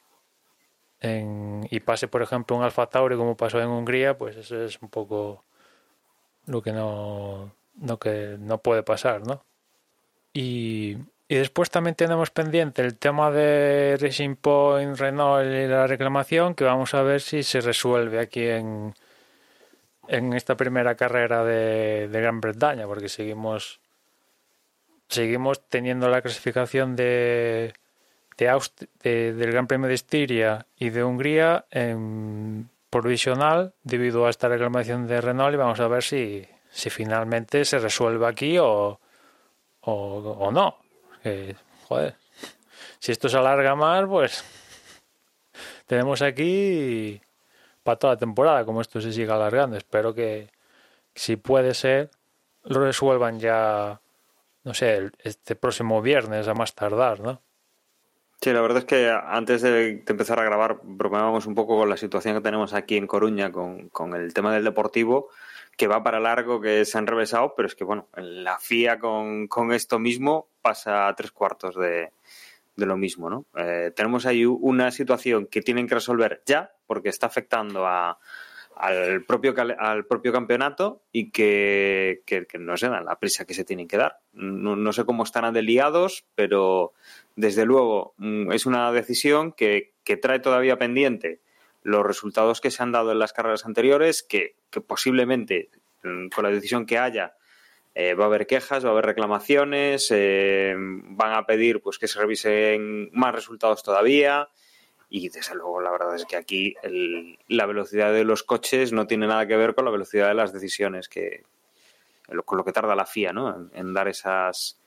en, 1.01 1.67
y 1.69 1.79
pase, 1.79 2.07
por 2.07 2.21
ejemplo, 2.21 2.57
un 2.57 2.63
Alfa 2.63 2.87
Tauri 2.87 3.15
como 3.15 3.37
pasó 3.37 3.61
en 3.61 3.67
Hungría, 3.69 4.17
pues 4.17 4.35
eso 4.35 4.61
es 4.61 4.81
un 4.81 4.89
poco 4.89 5.45
lo 6.45 6.61
que 6.61 6.71
no, 6.73 7.53
no 7.75 7.99
que 7.99 8.37
no 8.39 8.57
puede 8.57 8.83
pasar, 8.83 9.25
¿no? 9.25 9.43
Y, 10.33 10.97
y 11.27 11.35
después 11.35 11.69
también 11.69 11.95
tenemos 11.95 12.31
pendiente 12.31 12.81
el 12.81 12.97
tema 12.97 13.31
de 13.31 13.97
Racing 13.99 14.35
Point, 14.35 14.97
Renault 14.97 15.45
y 15.45 15.67
la 15.67 15.87
reclamación, 15.87 16.55
que 16.55 16.63
vamos 16.63 16.93
a 16.93 17.03
ver 17.03 17.21
si 17.21 17.43
se 17.43 17.61
resuelve 17.61 18.19
aquí 18.19 18.47
en, 18.47 18.95
en 20.09 20.33
esta 20.33 20.57
primera 20.57 20.95
carrera 20.95 21.43
de, 21.43 22.09
Gran 22.11 22.41
Bretaña, 22.41 22.87
porque 22.87 23.09
seguimos 23.09 23.79
seguimos 25.07 25.67
teniendo 25.69 26.07
la 26.09 26.21
clasificación 26.21 26.95
de, 26.95 27.73
de, 28.37 29.33
del 29.33 29.51
Gran 29.51 29.67
Premio 29.67 29.87
de 29.87 29.95
Estiria 29.95 30.65
y 30.77 30.89
de 30.89 31.03
Hungría 31.03 31.65
en 31.71 32.69
provisional 32.89 33.73
debido 33.83 34.25
a 34.25 34.29
esta 34.29 34.47
reclamación 34.47 35.07
de 35.07 35.21
Renault 35.21 35.53
y 35.53 35.57
vamos 35.57 35.79
a 35.79 35.87
ver 35.87 36.03
si, 36.03 36.47
si 36.69 36.89
finalmente 36.89 37.65
se 37.65 37.79
resuelve 37.79 38.27
aquí 38.27 38.57
o, 38.59 38.99
o, 39.81 40.51
no. 40.51 40.77
joder, 41.87 42.15
si 42.99 43.11
esto 43.11 43.29
se 43.29 43.37
alarga 43.37 43.75
más, 43.75 44.05
pues 44.07 44.43
tenemos 45.85 46.21
aquí 46.21 47.21
para 47.89 47.97
toda 47.97 48.13
la 48.13 48.19
temporada, 48.19 48.65
como 48.65 48.81
esto 48.81 49.01
se 49.01 49.11
siga 49.11 49.33
alargando. 49.33 49.75
Espero 49.75 50.13
que, 50.13 50.51
si 51.15 51.37
puede 51.37 51.73
ser, 51.73 52.11
lo 52.63 52.85
resuelvan 52.85 53.39
ya, 53.39 53.99
no 54.63 54.75
sé, 54.75 55.09
este 55.23 55.55
próximo 55.55 55.99
viernes 55.99 56.47
a 56.47 56.53
más 56.53 56.75
tardar, 56.75 57.19
¿no? 57.19 57.41
Sí, 58.41 58.53
la 58.53 58.61
verdad 58.61 58.77
es 58.77 58.85
que 58.85 59.09
antes 59.09 59.63
de, 59.63 60.03
empezar 60.07 60.39
a 60.39 60.43
grabar 60.43 60.81
bromeábamos 60.83 61.47
un 61.47 61.55
poco 61.55 61.79
con 61.79 61.89
la 61.89 61.97
situación 61.97 62.35
que 62.35 62.41
tenemos 62.41 62.73
aquí 62.73 62.95
en 62.95 63.07
Coruña 63.07 63.51
con, 63.51 63.89
con, 63.89 64.13
el 64.13 64.35
tema 64.35 64.53
del 64.53 64.63
deportivo, 64.63 65.29
que 65.75 65.87
va 65.87 66.03
para 66.03 66.19
largo, 66.19 66.61
que 66.61 66.85
se 66.85 66.95
han 66.95 67.07
revesado, 67.07 67.55
pero 67.55 67.67
es 67.67 67.73
que, 67.73 67.85
bueno, 67.85 68.07
la 68.15 68.59
FIA 68.59 68.99
con, 68.99 69.47
con 69.47 69.71
esto 69.71 69.97
mismo 69.97 70.47
pasa 70.61 71.07
a 71.07 71.15
tres 71.15 71.31
cuartos 71.31 71.75
de, 71.75 72.11
de 72.79 72.85
lo 72.85 72.97
mismo, 72.97 73.29
¿no? 73.29 73.45
Eh, 73.55 73.91
tenemos 73.95 74.25
ahí 74.25 74.45
una 74.45 74.91
situación 74.91 75.47
que 75.47 75.61
tienen 75.61 75.87
que 75.87 75.95
resolver 75.95 76.41
ya, 76.45 76.71
porque 76.87 77.09
está 77.09 77.27
afectando 77.27 77.85
a, 77.85 78.19
al, 78.79 79.25
propio, 79.25 79.53
al 79.77 80.05
propio 80.05 80.31
campeonato 80.31 81.03
y 81.11 81.31
que, 81.31 82.23
no 82.57 82.77
se 82.77 82.87
dan 82.87 83.05
la 83.05 83.19
prisa 83.19 83.45
que 83.45 83.53
se 83.53 83.65
tienen 83.65 83.87
que 83.87 83.97
dar. 83.97 84.19
No, 84.31 84.93
sé 84.93 85.03
cómo 85.03 85.23
estarán 85.23 85.53
deliados, 85.53 86.25
pero 86.33 86.93
desde 87.35 87.65
luego 87.65 88.13
mm, 88.17 88.51
es 88.53 88.65
una 88.65 88.91
decisión 88.91 89.51
que, 89.51 89.93
trae 90.21 90.39
todavía 90.39 90.79
pendiente 90.79 91.39
los 91.83 92.03
resultados 92.03 92.61
que 92.61 92.71
se 92.71 92.81
han 92.81 92.91
dado 92.91 93.11
en 93.11 93.19
las 93.19 93.33
carreras 93.33 93.65
anteriores, 93.65 94.23
que, 94.23 94.55
que 94.71 94.81
posiblemente 94.81 95.69
mm, 96.03 96.29
con 96.29 96.45
la 96.45 96.49
decisión 96.49 96.85
que 96.85 96.97
haya 96.97 97.35
eh, 97.95 98.13
va 98.13 98.25
a 98.25 98.27
haber 98.27 98.47
quejas, 98.47 98.85
va 98.85 98.89
a 98.89 98.91
haber 98.91 99.05
reclamaciones, 99.05 100.07
eh, 100.11 100.75
van 100.77 101.33
a 101.33 101.45
pedir 101.45 101.81
pues 101.81 101.97
que 101.97 102.07
se 102.07 102.19
revisen 102.19 103.09
más 103.13 103.33
resultados 103.33 103.83
todavía 103.83 104.49
y 105.09 105.29
desde 105.29 105.55
luego 105.55 105.81
la 105.81 105.91
verdad 105.91 106.15
es 106.15 106.25
que 106.25 106.35
aquí 106.35 106.75
la 107.47 107.65
velocidad 107.65 108.13
de 108.13 108.23
los 108.23 108.43
coches 108.43 108.93
no 108.93 109.07
tiene 109.07 109.27
nada 109.27 109.47
que 109.47 109.57
ver 109.57 109.73
con 109.73 109.85
la 109.85 109.91
velocidad 109.91 110.27
de 110.27 110.35
las 110.35 110.53
decisiones 110.53 111.09
que 111.09 111.43
con 112.45 112.59
lo 112.59 112.63
que 112.63 112.71
tarda 112.71 112.95
la 112.95 113.07
FIA 113.07 113.33
¿no? 113.33 113.69
en, 113.73 113.93
dar 113.93 114.07
esas 114.07 114.79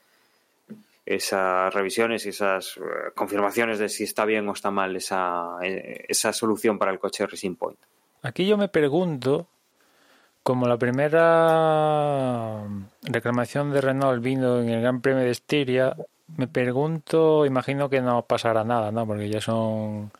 esas 1.05 1.73
revisiones 1.73 2.25
y 2.25 2.29
esas 2.29 2.77
eh, 2.77 3.11
confirmaciones 3.13 3.79
de 3.79 3.89
si 3.89 4.05
está 4.05 4.23
bien 4.23 4.47
o 4.47 4.53
está 4.53 4.71
mal 4.71 4.95
esa, 4.95 5.57
esa 5.61 6.31
solución 6.31 6.79
para 6.79 6.91
el 6.91 6.99
coche 6.99 7.27
Racing 7.27 7.55
Point. 7.55 7.79
Aquí 8.21 8.47
yo 8.47 8.55
me 8.55 8.69
pregunto 8.69 9.49
como 10.43 10.67
la 10.67 10.77
primera 10.77 12.63
reclamación 13.03 13.71
de 13.71 13.81
Renault 13.81 14.21
vino 14.23 14.59
en 14.59 14.69
el 14.69 14.81
Gran 14.81 15.01
Premio 15.01 15.23
de 15.23 15.31
Estiria, 15.31 15.95
me 16.37 16.47
pregunto, 16.47 17.45
imagino 17.45 17.89
que 17.89 18.01
no 18.01 18.25
pasará 18.25 18.63
nada, 18.63 18.91
¿no? 18.91 19.07
Porque 19.07 19.29
ya 19.29 19.41
son 19.41 20.11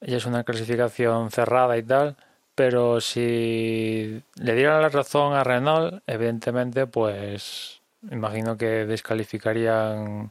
ya 0.00 0.16
es 0.16 0.26
una 0.26 0.44
clasificación 0.44 1.30
cerrada 1.30 1.76
y 1.78 1.82
tal, 1.82 2.16
pero 2.54 3.00
si 3.00 4.22
le 4.36 4.54
dieran 4.54 4.82
la 4.82 4.88
razón 4.88 5.34
a 5.34 5.44
Renault, 5.44 6.02
evidentemente, 6.06 6.86
pues 6.86 7.80
imagino 8.10 8.56
que 8.56 8.86
descalificarían 8.86 10.30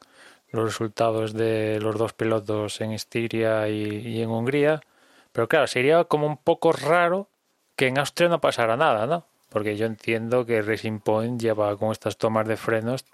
los 0.52 0.66
resultados 0.66 1.34
de 1.34 1.80
los 1.82 1.98
dos 1.98 2.14
pilotos 2.14 2.82
en 2.82 2.92
Estiria 2.92 3.70
y, 3.70 4.08
y 4.08 4.22
en 4.22 4.30
Hungría. 4.30 4.82
Pero 5.32 5.48
claro, 5.48 5.68
sería 5.68 6.04
como 6.06 6.28
un 6.28 6.38
poco 6.38 6.74
raro 6.74 7.28
que 7.76 7.88
en 7.88 7.98
Austria 7.98 8.30
no 8.30 8.42
pasará 8.42 8.78
nada, 8.78 9.06
¿no? 9.08 9.26
Porque 9.50 9.76
yo 9.76 9.86
entiendo 9.86 10.46
que 10.46 10.62
Racing 10.62 11.00
Point 11.00 11.42
lleva 11.42 11.76
con 11.78 11.92
estas 11.92 12.18
tomas 12.18 12.48
de 12.48 12.58
frenos 12.58 13.06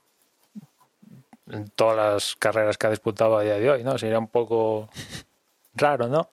en 1.49 1.69
todas 1.69 1.95
las 1.95 2.35
carreras 2.35 2.77
que 2.77 2.87
ha 2.87 2.91
disputado 2.91 3.37
a 3.37 3.43
día 3.43 3.57
de 3.57 3.69
hoy, 3.69 3.83
¿no? 3.83 3.97
Sería 3.97 4.19
un 4.19 4.27
poco 4.27 4.89
raro, 5.75 6.07
¿no? 6.07 6.29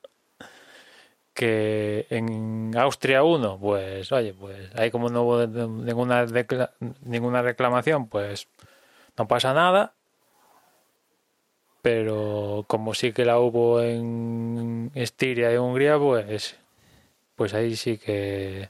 Que 1.32 2.06
en 2.10 2.76
Austria 2.76 3.22
1, 3.22 3.58
pues, 3.58 4.12
oye, 4.12 4.34
pues 4.34 4.74
ahí 4.76 4.90
como 4.90 5.08
no 5.08 5.22
hubo 5.22 5.46
ninguna, 5.46 6.26
ninguna 7.02 7.42
reclamación, 7.42 8.08
pues 8.08 8.46
no 9.16 9.26
pasa 9.26 9.52
nada, 9.52 9.94
pero 11.82 12.64
como 12.66 12.94
sí 12.94 13.12
que 13.12 13.24
la 13.24 13.38
hubo 13.38 13.80
en 13.82 14.90
Estiria 14.94 15.52
y 15.52 15.56
Hungría, 15.56 15.98
pues, 15.98 16.56
pues 17.34 17.54
ahí 17.54 17.76
sí 17.76 17.98
que 17.98 18.68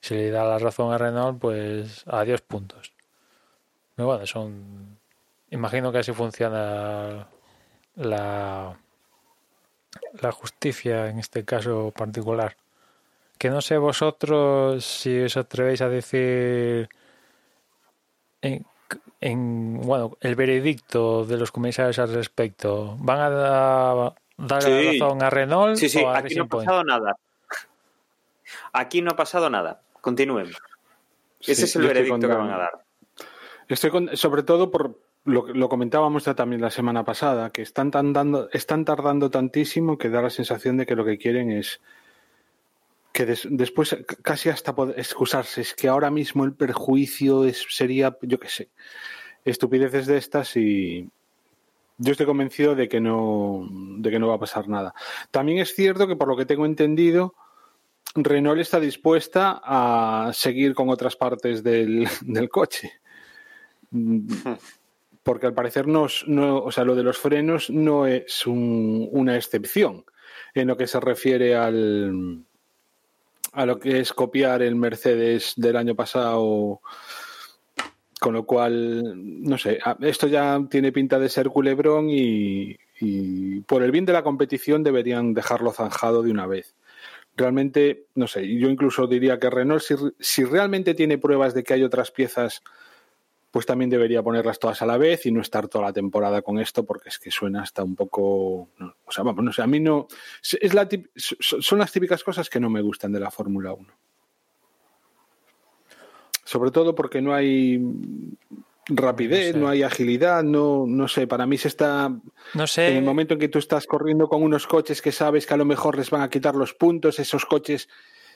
se 0.00 0.14
le 0.14 0.30
da 0.30 0.44
la 0.44 0.58
razón 0.58 0.92
a 0.92 0.98
Renault, 0.98 1.38
pues 1.40 2.04
adiós 2.06 2.40
puntos. 2.42 2.92
Pero 3.94 4.06
bueno, 4.08 4.26
son. 4.26 4.98
Imagino 5.50 5.90
que 5.92 5.98
así 5.98 6.12
funciona 6.12 7.26
la, 7.96 8.78
la 10.20 10.32
justicia 10.32 11.08
en 11.08 11.18
este 11.18 11.44
caso 11.44 11.92
particular. 11.94 12.56
Que 13.36 13.50
no 13.50 13.60
sé 13.60 13.76
vosotros 13.78 14.84
si 14.84 15.20
os 15.22 15.36
atrevéis 15.36 15.80
a 15.80 15.88
decir 15.88 16.88
en, 18.42 18.64
en 19.20 19.80
bueno 19.80 20.16
el 20.20 20.34
veredicto 20.34 21.24
de 21.24 21.36
los 21.36 21.50
comisarios 21.50 21.98
al 21.98 22.12
respecto. 22.12 22.96
¿Van 22.98 23.18
a 23.20 23.30
dar 23.30 24.14
la 24.38 24.60
razón 24.60 25.22
a 25.22 25.30
Renault 25.30 25.76
Sí, 25.76 25.88
sí, 25.88 26.02
o 26.02 26.08
a 26.08 26.18
aquí 26.18 26.22
Racing 26.34 26.38
no 26.38 26.44
ha 26.44 26.48
Point? 26.48 26.66
pasado 26.66 26.84
nada. 26.84 27.16
Aquí 28.72 29.02
no 29.02 29.10
ha 29.12 29.16
pasado 29.16 29.50
nada. 29.50 29.82
Continúen. 30.00 30.50
Ese 31.40 31.64
es 31.64 31.76
el 31.76 31.86
veredicto 31.86 32.20
que 32.20 32.26
van 32.34 32.50
a 32.50 32.58
dar. 32.58 32.84
Estoy 33.68 33.90
con- 33.90 34.16
sobre 34.16 34.42
todo 34.42 34.70
por 34.70 34.98
lo, 35.24 35.44
que- 35.46 35.52
lo 35.54 35.68
comentábamos 35.68 36.24
ya 36.24 36.34
también 36.34 36.60
la 36.60 36.70
semana 36.70 37.04
pasada, 37.04 37.50
que 37.50 37.62
están 37.62 37.90
tardando, 37.90 38.48
están 38.52 38.84
tardando 38.84 39.30
tantísimo 39.30 39.96
que 39.98 40.08
da 40.10 40.22
la 40.22 40.30
sensación 40.30 40.76
de 40.76 40.86
que 40.86 40.96
lo 40.96 41.04
que 41.04 41.18
quieren 41.18 41.50
es 41.50 41.80
que 43.12 43.26
des- 43.26 43.46
después 43.50 43.96
casi 44.22 44.48
hasta 44.48 44.74
poder 44.74 44.98
excusarse. 44.98 45.60
Es 45.60 45.74
que 45.74 45.88
ahora 45.88 46.10
mismo 46.10 46.44
el 46.44 46.52
perjuicio 46.54 47.44
es, 47.44 47.66
sería, 47.68 48.16
yo 48.22 48.38
qué 48.38 48.48
sé, 48.48 48.68
estupideces 49.44 50.06
de 50.06 50.16
estas 50.16 50.56
y 50.56 51.08
yo 51.98 52.12
estoy 52.12 52.26
convencido 52.26 52.74
de 52.74 52.88
que 52.88 53.00
no, 53.00 53.66
de 53.70 54.10
que 54.10 54.18
no 54.18 54.28
va 54.28 54.34
a 54.36 54.40
pasar 54.40 54.68
nada. 54.68 54.94
También 55.30 55.58
es 55.58 55.74
cierto 55.74 56.06
que 56.06 56.16
por 56.16 56.28
lo 56.28 56.36
que 56.36 56.46
tengo 56.46 56.64
entendido, 56.66 57.34
Renault 58.14 58.60
está 58.60 58.80
dispuesta 58.80 59.60
a 59.64 60.30
seguir 60.32 60.74
con 60.74 60.88
otras 60.90 61.16
partes 61.16 61.62
del, 61.62 62.06
del 62.22 62.48
coche. 62.48 62.92
Mm, 63.90 64.26
Porque 65.22 65.46
al 65.46 65.54
parecer 65.54 65.86
no, 65.86 66.06
no, 66.26 66.58
o 66.58 66.72
sea, 66.72 66.84
lo 66.84 66.94
de 66.96 67.02
los 67.02 67.18
frenos 67.18 67.68
no 67.70 68.06
es 68.06 68.46
un- 68.46 69.08
una 69.12 69.36
excepción 69.36 70.04
en 70.54 70.66
lo 70.68 70.76
que 70.76 70.86
se 70.86 70.98
refiere 71.00 71.54
al 71.54 72.44
a 73.52 73.66
lo 73.66 73.80
que 73.80 73.98
es 73.98 74.12
copiar 74.12 74.62
el 74.62 74.76
Mercedes 74.76 75.54
del 75.56 75.76
año 75.76 75.94
pasado. 75.96 76.80
Con 78.20 78.34
lo 78.34 78.44
cual, 78.44 79.02
no 79.16 79.56
sé, 79.58 79.78
esto 80.02 80.26
ya 80.28 80.60
tiene 80.70 80.92
pinta 80.92 81.18
de 81.18 81.28
ser 81.30 81.48
culebrón 81.48 82.08
y, 82.10 82.76
y 83.00 83.60
por 83.62 83.82
el 83.82 83.90
bien 83.90 84.04
de 84.04 84.12
la 84.12 84.22
competición 84.22 84.82
deberían 84.82 85.32
dejarlo 85.34 85.72
zanjado 85.72 86.22
de 86.22 86.30
una 86.30 86.46
vez 86.46 86.74
realmente, 87.36 88.06
no 88.14 88.26
sé, 88.26 88.46
yo 88.56 88.68
incluso 88.68 89.06
diría 89.06 89.38
que 89.38 89.50
Renault, 89.50 89.82
si, 89.82 89.94
si 90.18 90.44
realmente 90.44 90.94
tiene 90.94 91.18
pruebas 91.18 91.54
de 91.54 91.62
que 91.62 91.74
hay 91.74 91.82
otras 91.82 92.10
piezas, 92.10 92.62
pues 93.50 93.66
también 93.66 93.90
debería 93.90 94.22
ponerlas 94.22 94.58
todas 94.58 94.80
a 94.82 94.86
la 94.86 94.96
vez 94.96 95.26
y 95.26 95.32
no 95.32 95.40
estar 95.40 95.68
toda 95.68 95.86
la 95.86 95.92
temporada 95.92 96.42
con 96.42 96.58
esto, 96.58 96.84
porque 96.84 97.08
es 97.08 97.18
que 97.18 97.30
suena 97.30 97.62
hasta 97.62 97.82
un 97.82 97.96
poco. 97.96 98.68
o 99.04 99.10
sea, 99.10 99.24
vamos, 99.24 99.44
no 99.44 99.52
sé, 99.52 99.62
a 99.62 99.66
mí 99.66 99.80
no. 99.80 100.06
Es 100.60 100.72
la 100.72 100.88
son 101.14 101.78
las 101.78 101.92
típicas 101.92 102.22
cosas 102.22 102.48
que 102.48 102.60
no 102.60 102.70
me 102.70 102.80
gustan 102.80 103.12
de 103.12 103.20
la 103.20 103.30
Fórmula 103.30 103.72
1. 103.72 103.88
Sobre 106.44 106.70
todo 106.70 106.94
porque 106.94 107.20
no 107.20 107.34
hay 107.34 107.80
rapidez, 108.88 109.48
No 109.48 109.52
sé. 109.52 109.58
no 109.60 109.68
hay 109.68 109.82
agilidad, 109.82 110.42
no, 110.42 110.84
no 110.86 111.06
sé, 111.08 111.26
para 111.26 111.46
mí 111.46 111.56
se 111.58 111.68
está 111.68 112.10
No 112.54 112.66
sé. 112.66 112.88
en 112.88 112.96
el 112.96 113.04
momento 113.04 113.34
en 113.34 113.40
que 113.40 113.48
tú 113.48 113.58
estás 113.58 113.86
corriendo 113.86 114.28
con 114.28 114.42
unos 114.42 114.66
coches 114.66 115.00
que 115.02 115.12
sabes 115.12 115.46
que 115.46 115.54
a 115.54 115.56
lo 115.58 115.64
mejor 115.64 115.96
les 115.96 116.10
van 116.10 116.22
a 116.22 116.30
quitar 116.30 116.54
los 116.54 116.74
puntos, 116.74 117.18
esos 117.18 117.44
coches, 117.46 117.88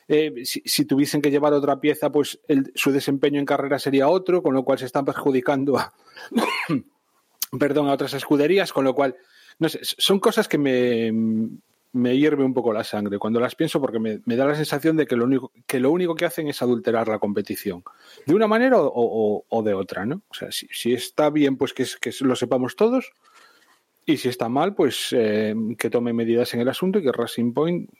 eh, 0.07 0.33
si, 0.45 0.63
si 0.65 0.85
tuviesen 0.85 1.23
que 1.23 1.31
llevar 1.31 1.53
otra 1.55 1.81
pieza, 1.81 2.11
pues 2.13 2.39
el- 2.47 2.71
su 2.75 2.93
desempeño 2.93 3.41
en 3.41 3.47
carrera 3.47 3.79
sería 3.79 4.09
otro, 4.09 4.43
con 4.43 4.55
lo 4.55 4.63
cual 4.65 4.79
se 4.79 4.87
están 4.87 5.05
perjudicando 5.05 5.79
a, 5.79 5.93
perdón, 7.59 7.89
a 7.89 7.93
otras 7.95 8.15
escuderías, 8.15 8.73
con 8.73 8.85
lo 8.85 8.95
cual, 8.95 9.17
no 9.59 9.69
sé, 9.69 9.81
son 9.83 10.21
cosas 10.21 10.49
que 10.49 10.59
me, 10.59 11.13
me 11.95 12.17
hierve 12.19 12.45
un 12.45 12.53
poco 12.53 12.73
la 12.73 12.85
sangre 12.85 13.19
cuando 13.19 13.41
las 13.41 13.55
pienso 13.55 13.81
porque 13.81 13.99
me, 13.99 14.21
me 14.27 14.37
da 14.37 14.45
la 14.47 14.55
sensación 14.55 14.97
de 14.97 15.07
que 15.07 15.17
lo, 15.17 15.25
único, 15.25 15.51
que 15.67 15.81
lo 15.81 15.91
único 15.91 16.15
que 16.15 16.25
hacen 16.27 16.49
es 16.49 16.61
adulterar 16.61 17.09
la 17.09 17.19
competición, 17.19 17.83
de 18.27 18.35
una 18.35 18.47
manera 18.47 18.79
o, 18.79 18.91
o- 18.95 19.45
o 19.49 19.63
de 19.63 19.75
otra, 19.75 20.05
¿no? 20.05 20.23
O 20.29 20.35
sea, 20.35 20.53
si, 20.53 20.67
si 20.73 20.93
está 20.93 21.31
bien, 21.31 21.57
pues 21.57 21.73
que, 21.73 21.85
es- 21.85 21.97
que 21.97 22.13
lo 22.21 22.37
sepamos 22.37 22.77
todos, 22.77 23.13
y 24.07 24.19
si 24.19 24.29
está 24.29 24.49
mal, 24.51 24.75
pues 24.75 25.09
eh, 25.13 25.55
que 25.79 25.89
tome 25.89 26.13
medidas 26.13 26.53
en 26.53 26.61
el 26.61 26.69
asunto 26.69 26.99
y 26.99 27.03
que 27.03 27.13
Racing 27.13 27.55
Point 27.55 27.91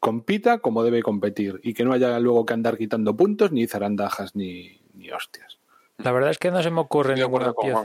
compita 0.00 0.58
como 0.58 0.82
debe 0.82 1.02
competir 1.02 1.60
y 1.62 1.74
que 1.74 1.84
no 1.84 1.92
haya 1.92 2.18
luego 2.18 2.44
que 2.44 2.54
andar 2.54 2.76
quitando 2.76 3.16
puntos, 3.16 3.52
ni 3.52 3.66
zarandajas, 3.68 4.34
ni, 4.34 4.80
ni 4.94 5.10
hostias. 5.12 5.58
La 5.98 6.10
verdad 6.10 6.30
es 6.30 6.38
que 6.38 6.50
no 6.50 6.60
se 6.62 6.70
me 6.72 6.80
ocurre 6.80 7.14
ninguna 7.26 7.52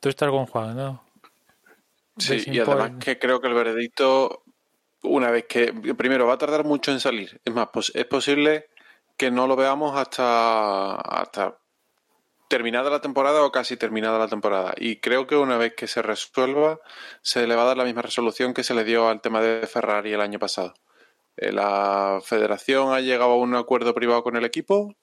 Tú 0.00 0.08
estás 0.08 0.30
con 0.30 0.46
Juan, 0.46 0.76
¿no? 0.76 1.05
Sí, 2.18 2.34
Racing 2.34 2.52
y 2.52 2.58
además 2.60 2.92
que 3.00 3.18
creo 3.18 3.40
que 3.40 3.48
el 3.48 3.54
veredicto, 3.54 4.42
una 5.02 5.30
vez 5.30 5.46
que, 5.46 5.72
primero, 5.96 6.26
va 6.26 6.34
a 6.34 6.38
tardar 6.38 6.64
mucho 6.64 6.92
en 6.92 7.00
salir. 7.00 7.40
Es 7.44 7.52
más, 7.52 7.68
pues 7.72 7.92
es 7.94 8.04
posible 8.06 8.68
que 9.16 9.30
no 9.30 9.46
lo 9.46 9.56
veamos 9.56 9.96
hasta, 9.96 10.96
hasta 10.96 11.58
terminada 12.48 12.90
la 12.90 13.00
temporada 13.00 13.42
o 13.44 13.52
casi 13.52 13.76
terminada 13.76 14.18
la 14.18 14.28
temporada. 14.28 14.74
Y 14.76 14.96
creo 14.96 15.26
que 15.26 15.36
una 15.36 15.56
vez 15.56 15.74
que 15.74 15.86
se 15.86 16.02
resuelva, 16.02 16.80
se 17.22 17.46
le 17.46 17.56
va 17.56 17.62
a 17.62 17.66
dar 17.66 17.76
la 17.76 17.84
misma 17.84 18.02
resolución 18.02 18.54
que 18.54 18.64
se 18.64 18.74
le 18.74 18.84
dio 18.84 19.08
al 19.08 19.20
tema 19.20 19.40
de 19.40 19.66
Ferrari 19.66 20.12
el 20.12 20.20
año 20.20 20.38
pasado. 20.38 20.74
Eh, 21.36 21.52
La 21.52 22.20
federación 22.22 22.92
ha 22.92 23.00
llegado 23.00 23.32
a 23.32 23.36
un 23.36 23.54
acuerdo 23.54 23.94
privado 23.94 24.22
con 24.22 24.36
el 24.36 24.44
equipo 24.44 24.94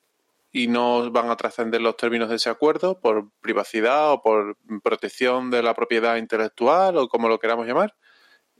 y 0.56 0.68
no 0.68 1.12
van 1.12 1.32
a 1.32 1.36
trascender 1.36 1.82
los 1.82 1.98
términos 1.98 2.30
de 2.30 2.36
ese 2.36 2.50
acuerdo 2.50 3.00
por 3.00 3.32
privacidad 3.42 4.12
o 4.12 4.22
por 4.22 4.56
protección 4.84 5.50
de 5.50 5.64
la 5.64 5.74
propiedad 5.74 6.18
intelectual 6.18 6.96
o 6.96 7.10
como 7.10 7.28
lo 7.28 7.40
queramos 7.40 7.66
llamar. 7.66 7.96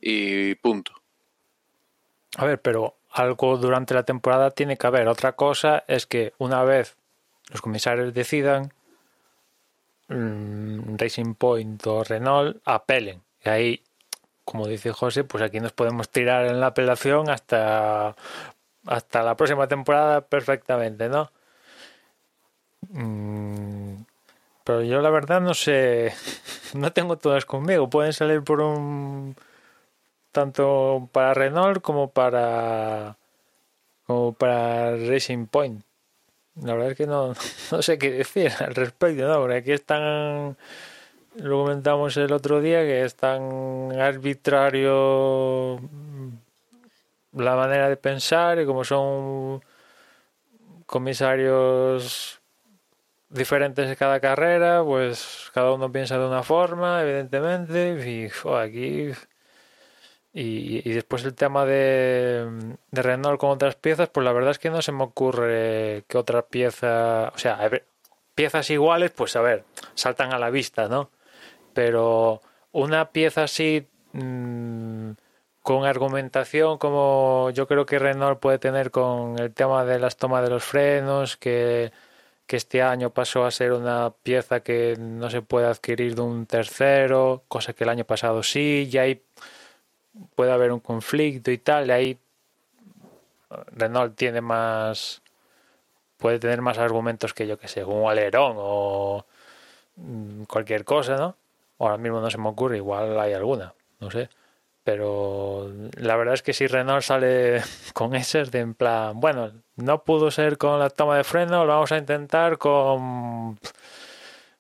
Y 0.02 0.56
punto. 0.56 0.92
A 2.36 2.46
ver, 2.46 2.60
pero 2.60 2.98
algo 3.12 3.58
durante 3.58 3.94
la 3.94 4.04
temporada 4.04 4.50
tiene 4.50 4.76
que 4.76 4.88
haber. 4.88 5.08
Otra 5.08 5.34
cosa 5.34 5.84
es 5.88 6.08
que 6.08 6.34
una 6.40 6.64
vez 6.64 6.98
los 7.52 7.62
comisarios 7.62 8.12
decidan, 8.12 8.74
mm, 10.08 10.98
Racing 10.98 11.36
Point 11.36 11.86
o 11.86 12.04
Renault 12.04 12.58
apelen. 12.66 13.22
Y 13.46 13.50
ahí, 13.50 13.84
como 14.44 14.68
dice 14.68 14.92
José, 14.94 15.26
pues 15.26 15.44
aquí 15.44 15.60
nos 15.60 15.74
podemos 15.74 16.10
tirar 16.10 16.48
en 16.48 16.60
la 16.60 16.68
apelación 16.68 17.30
hasta, 17.30 18.16
hasta 18.88 19.22
la 19.22 19.36
próxima 19.38 19.68
temporada 19.68 20.22
perfectamente, 20.22 21.08
¿no? 21.08 21.32
Mm, 22.90 24.04
Pero 24.64 24.82
yo 24.84 25.02
la 25.02 25.10
verdad 25.10 25.42
no 25.42 25.54
sé, 25.54 26.14
no 26.74 26.92
tengo 26.94 27.18
todas 27.18 27.46
conmigo. 27.46 27.90
Pueden 27.90 28.14
salir 28.14 28.44
por 28.44 28.62
un 28.62 29.36
tanto 30.32 31.10
para 31.12 31.34
Renault 31.34 31.82
como 31.82 32.10
para 32.10 33.18
como 34.06 34.34
para 34.34 34.98
Racing 34.98 35.48
Point. 35.48 35.84
La 36.62 36.74
verdad 36.74 36.92
es 36.92 36.98
que 36.98 37.08
no, 37.08 37.34
no 37.72 37.82
sé 37.82 37.98
qué 37.98 38.12
decir 38.12 38.52
al 38.60 38.76
respecto, 38.76 39.28
¿no? 39.28 39.40
Porque 39.40 39.58
aquí 39.58 39.72
están, 39.72 40.58
lo 41.36 41.64
comentamos 41.64 42.18
el 42.18 42.32
otro 42.32 42.62
día, 42.62 42.82
que 42.82 43.04
es 43.04 43.16
tan 43.16 43.92
arbitrario 44.00 45.80
la 47.34 47.56
manera 47.56 47.90
de 47.90 47.98
pensar 47.98 48.60
y 48.60 48.66
como 48.66 48.84
son 48.84 49.64
comisarios 50.86 52.40
diferentes 53.34 53.90
de 53.90 53.96
cada 53.96 54.20
carrera, 54.20 54.84
pues 54.84 55.52
cada 55.54 55.74
uno 55.74 55.92
piensa 55.92 56.18
de 56.18 56.26
una 56.28 56.44
forma, 56.44 57.02
evidentemente, 57.02 57.98
y 58.08 58.30
aquí 58.56 59.12
y, 60.34 60.90
y 60.90 60.94
después 60.94 61.24
el 61.26 61.36
tema 61.36 61.66
de, 61.66 62.76
de 62.92 63.02
Renault 63.02 63.40
con 63.40 63.52
otras 63.52 63.76
piezas, 63.76 64.10
pues 64.10 64.26
la 64.26 64.34
verdad 64.34 64.52
es 64.52 64.60
que 64.60 64.72
no 64.72 64.82
se 64.82 64.92
me 64.92 65.04
ocurre 65.04 66.04
que 66.08 66.18
otra 66.18 66.42
pieza, 66.44 67.32
o 67.36 67.38
sea, 67.38 67.70
piezas 68.34 68.70
iguales, 68.72 69.12
pues 69.12 69.36
a 69.36 69.42
ver, 69.42 69.64
saltan 69.94 70.34
a 70.34 70.40
la 70.40 70.50
vista, 70.50 70.88
¿no? 70.88 71.12
Pero 71.74 72.42
una 72.72 73.12
pieza 73.12 73.44
así 73.44 73.88
mmm, 74.14 75.12
con 75.62 75.86
argumentación 75.86 76.78
como 76.78 77.50
yo 77.52 77.68
creo 77.68 77.86
que 77.86 78.00
Renault 78.00 78.40
puede 78.40 78.60
tener 78.60 78.92
con 78.92 79.40
el 79.40 79.54
tema 79.54 79.86
de 79.86 80.00
las 80.00 80.18
tomas 80.18 80.44
de 80.44 80.50
los 80.50 80.64
frenos, 80.64 81.38
que, 81.38 81.92
que 82.48 82.58
este 82.58 82.82
año 82.82 83.12
pasó 83.12 83.46
a 83.46 83.52
ser 83.52 83.74
una 83.74 84.12
pieza 84.24 84.62
que 84.62 84.96
no 85.00 85.30
se 85.30 85.42
puede 85.42 85.68
adquirir 85.68 86.16
de 86.16 86.22
un 86.22 86.46
tercero, 86.46 87.44
cosa 87.48 87.74
que 87.74 87.84
el 87.84 87.90
año 87.90 88.06
pasado 88.06 88.44
sí, 88.44 88.90
y 88.92 88.98
hay 88.98 89.22
puede 90.36 90.52
haber 90.52 90.72
un 90.72 90.80
conflicto 90.80 91.52
y 91.52 91.58
tal, 91.58 91.88
y 91.88 91.92
ahí 91.92 92.18
Renault 93.72 94.16
tiene 94.16 94.42
más 94.42 95.22
puede 96.18 96.40
tener 96.40 96.62
más 96.62 96.78
argumentos 96.78 97.34
que 97.34 97.48
yo 97.48 97.58
que 97.58 97.68
sé, 97.68 97.84
un 97.84 98.10
alerón 98.10 98.56
o 98.58 99.26
cualquier 100.48 100.86
cosa, 100.86 101.18
¿no? 101.18 101.36
Ahora 101.80 101.98
mismo 101.98 102.22
no 102.22 102.30
se 102.30 102.38
me 102.38 102.48
ocurre, 102.50 102.78
igual 102.78 103.20
hay 103.20 103.34
alguna, 103.34 103.74
no 104.00 104.10
sé. 104.10 104.30
Pero 104.84 105.72
la 105.98 106.16
verdad 106.16 106.36
es 106.36 106.42
que 106.42 106.54
si 106.54 106.68
Renault 106.68 107.04
sale 107.04 107.62
con 107.94 108.16
ese 108.16 108.46
de 108.46 108.60
en 108.60 108.74
plan, 108.74 109.20
bueno, 109.20 109.52
no 109.76 110.04
pudo 110.04 110.32
ser 110.32 110.58
con 110.58 110.80
la 110.80 110.90
toma 110.90 111.18
de 111.18 111.24
freno, 111.24 111.66
lo 111.66 111.74
vamos 111.74 111.92
a 111.92 111.98
intentar 111.98 112.58
con 112.58 113.58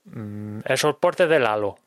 mm, 0.05 0.59
el 0.66 0.78
soporte 0.78 1.28
del 1.28 1.45
halo. 1.45 1.78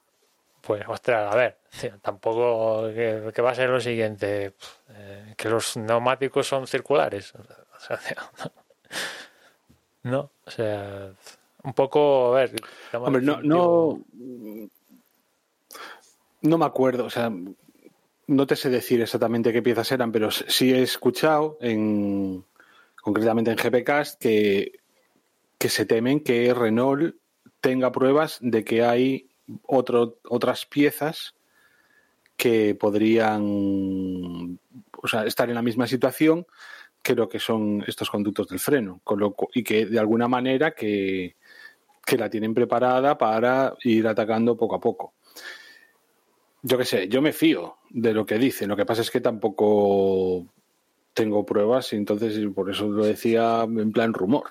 Pues, 0.60 0.82
ostras, 0.88 1.32
a 1.32 1.36
ver, 1.36 1.58
tampoco 2.02 2.88
que, 2.92 3.42
va 3.42 3.50
a 3.50 3.54
ser 3.54 3.70
lo 3.70 3.80
siguiente, 3.80 4.54
eh, 4.90 5.34
que 5.36 5.48
los 5.48 5.76
neumáticos 5.76 6.46
son 6.46 6.66
circulares. 6.66 7.32
O 7.34 7.80
sea, 7.80 8.00
no, 10.02 10.30
o 10.44 10.50
sea, 10.50 11.10
un 11.62 11.72
poco, 11.72 12.34
a 12.34 12.40
ver. 12.40 12.52
Hombre, 12.94 13.22
no, 13.22 13.40
no, 13.42 14.00
no 16.42 16.58
me 16.58 16.64
acuerdo, 16.64 17.04
o 17.04 17.10
sea, 17.10 17.30
no 18.26 18.46
te 18.46 18.56
sé 18.56 18.68
decir 18.68 19.00
exactamente 19.00 19.52
qué 19.52 19.62
piezas 19.62 19.92
eran, 19.92 20.10
pero 20.10 20.30
sí 20.30 20.72
he 20.72 20.82
escuchado, 20.82 21.58
en, 21.60 22.44
concretamente 23.06 23.52
en 23.52 23.56
GPcast, 23.56 24.20
que, 24.20 24.80
que 25.58 25.68
se 25.68 25.86
temen 25.86 26.18
que 26.18 26.52
Renault 26.52 27.14
tenga 27.60 27.92
pruebas 27.92 28.38
de 28.40 28.64
que 28.64 28.82
hay 28.82 29.28
otro, 29.62 30.18
otras 30.28 30.66
piezas 30.66 31.36
que 32.36 32.74
podrían 32.74 34.58
o 35.00 35.06
sea, 35.06 35.24
estar 35.24 35.48
en 35.48 35.54
la 35.54 35.62
misma 35.62 35.86
situación 35.86 36.48
que 37.00 37.14
lo 37.14 37.28
que 37.28 37.38
son 37.38 37.84
estos 37.86 38.10
conductos 38.10 38.48
del 38.48 38.58
freno, 38.58 39.00
y 39.54 39.62
que 39.62 39.86
de 39.86 40.00
alguna 40.00 40.26
manera 40.26 40.72
que, 40.72 41.36
que 42.04 42.18
la 42.18 42.28
tienen 42.28 42.54
preparada 42.54 43.16
para 43.16 43.76
ir 43.84 44.08
atacando 44.08 44.56
poco 44.56 44.74
a 44.74 44.80
poco. 44.80 45.14
Yo 46.60 46.76
qué 46.76 46.84
sé, 46.84 47.06
yo 47.06 47.22
me 47.22 47.32
fío 47.32 47.76
de 47.88 48.12
lo 48.12 48.26
que 48.26 48.36
dicen. 48.36 48.68
Lo 48.68 48.76
que 48.76 48.84
pasa 48.84 49.02
es 49.02 49.12
que 49.12 49.20
tampoco 49.20 50.55
tengo 51.16 51.44
pruebas 51.44 51.92
y 51.92 51.96
entonces 51.96 52.38
por 52.54 52.70
eso 52.70 52.88
lo 52.88 53.04
decía 53.04 53.62
en 53.64 53.90
plan 53.90 54.12
rumor. 54.12 54.44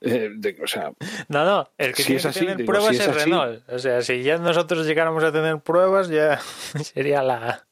Eh, 0.00 0.30
o 0.62 0.66
sea, 0.66 0.92
no, 1.28 1.44
no, 1.44 1.70
el 1.78 1.94
que 1.94 2.02
tiene 2.02 2.20
que 2.20 2.28
tener 2.30 2.64
pruebas 2.64 2.94
es, 2.94 3.14
Renault. 3.14 3.68
O 3.68 3.78
sea, 3.78 4.02
si 4.02 4.22
ya 4.22 4.36
nosotros 4.36 4.86
llegáramos 4.86 5.24
a 5.24 5.32
tener 5.32 5.60
pruebas, 5.60 6.08
ya 6.08 6.38
sería 6.82 7.22
la, 7.22 7.64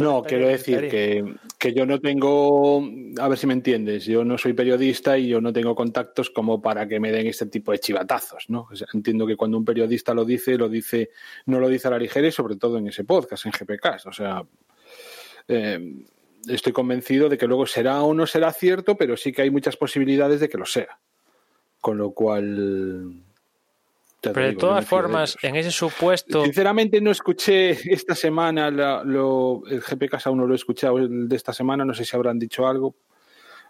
no, 0.00 0.22
quiero 0.22 0.48
decir 0.48 0.88
que, 0.88 1.34
que, 1.58 1.72
yo 1.72 1.86
no 1.86 2.00
tengo, 2.00 2.82
a 3.18 3.28
ver 3.28 3.38
si 3.38 3.46
me 3.46 3.52
entiendes, 3.52 4.04
yo 4.06 4.24
no 4.24 4.38
soy 4.38 4.52
periodista 4.52 5.18
y 5.18 5.28
yo 5.28 5.40
no 5.40 5.52
tengo 5.52 5.74
contactos 5.74 6.30
como 6.30 6.60
para 6.60 6.88
que 6.88 7.00
me 7.00 7.12
den 7.12 7.26
este 7.26 7.46
tipo 7.46 7.72
de 7.72 7.78
chivatazos, 7.78 8.46
¿no? 8.48 8.68
entiendo 8.92 9.26
que 9.26 9.36
cuando 9.36 9.58
un 9.58 9.64
periodista 9.64 10.14
lo 10.14 10.24
dice, 10.24 10.56
lo 10.56 10.68
dice, 10.68 11.10
no 11.46 11.60
lo 11.60 11.68
dice 11.68 11.88
a 11.88 11.92
la 11.92 11.98
ligera 11.98 12.28
y 12.28 12.32
sobre 12.32 12.56
todo 12.56 12.78
en 12.78 12.88
ese 12.88 13.04
podcast, 13.04 13.46
en 13.46 13.52
GPK. 13.52 14.06
O 14.06 14.12
sea, 14.12 14.42
eh, 15.48 16.04
estoy 16.48 16.72
convencido 16.72 17.28
de 17.28 17.38
que 17.38 17.46
luego 17.46 17.66
será 17.66 18.02
o 18.02 18.14
no 18.14 18.26
será 18.26 18.52
cierto, 18.52 18.96
pero 18.96 19.16
sí 19.16 19.32
que 19.32 19.42
hay 19.42 19.50
muchas 19.50 19.76
posibilidades 19.76 20.40
de 20.40 20.48
que 20.48 20.58
lo 20.58 20.66
sea. 20.66 20.98
Con 21.80 21.96
lo 21.96 22.10
cual, 22.10 23.22
pero 24.20 24.46
de 24.46 24.54
todas 24.54 24.86
formas, 24.86 25.36
en 25.42 25.56
ese 25.56 25.70
supuesto. 25.70 26.42
Sinceramente, 26.44 27.00
no 27.00 27.10
escuché 27.10 27.70
esta 27.92 28.14
semana 28.14 28.70
lo, 28.70 29.62
el 29.68 29.80
GPK 29.80 30.26
aún 30.26 30.38
no 30.38 30.46
lo 30.46 30.54
he 30.54 30.56
escuchado 30.56 30.98
el 30.98 31.28
de 31.28 31.36
esta 31.36 31.52
semana, 31.52 31.84
no 31.84 31.94
sé 31.94 32.04
si 32.04 32.16
habrán 32.16 32.38
dicho 32.38 32.66
algo. 32.66 32.96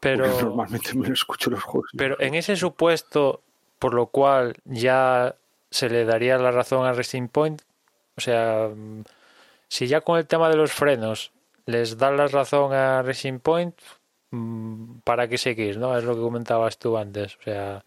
Pero 0.00 0.26
normalmente 0.40 0.94
me 0.94 1.08
lo 1.08 1.14
escucho 1.14 1.50
los 1.50 1.62
juegos. 1.62 1.90
Pero 1.96 2.20
en 2.20 2.34
ese 2.34 2.56
supuesto, 2.56 3.42
por 3.78 3.94
lo 3.94 4.06
cual 4.06 4.54
ya 4.64 5.36
se 5.70 5.90
le 5.90 6.04
daría 6.04 6.38
la 6.38 6.50
razón 6.50 6.86
a 6.86 6.92
Racing 6.92 7.28
Point, 7.28 7.60
o 8.16 8.20
sea, 8.20 8.70
si 9.68 9.86
ya 9.86 10.00
con 10.00 10.18
el 10.18 10.26
tema 10.26 10.48
de 10.48 10.56
los 10.56 10.72
frenos 10.72 11.32
les 11.68 11.98
da 11.98 12.10
la 12.10 12.26
razón 12.26 12.72
a 12.72 13.02
Racing 13.02 13.40
Point, 13.40 13.74
mm, 14.30 15.00
¿para 15.04 15.28
qué 15.28 15.36
seguir? 15.36 15.76
¿No? 15.76 15.96
Es 15.98 16.02
lo 16.02 16.14
que 16.14 16.22
comentabas 16.22 16.78
tú 16.78 16.96
antes. 16.96 17.36
O 17.36 17.42
sea, 17.42 17.84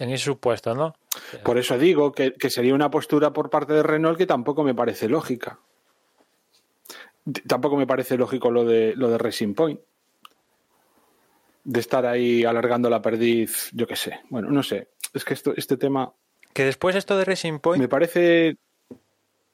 en 0.00 0.10
ese 0.10 0.24
supuesto, 0.24 0.74
¿no? 0.74 0.96
Por 1.44 1.56
eso 1.56 1.78
digo 1.78 2.10
que, 2.10 2.34
sería 2.50 2.74
una 2.74 2.90
postura 2.90 3.32
por 3.32 3.48
parte 3.48 3.74
de 3.74 3.84
Renault 3.84 4.18
que 4.18 4.26
tampoco 4.26 4.64
me 4.64 4.74
parece 4.74 5.08
lógica. 5.08 5.60
Tampoco 7.46 7.76
me 7.76 7.86
parece 7.86 8.16
lógico 8.16 8.50
lo 8.50 8.64
de 8.64 8.94
lo 8.96 9.08
de 9.08 9.18
Racing 9.18 9.54
Point. 9.54 9.80
De 11.62 11.80
estar 11.80 12.06
ahí 12.06 12.44
alargando 12.44 12.90
la 12.90 13.02
perdiz, 13.02 13.70
yo 13.72 13.86
qué 13.86 13.94
sé. 13.94 14.20
Bueno, 14.30 14.50
no 14.50 14.64
sé. 14.64 14.88
Es 15.14 15.24
que 15.24 15.34
esto, 15.34 15.54
este 15.56 15.76
tema. 15.76 16.12
Que 16.52 16.64
después 16.64 16.96
esto 16.96 17.16
de 17.16 17.24
Racing 17.24 17.60
Point. 17.60 17.80
Me 17.80 17.88
parece. 17.88 18.56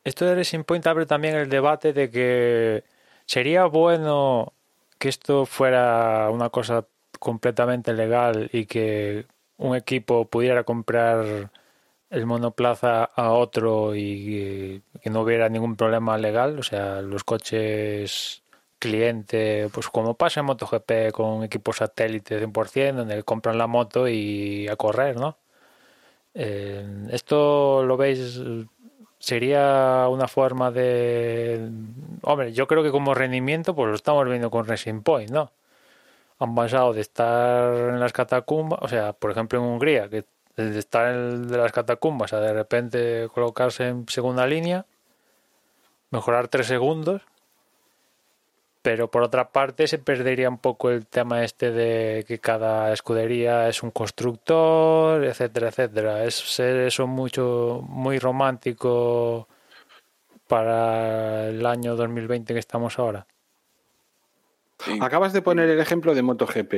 Esto 0.05 0.25
de 0.25 0.37
Racing 0.37 0.65
Point 0.65 0.87
abre 0.87 1.05
también 1.05 1.35
el 1.35 1.51
debate 1.51 1.93
de 1.93 2.11
que 2.11 2.85
sería 3.27 3.65
bueno 3.67 4.53
que 4.99 5.09
esto 5.09 5.47
fuera 5.47 6.29
una 6.31 6.51
cosa 6.51 6.87
completamente 7.19 7.93
legal 7.93 8.51
y 8.53 8.67
que 8.67 9.27
un 9.59 9.77
equipo 9.77 10.27
pudiera 10.27 10.65
comprar 10.65 11.51
el 12.11 12.27
monoplaza 12.27 13.05
a 13.05 13.33
otro 13.33 13.95
y 13.97 14.83
que 15.03 15.11
no 15.11 15.23
hubiera 15.23 15.49
ningún 15.49 15.77
problema 15.77 16.19
legal, 16.19 16.59
o 16.59 16.63
sea, 16.63 17.01
los 17.01 17.25
coches 17.25 18.43
cliente, 18.79 19.69
pues 19.73 19.89
como 19.89 20.15
pasa 20.15 20.41
en 20.41 20.47
MotoGP 20.47 21.13
con 21.13 21.45
equipos 21.45 21.77
satélite 21.77 22.41
100%, 22.41 22.97
donde 22.97 23.23
compran 23.23 23.57
la 23.57 23.69
moto 23.69 24.09
y 24.09 24.69
a 24.69 24.77
correr, 24.77 25.17
¿no? 25.17 25.39
Eh, 26.35 26.85
esto 27.11 27.85
lo 27.85 27.97
veis, 27.97 28.41
sería 29.23 30.09
una 30.11 30.27
forma 30.27 30.73
de... 30.73 31.71
Hombre, 32.23 32.53
yo 32.53 32.67
creo 32.67 32.83
que 32.83 32.91
como 32.91 33.15
rendimiento, 33.15 33.73
pues 33.75 33.89
lo 33.89 33.95
estamos 33.95 34.29
viendo 34.29 34.51
con 34.51 34.67
Racing 34.67 35.03
Point, 35.03 35.31
¿no? 35.31 35.53
han 36.41 36.57
pasado 36.57 36.93
de 36.93 37.03
estar 37.03 37.73
en 37.91 38.01
las 38.01 38.13
catacumbas, 38.13 38.81
o 38.83 38.89
sea, 38.89 39.13
por 39.13 39.31
ejemplo 39.31 39.61
en 39.61 39.65
Hungría, 39.65 40.09
que 40.09 40.25
de 40.57 40.77
estar 40.77 41.15
en 41.15 41.47
de 41.47 41.57
las 41.57 41.71
catacumbas 41.71 42.33
a 42.33 42.41
de 42.41 42.53
repente 42.53 43.29
colocarse 43.33 43.87
en 43.87 44.09
segunda 44.09 44.45
línea, 44.45 44.85
mejorar 46.11 46.49
tres 46.49 46.67
segundos, 46.67 47.23
pero 48.83 49.09
por 49.11 49.23
otra 49.23 49.51
parte 49.51 49.87
se 49.87 49.99
perdería 49.99 50.49
un 50.49 50.59
poco 50.59 50.91
el 50.91 51.07
tema 51.07 51.45
este 51.45 51.71
de 51.71 52.25
que 52.27 52.41
cada 52.41 52.93
escudería 52.93 53.69
es 53.69 53.83
un 53.85 53.93
constructor, 53.93 55.25
etcétera, 55.25 55.69
etcétera. 55.69 56.25
Es 56.25 56.35
ser 56.35 56.81
eso 56.81 57.07
mucho, 57.07 57.81
muy 57.89 58.19
romántico 58.19 59.49
para 60.49 61.49
el 61.49 61.65
año 61.65 61.95
2020 61.95 62.53
que 62.53 62.59
estamos 62.59 62.99
ahora. 62.99 63.27
Acabas 65.01 65.33
de 65.33 65.43
poner 65.43 65.71
el 65.71 65.79
ejemplo 65.79 66.13
de 66.13 66.23
MotoGP, 66.23 66.75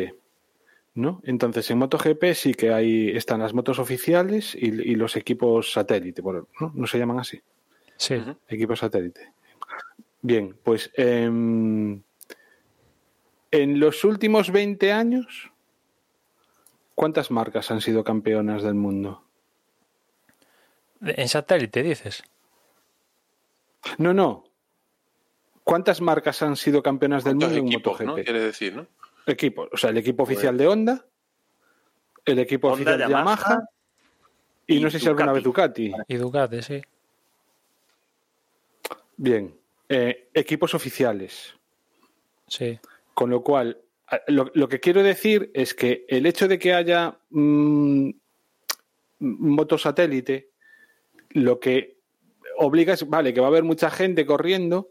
¿no? 0.94 1.22
Entonces, 1.24 1.70
en 1.70 1.78
MotoGP 1.78 2.34
sí 2.34 2.52
que 2.52 2.72
hay, 2.72 3.08
están 3.16 3.40
las 3.40 3.54
motos 3.54 3.78
oficiales 3.78 4.54
y, 4.54 4.94
los 4.94 5.16
equipos 5.16 5.72
satélite, 5.72 6.22
¿no? 6.60 6.72
¿no? 6.74 6.86
se 6.86 6.98
llaman 6.98 7.18
así? 7.18 7.40
Sí. 7.96 8.22
Equipos 8.46 8.80
satélite. 8.80 9.32
Bien, 10.24 10.56
pues 10.62 10.90
em, 10.94 12.02
en 13.50 13.78
los 13.78 14.04
últimos 14.04 14.50
20 14.50 14.90
años, 14.90 15.52
¿cuántas 16.94 17.30
marcas 17.30 17.70
han 17.70 17.82
sido 17.82 18.04
campeonas 18.04 18.62
del 18.62 18.72
mundo? 18.72 19.22
En 21.02 21.28
satélite, 21.28 21.82
dices. 21.82 22.24
No, 23.98 24.14
no, 24.14 24.44
¿Cuántas 25.62 26.00
marcas 26.00 26.40
han 26.42 26.56
sido 26.56 26.82
campeonas 26.82 27.22
del 27.22 27.36
mundo 27.36 27.54
en 27.54 27.66
MotoGP? 27.66 28.00
¿no? 28.02 28.14
Quiere 28.14 28.40
decir, 28.40 28.74
¿no? 28.74 28.86
Equipos. 29.26 29.68
O 29.72 29.76
sea, 29.76 29.90
el 29.90 29.98
equipo 29.98 30.22
oficial 30.22 30.56
de 30.56 30.66
Honda, 30.66 31.06
el 32.24 32.38
equipo 32.38 32.68
oficial 32.72 32.96
de 32.96 33.08
Yamaha, 33.08 33.68
y, 34.66 34.80
no 34.80 34.88
sé 34.88 35.00
si 35.00 35.06
alguna 35.06 35.32
vez 35.32 35.44
Ducati. 35.44 35.92
Y 36.08 36.16
Ducati, 36.16 36.62
sí. 36.62 36.80
Bien. 39.18 39.54
Eh, 39.88 40.30
equipos 40.32 40.74
oficiales. 40.74 41.54
Sí. 42.46 42.78
Con 43.12 43.30
lo 43.30 43.42
cual, 43.42 43.80
lo, 44.28 44.68
que 44.68 44.80
quiero 44.80 45.02
decir 45.02 45.50
es 45.54 45.74
que 45.74 46.04
el 46.08 46.26
hecho 46.26 46.48
de 46.48 46.58
que 46.58 46.74
haya 46.74 47.18
mmm, 47.30 48.10
motosatélite, 49.18 50.50
lo 51.30 51.60
que 51.60 51.98
obliga 52.58 52.94
es, 52.94 53.08
vale, 53.08 53.34
que 53.34 53.40
va 53.40 53.46
a 53.46 53.50
haber 53.50 53.64
mucha 53.64 53.90
gente 53.90 54.26
corriendo, 54.26 54.90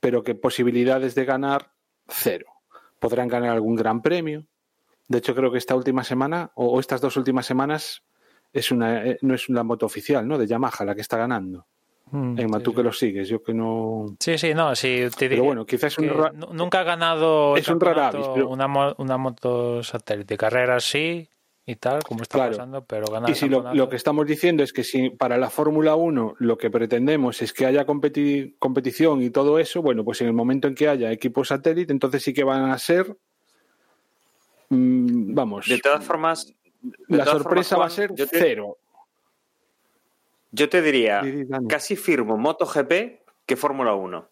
pero 0.00 0.22
que 0.22 0.34
posibilidades 0.34 1.14
de 1.14 1.24
ganar, 1.24 1.72
cero. 2.08 2.46
Podrán 2.98 3.28
ganar 3.28 3.50
algún 3.50 3.76
gran 3.76 4.02
premio. 4.02 4.46
De 5.08 5.18
hecho, 5.18 5.34
creo 5.34 5.50
que 5.50 5.58
esta 5.58 5.74
última 5.74 6.04
semana, 6.04 6.52
o, 6.54 6.78
estas 6.78 7.00
dos 7.00 7.16
últimas 7.16 7.46
semanas, 7.46 8.02
es 8.52 8.70
una, 8.70 9.06
eh, 9.06 9.18
no 9.22 9.34
es 9.34 9.48
una 9.48 9.62
moto 9.62 9.86
oficial, 9.86 10.26
¿no? 10.26 10.38
De 10.38 10.46
Yamaha 10.46 10.84
la 10.84 10.94
que 10.94 11.00
está 11.00 11.16
ganando. 11.16 11.66
Mm, 12.12 12.40
en 12.40 12.62
tú 12.62 12.74
que 12.74 12.82
lo 12.82 12.92
sigues, 12.92 13.28
yo 13.28 13.42
que 13.42 13.54
no. 13.54 14.16
Sí, 14.18 14.36
sí, 14.36 14.52
no, 14.52 14.74
sí. 14.74 15.06
Te 15.16 15.28
pero 15.28 15.44
bueno, 15.44 15.64
quizás 15.64 15.96
un 15.98 16.10
nunca 16.52 16.80
ha 16.80 16.84
ganado 16.84 17.56
es 17.56 17.68
un 17.68 17.80
rara 17.80 18.10
una, 18.48 18.94
una 18.98 19.16
moto 19.16 19.82
satélite. 19.82 20.36
Carreras 20.36 20.84
sí, 20.84 21.28
y 21.66 21.76
tal, 21.76 22.02
como 22.02 22.22
está 22.22 22.48
pasando, 22.48 22.84
pero 22.84 23.06
ganar. 23.12 23.30
Y 23.30 23.34
si 23.34 23.48
lo, 23.48 23.88
que 23.88 23.96
estamos 23.96 24.26
diciendo 24.26 24.64
es 24.64 24.72
que 24.72 24.82
si 24.82 25.10
para 25.10 25.38
la 25.38 25.50
Fórmula 25.50 25.94
1 25.94 26.36
lo 26.38 26.58
que 26.58 26.68
pretendemos 26.68 27.42
es 27.42 27.52
que 27.52 27.66
haya 27.66 27.86
competición 27.86 29.22
y 29.22 29.30
todo 29.30 29.60
eso, 29.60 29.80
bueno, 29.80 30.04
pues 30.04 30.20
en 30.20 30.26
el 30.26 30.32
momento 30.32 30.66
en 30.66 30.74
que 30.74 30.88
haya 30.88 31.12
equipos 31.12 31.48
satélite, 31.48 31.92
entonces 31.92 32.24
sí 32.24 32.32
que 32.32 32.42
van 32.42 32.70
a 32.70 32.78
ser. 32.78 33.16
Mm, 34.70 35.32
vamos. 35.32 35.68
De 35.68 35.78
todas 35.78 36.04
formas. 36.04 36.52
la 37.06 37.24
sorpresa 37.24 37.76
va 37.76 37.86
a 37.86 37.90
ser 37.90 38.12
cero. 38.16 38.78
Yo 40.52 40.68
te 40.68 40.82
diría, 40.82 41.22
casi 41.68 41.96
firmo 41.96 42.36
MotoGP 42.36 43.20
que 43.46 43.56
Fórmula 43.56 43.94
1 43.94 44.28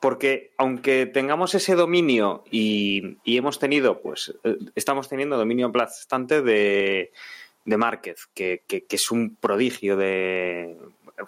porque 0.00 0.52
aunque 0.58 1.06
tengamos 1.06 1.54
ese 1.54 1.74
dominio 1.74 2.44
y, 2.50 3.18
hemos 3.24 3.58
tenido, 3.58 4.00
pues, 4.00 4.32
eh, 4.44 4.56
estamos 4.74 5.08
teniendo 5.08 5.36
dominio 5.36 5.66
aplastante 5.66 6.40
de, 6.40 7.10
de 7.64 7.76
Márquez, 7.76 8.28
que, 8.32 8.62
es 8.68 9.10
un 9.10 9.36
prodigio 9.36 9.96
de 9.96 10.78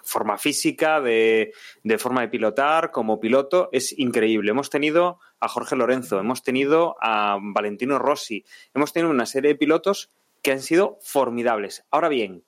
forma 0.03 0.37
física, 0.37 1.01
de, 1.01 1.51
forma 1.99 2.21
de 2.21 2.29
pilotar, 2.29 2.91
como 2.91 3.19
piloto, 3.19 3.69
es 3.71 3.97
increíble. 3.97 4.51
Hemos 4.51 4.69
tenido 4.69 5.19
a 5.39 5.47
Jorge 5.49 5.75
Lorenzo, 5.75 6.19
hemos 6.19 6.43
tenido 6.43 6.95
a 7.01 7.37
Valentino 7.41 7.99
Rossi, 7.99 8.45
hemos 8.73 8.93
tenido 8.93 9.11
una 9.11 9.25
serie 9.25 9.49
de 9.49 9.57
pilotos 9.57 10.11
que 10.41 10.51
han 10.51 10.61
sido 10.61 10.97
formidables. 11.01 11.85
Ahora 11.91 12.09
bien, 12.09 12.43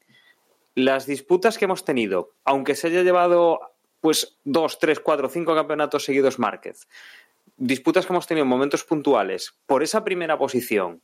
las 0.76 1.06
disputas 1.06 1.58
que 1.58 1.66
hemos 1.66 1.86
tenido, 1.86 2.34
aunque 2.44 2.76
se 2.76 2.88
haya 2.88 3.04
llevado 3.04 3.60
pues 4.02 4.38
dos, 4.44 4.80
tres, 4.80 5.00
cuatro, 5.00 5.30
cinco 5.30 5.56
campeonatos 5.56 6.04
seguidos 6.04 6.40
Márquez. 6.40 6.88
Disputas 7.56 8.06
que 8.06 8.14
hemos 8.14 8.28
tenido 8.28 8.44
en 8.44 8.50
momentos 8.50 8.84
puntuales 8.84 9.56
por 9.66 9.84
esa 9.84 10.04
primera 10.04 10.38
posición 10.38 11.02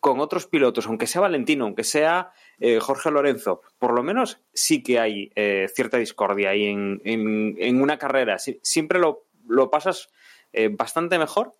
con 0.00 0.18
otros 0.18 0.48
pilotos, 0.48 0.88
aunque 0.88 1.06
sea 1.06 1.20
Valentino, 1.20 1.64
aunque 1.64 1.84
sea 1.84 2.32
eh, 2.58 2.80
Jorge 2.80 3.12
Lorenzo, 3.12 3.62
por 3.78 3.94
lo 3.94 4.02
menos 4.02 4.40
sí 4.52 4.82
que 4.82 4.98
hay 4.98 5.30
eh, 5.36 5.68
cierta 5.72 5.96
discordia 5.96 6.50
ahí 6.50 6.66
en, 6.66 7.80
una 7.80 7.98
carrera. 7.98 8.36
siempre 8.38 8.98
lo, 8.98 9.70
pasas 9.70 10.08
eh, 10.52 10.68
bastante 10.72 11.20
mejor 11.20 11.54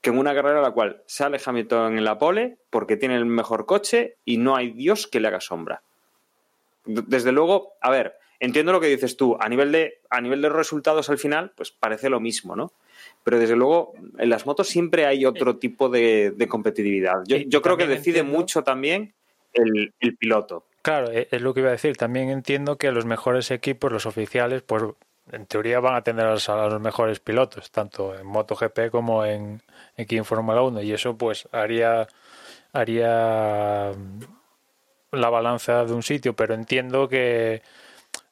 que 0.00 0.10
en 0.10 0.18
una 0.18 0.34
carrera 0.34 0.56
en 0.56 0.64
la 0.64 0.72
cual 0.72 1.04
sale 1.06 1.40
Hamilton 1.44 1.96
en 1.96 2.04
la 2.04 2.18
pole 2.18 2.58
porque 2.70 2.96
tiene 2.96 3.14
el 3.14 3.24
mejor 3.24 3.66
coche 3.66 4.18
y 4.24 4.38
no 4.38 4.56
hay 4.56 4.72
Dios 4.72 5.06
que 5.06 5.20
le 5.20 5.28
haga 5.28 5.40
sombra. 5.40 5.82
Desde 6.86 7.32
luego, 7.32 7.74
a 7.80 7.90
ver, 7.90 8.16
entiendo 8.40 8.72
lo 8.72 8.80
que 8.80 8.88
dices 8.88 9.16
tú. 9.16 9.36
A 9.40 9.48
nivel 9.48 9.72
de, 9.72 10.00
a 10.10 10.20
nivel 10.20 10.42
de 10.42 10.48
resultados 10.48 11.10
al 11.10 11.18
final, 11.18 11.52
pues 11.56 11.70
parece 11.70 12.10
lo 12.10 12.20
mismo, 12.20 12.56
¿no? 12.56 12.72
Pero 13.22 13.38
desde 13.38 13.56
luego, 13.56 13.94
en 14.18 14.30
las 14.30 14.46
motos 14.46 14.68
siempre 14.68 15.06
hay 15.06 15.26
otro 15.26 15.56
tipo 15.56 15.88
de, 15.88 16.34
competitividad. 16.48 17.24
Yo, 17.26 17.62
creo 17.62 17.76
que 17.76 17.86
decide 17.86 18.22
mucho 18.22 18.62
también 18.62 19.14
el, 19.52 19.92
piloto. 20.16 20.64
Claro, 20.82 21.10
e, 21.10 21.28
es 21.30 21.42
lo 21.42 21.52
que 21.52 21.60
iba 21.60 21.70
a 21.70 21.72
decir. 21.72 21.96
También 21.96 22.30
entiendo 22.30 22.78
que 22.78 22.92
los 22.92 23.04
mejores 23.04 23.50
equipos, 23.50 23.90
los 23.90 24.06
oficiales, 24.06 24.62
pues 24.62 24.84
en 25.32 25.46
teoría 25.46 25.80
van 25.80 25.96
a 25.96 26.02
tener 26.02 26.26
a 26.26 26.34
los, 26.34 26.80
mejores 26.80 27.18
pilotos, 27.20 27.70
tanto 27.70 28.16
en 28.16 28.26
MotoGP 28.26 28.90
como 28.90 29.24
en, 29.24 29.60
aquí 29.98 30.16
en 30.16 30.24
Fórmula 30.24 30.62
1. 30.62 30.82
Y 30.82 30.92
eso 30.92 31.16
pues 31.16 31.48
haría, 31.52 32.06
haría 32.72 33.92
la 35.12 35.30
balanza 35.30 35.84
de 35.84 35.92
un 35.92 36.02
sitio, 36.02 36.34
pero 36.34 36.54
entiendo 36.54 37.08
que 37.08 37.62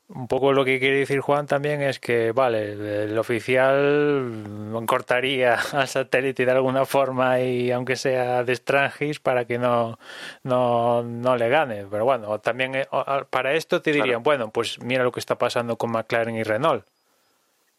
un 0.08 0.28
poco 0.28 0.52
lo 0.52 0.64
que 0.64 0.78
quiere 0.78 0.98
decir 0.98 1.20
Juan 1.20 1.46
también 1.46 1.80
es 1.80 1.98
que, 1.98 2.32
vale, 2.32 3.04
el 3.04 3.18
oficial 3.18 4.44
cortaría 4.86 5.54
al 5.72 5.88
satélite 5.88 6.44
de 6.44 6.52
alguna 6.52 6.84
forma 6.84 7.40
y 7.40 7.70
aunque 7.70 7.96
sea 7.96 8.44
de 8.44 8.54
Strangis 8.54 9.18
para 9.20 9.46
que 9.46 9.58
no, 9.58 9.98
no, 10.42 11.02
no 11.02 11.36
le 11.36 11.48
gane. 11.48 11.86
Pero 11.90 12.04
bueno, 12.04 12.38
también 12.40 12.74
eh, 12.74 12.86
para 13.30 13.54
esto 13.54 13.80
te 13.80 13.92
dirían, 13.92 14.22
bueno, 14.22 14.50
pues 14.50 14.78
mira 14.80 15.04
lo 15.04 15.12
que 15.12 15.20
está 15.20 15.36
pasando 15.38 15.76
con 15.76 15.90
McLaren 15.90 16.36
y 16.36 16.42
Renault. 16.42 16.86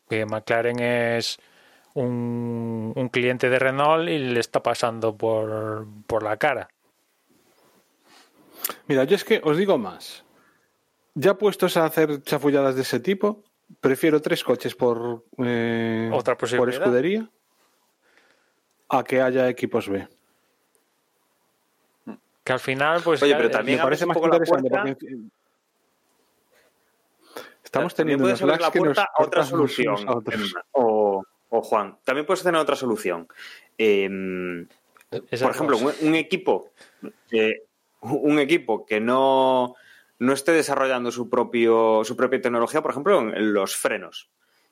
Que 0.09 0.25
McLaren 0.25 0.79
es 0.79 1.39
un, 1.93 2.91
un 2.95 3.09
cliente 3.09 3.49
de 3.49 3.59
Renault 3.59 4.09
y 4.09 4.17
le 4.17 4.39
está 4.39 4.61
pasando 4.63 5.15
por, 5.15 5.85
por 6.07 6.23
la 6.23 6.37
cara. 6.37 6.69
Mira, 8.87 9.03
yo 9.03 9.15
es 9.15 9.23
que 9.23 9.41
os 9.43 9.57
digo 9.57 9.77
más 9.77 10.25
ya 11.15 11.37
puestos 11.37 11.77
a 11.77 11.85
hacer 11.85 12.21
chafulladas 12.23 12.75
de 12.75 12.81
ese 12.81 12.99
tipo, 12.99 13.43
prefiero 13.79 14.21
tres 14.21 14.43
coches 14.43 14.75
por, 14.75 15.25
eh, 15.37 16.11
por 16.57 16.69
escudería 16.69 17.29
a 18.89 19.03
que 19.03 19.21
haya 19.21 19.49
equipos 19.49 19.89
B. 19.89 20.07
Que 22.43 22.53
al 22.53 22.59
final, 22.59 23.01
pues. 23.01 23.23
Oye, 23.23 23.35
pero 23.35 23.49
también 23.49 23.79
me 23.79 23.83
parece 23.83 24.05
más 24.05 24.17
interesante 24.17 24.71
porque 24.83 25.17
estamos 27.63 27.95
teniendo 27.95 28.23
puedes 28.25 28.41
la 28.41 28.71
puerta 28.71 29.09
a 29.17 29.23
otra 29.23 29.43
solución. 29.43 29.95
O, 30.73 31.61
Juan, 31.61 31.97
también 32.03 32.25
puedes 32.25 32.43
tener 32.43 32.59
otra 32.59 32.75
solución. 32.75 33.27
Em, 33.77 34.67
por 35.09 35.51
ejemplo, 35.51 35.77
un, 35.77 36.15
equipo, 36.15 36.71
un 38.11 38.39
equipo 38.39 38.85
que 38.85 38.99
no 38.99 39.75
no 40.19 40.33
esté 40.33 40.51
desarrollando 40.51 41.11
su, 41.11 41.29
propio, 41.29 42.03
su 42.03 42.15
propia 42.15 42.41
tecnología, 42.41 42.81
por 42.81 42.91
ejemplo, 42.91 43.19
en 43.19 43.53
los 43.53 43.75
frenos, 43.75 44.29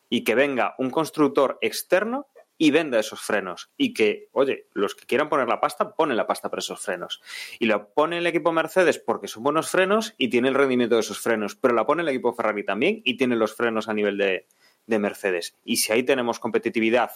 y 0.10 0.24
que 0.24 0.36
venga 0.36 0.76
un 0.78 0.90
constructor 0.90 1.58
externo 1.62 2.28
y 2.58 2.72
venda 2.72 3.00
esos 3.00 3.20
frenos. 3.22 3.72
Y 3.78 3.94
que, 3.94 4.30
oye, 4.32 4.68
los 4.74 4.96
que 4.96 5.06
quieran 5.06 5.28
poner 5.28 5.48
la 5.48 5.60
pasta, 5.60 5.96
ponen 5.96 6.16
la 6.16 6.28
pasta 6.28 6.50
para 6.50 6.60
esos 6.60 6.80
frenos. 6.80 7.22
Y 7.60 7.66
lo 7.66 7.94
pone 7.94 8.20
el 8.20 8.28
equipo 8.28 8.52
Mercedes 8.52 9.00
porque 9.00 9.28
son 9.28 9.44
buenos 9.44 9.70
frenos 9.70 10.14
y 10.18 10.30
tiene 10.30 10.50
el 10.50 10.56
rendimiento 10.56 10.96
de 10.96 11.02
esos 11.02 11.20
frenos. 11.20 11.56
Pero 11.56 11.74
la 11.74 11.86
pone 11.86 12.04
el 12.04 12.10
equipo 12.10 12.34
Ferrari 12.34 12.64
también 12.64 13.02
y 13.04 13.18
tiene 13.18 13.36
los 13.36 13.56
frenos 13.56 13.90
a 13.90 13.94
nivel 13.94 14.18
de, 14.18 14.48
de 14.86 15.00
Mercedes. 15.00 15.58
Y 15.66 15.78
si 15.78 15.92
ahí 15.92 16.04
tenemos 16.04 16.40
competitividad 16.40 17.12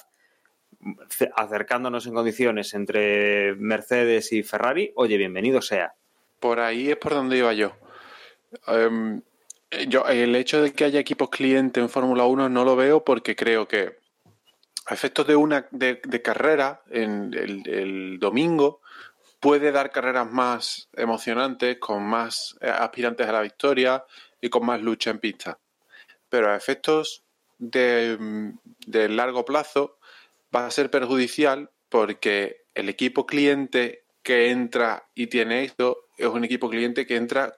acercándonos 1.36 2.08
en 2.08 2.14
condiciones 2.14 2.74
entre 2.74 3.56
Mercedes 3.56 4.34
y 4.34 4.44
Ferrari, 4.44 4.92
oye, 4.96 5.18
bienvenido 5.18 5.62
sea. 5.62 5.96
Por 6.40 6.60
ahí 6.60 6.90
es 6.90 6.98
por 6.98 7.14
donde 7.14 7.38
iba 7.38 7.54
yo. 7.54 7.74
Em, 8.68 9.22
yo, 9.88 10.06
el 10.06 10.36
hecho 10.36 10.62
de 10.62 10.74
que 10.74 10.86
haya 10.86 11.00
equipos 11.00 11.30
clientes 11.30 11.82
en 11.82 11.90
Fórmula 11.90 12.26
1 12.26 12.50
no 12.50 12.64
lo 12.64 12.76
veo 12.76 13.04
porque 13.04 13.36
creo 13.36 13.68
que 13.68 13.98
a 14.86 14.94
efectos 14.94 15.28
de 15.28 15.36
una 15.36 15.68
de, 15.72 16.00
carrera 16.24 16.82
en 16.90 17.34
el, 17.34 18.20
domingo 18.20 18.82
puede 19.40 19.72
dar 19.72 19.92
carreras 19.92 20.32
más 20.32 20.90
emocionantes, 20.94 21.78
con 21.80 22.04
más 22.04 22.58
eh, 22.62 22.70
aspirantes 22.70 23.28
a 23.28 23.34
la 23.34 23.42
victoria 23.42 24.06
y 24.40 24.50
con 24.50 24.66
más 24.66 24.82
lucha 24.82 25.12
en 25.12 25.20
pista. 25.20 25.60
Pero 26.30 26.52
a 26.52 26.56
efectos 26.56 27.24
de 27.60 28.18
largo 28.88 29.44
plazo 29.44 29.98
va 30.56 30.66
a 30.66 30.72
ser 30.72 30.90
perjudicial 30.90 31.70
porque 31.90 32.64
el 32.76 32.90
equipo 32.90 33.26
cliente 33.26 34.04
que 34.28 34.52
entra 34.52 35.08
y 35.16 35.28
tiene 35.28 35.64
esto 35.64 36.10
es 36.18 36.28
un 36.28 36.44
equipo 36.44 36.70
cliente 36.70 37.08
que 37.08 37.16
entra 37.16 37.58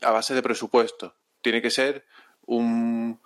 a 0.00 0.12
base 0.12 0.32
de 0.32 0.44
presupuesto. 0.44 1.16
Tiene 1.42 1.60
que 1.60 1.70
ser 1.70 2.04
un, 2.46 3.20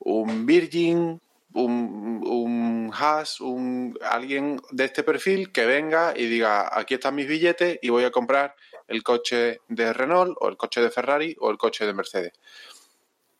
un 0.00 0.44
Virgin, 0.44 1.22
un, 1.54 2.22
un 2.22 2.90
Haas, 2.92 3.40
un, 3.40 3.98
alguien 4.02 4.60
de 4.72 4.84
este 4.84 5.02
perfil 5.02 5.52
que 5.52 5.64
venga 5.64 6.12
y 6.14 6.26
diga, 6.26 6.68
aquí 6.78 6.92
están 6.92 7.14
mis 7.14 7.26
billetes 7.26 7.78
y 7.80 7.88
voy 7.88 8.04
a 8.04 8.10
comprar 8.10 8.54
el 8.88 9.02
coche 9.02 9.62
de 9.68 9.94
Renault 9.94 10.36
o 10.38 10.50
el 10.50 10.58
coche 10.58 10.82
de 10.82 10.90
Ferrari 10.90 11.34
o 11.40 11.50
el 11.50 11.56
coche 11.56 11.86
de 11.86 11.94
Mercedes. 11.94 12.32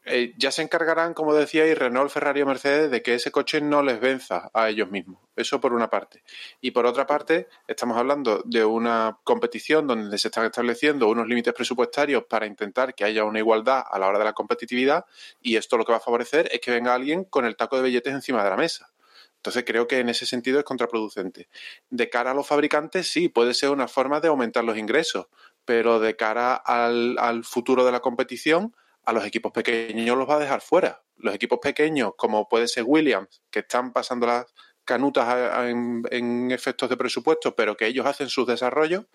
Eh, 0.06 0.34
ya 0.36 0.50
se 0.50 0.60
encargarán, 0.60 1.14
como 1.14 1.34
decía, 1.34 1.66
y 1.66 1.72
Renault, 1.72 2.10
Ferrari 2.10 2.42
o 2.42 2.46
Mercedes 2.46 2.90
de 2.90 3.02
que 3.02 3.14
ese 3.14 3.30
coche 3.30 3.62
no 3.62 3.82
les 3.82 4.00
venza 4.00 4.50
a 4.52 4.68
ellos 4.68 4.90
mismos. 4.90 5.18
Eso 5.34 5.60
por 5.60 5.72
una 5.72 5.88
parte. 5.88 6.22
Y 6.60 6.72
por 6.72 6.84
otra 6.84 7.06
parte, 7.06 7.48
estamos 7.66 7.96
hablando 7.96 8.42
de 8.44 8.66
una 8.66 9.18
competición 9.24 9.86
donde 9.86 10.18
se 10.18 10.28
están 10.28 10.44
estableciendo 10.44 11.08
unos 11.08 11.26
límites 11.26 11.54
presupuestarios 11.54 12.24
para 12.24 12.46
intentar 12.46 12.94
que 12.94 13.04
haya 13.04 13.24
una 13.24 13.38
igualdad 13.38 13.82
a 13.90 13.98
la 13.98 14.06
hora 14.06 14.18
de 14.18 14.26
la 14.26 14.34
competitividad 14.34 15.06
y 15.40 15.56
esto 15.56 15.78
lo 15.78 15.86
que 15.86 15.92
va 15.92 15.98
a 15.98 16.00
favorecer 16.00 16.48
es 16.52 16.60
que 16.60 16.70
venga 16.70 16.94
alguien 16.94 17.24
con 17.24 17.46
el 17.46 17.56
taco 17.56 17.76
de 17.76 17.84
billetes 17.84 18.12
encima 18.12 18.44
de 18.44 18.50
la 18.50 18.56
mesa. 18.56 18.92
Entonces 19.36 19.64
creo 19.66 19.86
que 19.88 19.98
en 20.00 20.08
ese 20.10 20.26
sentido 20.26 20.58
es 20.58 20.64
contraproducente. 20.64 21.48
De 21.88 22.10
cara 22.10 22.30
a 22.32 22.34
los 22.34 22.46
fabricantes, 22.46 23.08
sí, 23.10 23.28
puede 23.28 23.54
ser 23.54 23.70
una 23.70 23.88
forma 23.88 24.20
de 24.20 24.28
aumentar 24.28 24.64
los 24.64 24.76
ingresos, 24.76 25.26
pero 25.64 25.98
de 25.98 26.16
cara 26.16 26.54
al, 26.54 27.16
al 27.18 27.44
futuro 27.44 27.84
de 27.84 27.92
la 27.92 28.00
competición, 28.00 28.74
a 29.04 29.12
los 29.12 29.24
equipos 29.24 29.52
pequeños 29.52 30.16
los 30.16 30.28
va 30.28 30.36
a 30.36 30.40
dejar 30.40 30.60
fuera. 30.60 31.02
Los 31.16 31.34
equipos 31.34 31.58
pequeños, 31.60 32.12
como 32.16 32.48
puede 32.48 32.68
ser 32.68 32.84
Williams, 32.86 33.42
que 33.50 33.60
están 33.60 33.92
pasando 33.92 34.26
las 34.26 34.46
canutas 34.84 35.66
en, 35.68 36.50
efectos 36.50 36.90
de 36.90 36.96
presupuesto, 36.96 37.54
pero 37.54 37.76
que 37.76 37.86
ellos 37.86 38.06
hacen 38.06 38.28
sus 38.28 38.46
desarrollos, 38.46 39.06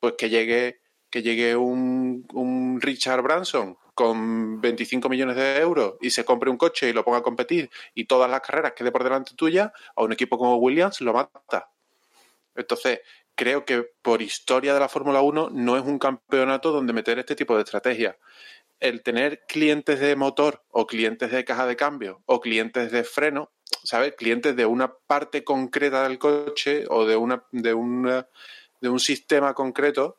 pues 0.00 0.14
que 0.18 0.28
llegue, 0.28 0.80
que 1.10 1.22
llegue 1.22 1.56
un, 1.56 2.26
un 2.34 2.80
Richard 2.80 3.22
Branson 3.22 3.76
con 3.94 4.60
25 4.60 5.08
millones 5.08 5.36
de 5.36 5.58
euros 5.58 5.94
y 6.00 6.10
se 6.10 6.24
compre 6.24 6.50
un 6.50 6.56
coche 6.56 6.88
y 6.88 6.92
lo 6.92 7.04
ponga 7.04 7.18
a 7.18 7.22
competir 7.22 7.68
y 7.94 8.04
todas 8.04 8.30
las 8.30 8.42
carreras 8.42 8.74
quede 8.74 8.92
por 8.92 9.02
delante 9.02 9.34
tuya, 9.34 9.72
a 9.96 10.04
un 10.04 10.12
equipo 10.12 10.38
como 10.38 10.56
Williams 10.56 11.00
lo 11.00 11.12
mata. 11.12 11.70
Entonces, 12.54 13.00
creo 13.38 13.64
que 13.64 13.88
por 14.02 14.20
historia 14.20 14.74
de 14.74 14.80
la 14.80 14.88
Fórmula 14.88 15.20
1 15.20 15.50
no 15.50 15.76
es 15.76 15.84
un 15.84 15.98
campeonato 15.98 16.72
donde 16.72 16.92
meter 16.92 17.18
este 17.20 17.36
tipo 17.36 17.54
de 17.54 17.62
estrategias. 17.62 18.16
El 18.80 19.02
tener 19.02 19.44
clientes 19.48 19.98
de 20.00 20.14
motor 20.16 20.62
o 20.70 20.86
clientes 20.86 21.30
de 21.30 21.44
caja 21.44 21.66
de 21.66 21.76
cambio 21.76 22.22
o 22.26 22.40
clientes 22.40 22.92
de 22.92 23.02
freno, 23.04 23.50
¿sabes? 23.82 24.14
Clientes 24.16 24.54
de 24.54 24.66
una 24.66 24.92
parte 25.06 25.42
concreta 25.44 26.02
del 26.04 26.18
coche 26.18 26.84
o 26.88 27.04
de, 27.04 27.16
una, 27.16 27.44
de, 27.50 27.74
una, 27.74 28.28
de 28.80 28.88
un 28.88 29.00
sistema 29.00 29.52
concreto, 29.54 30.16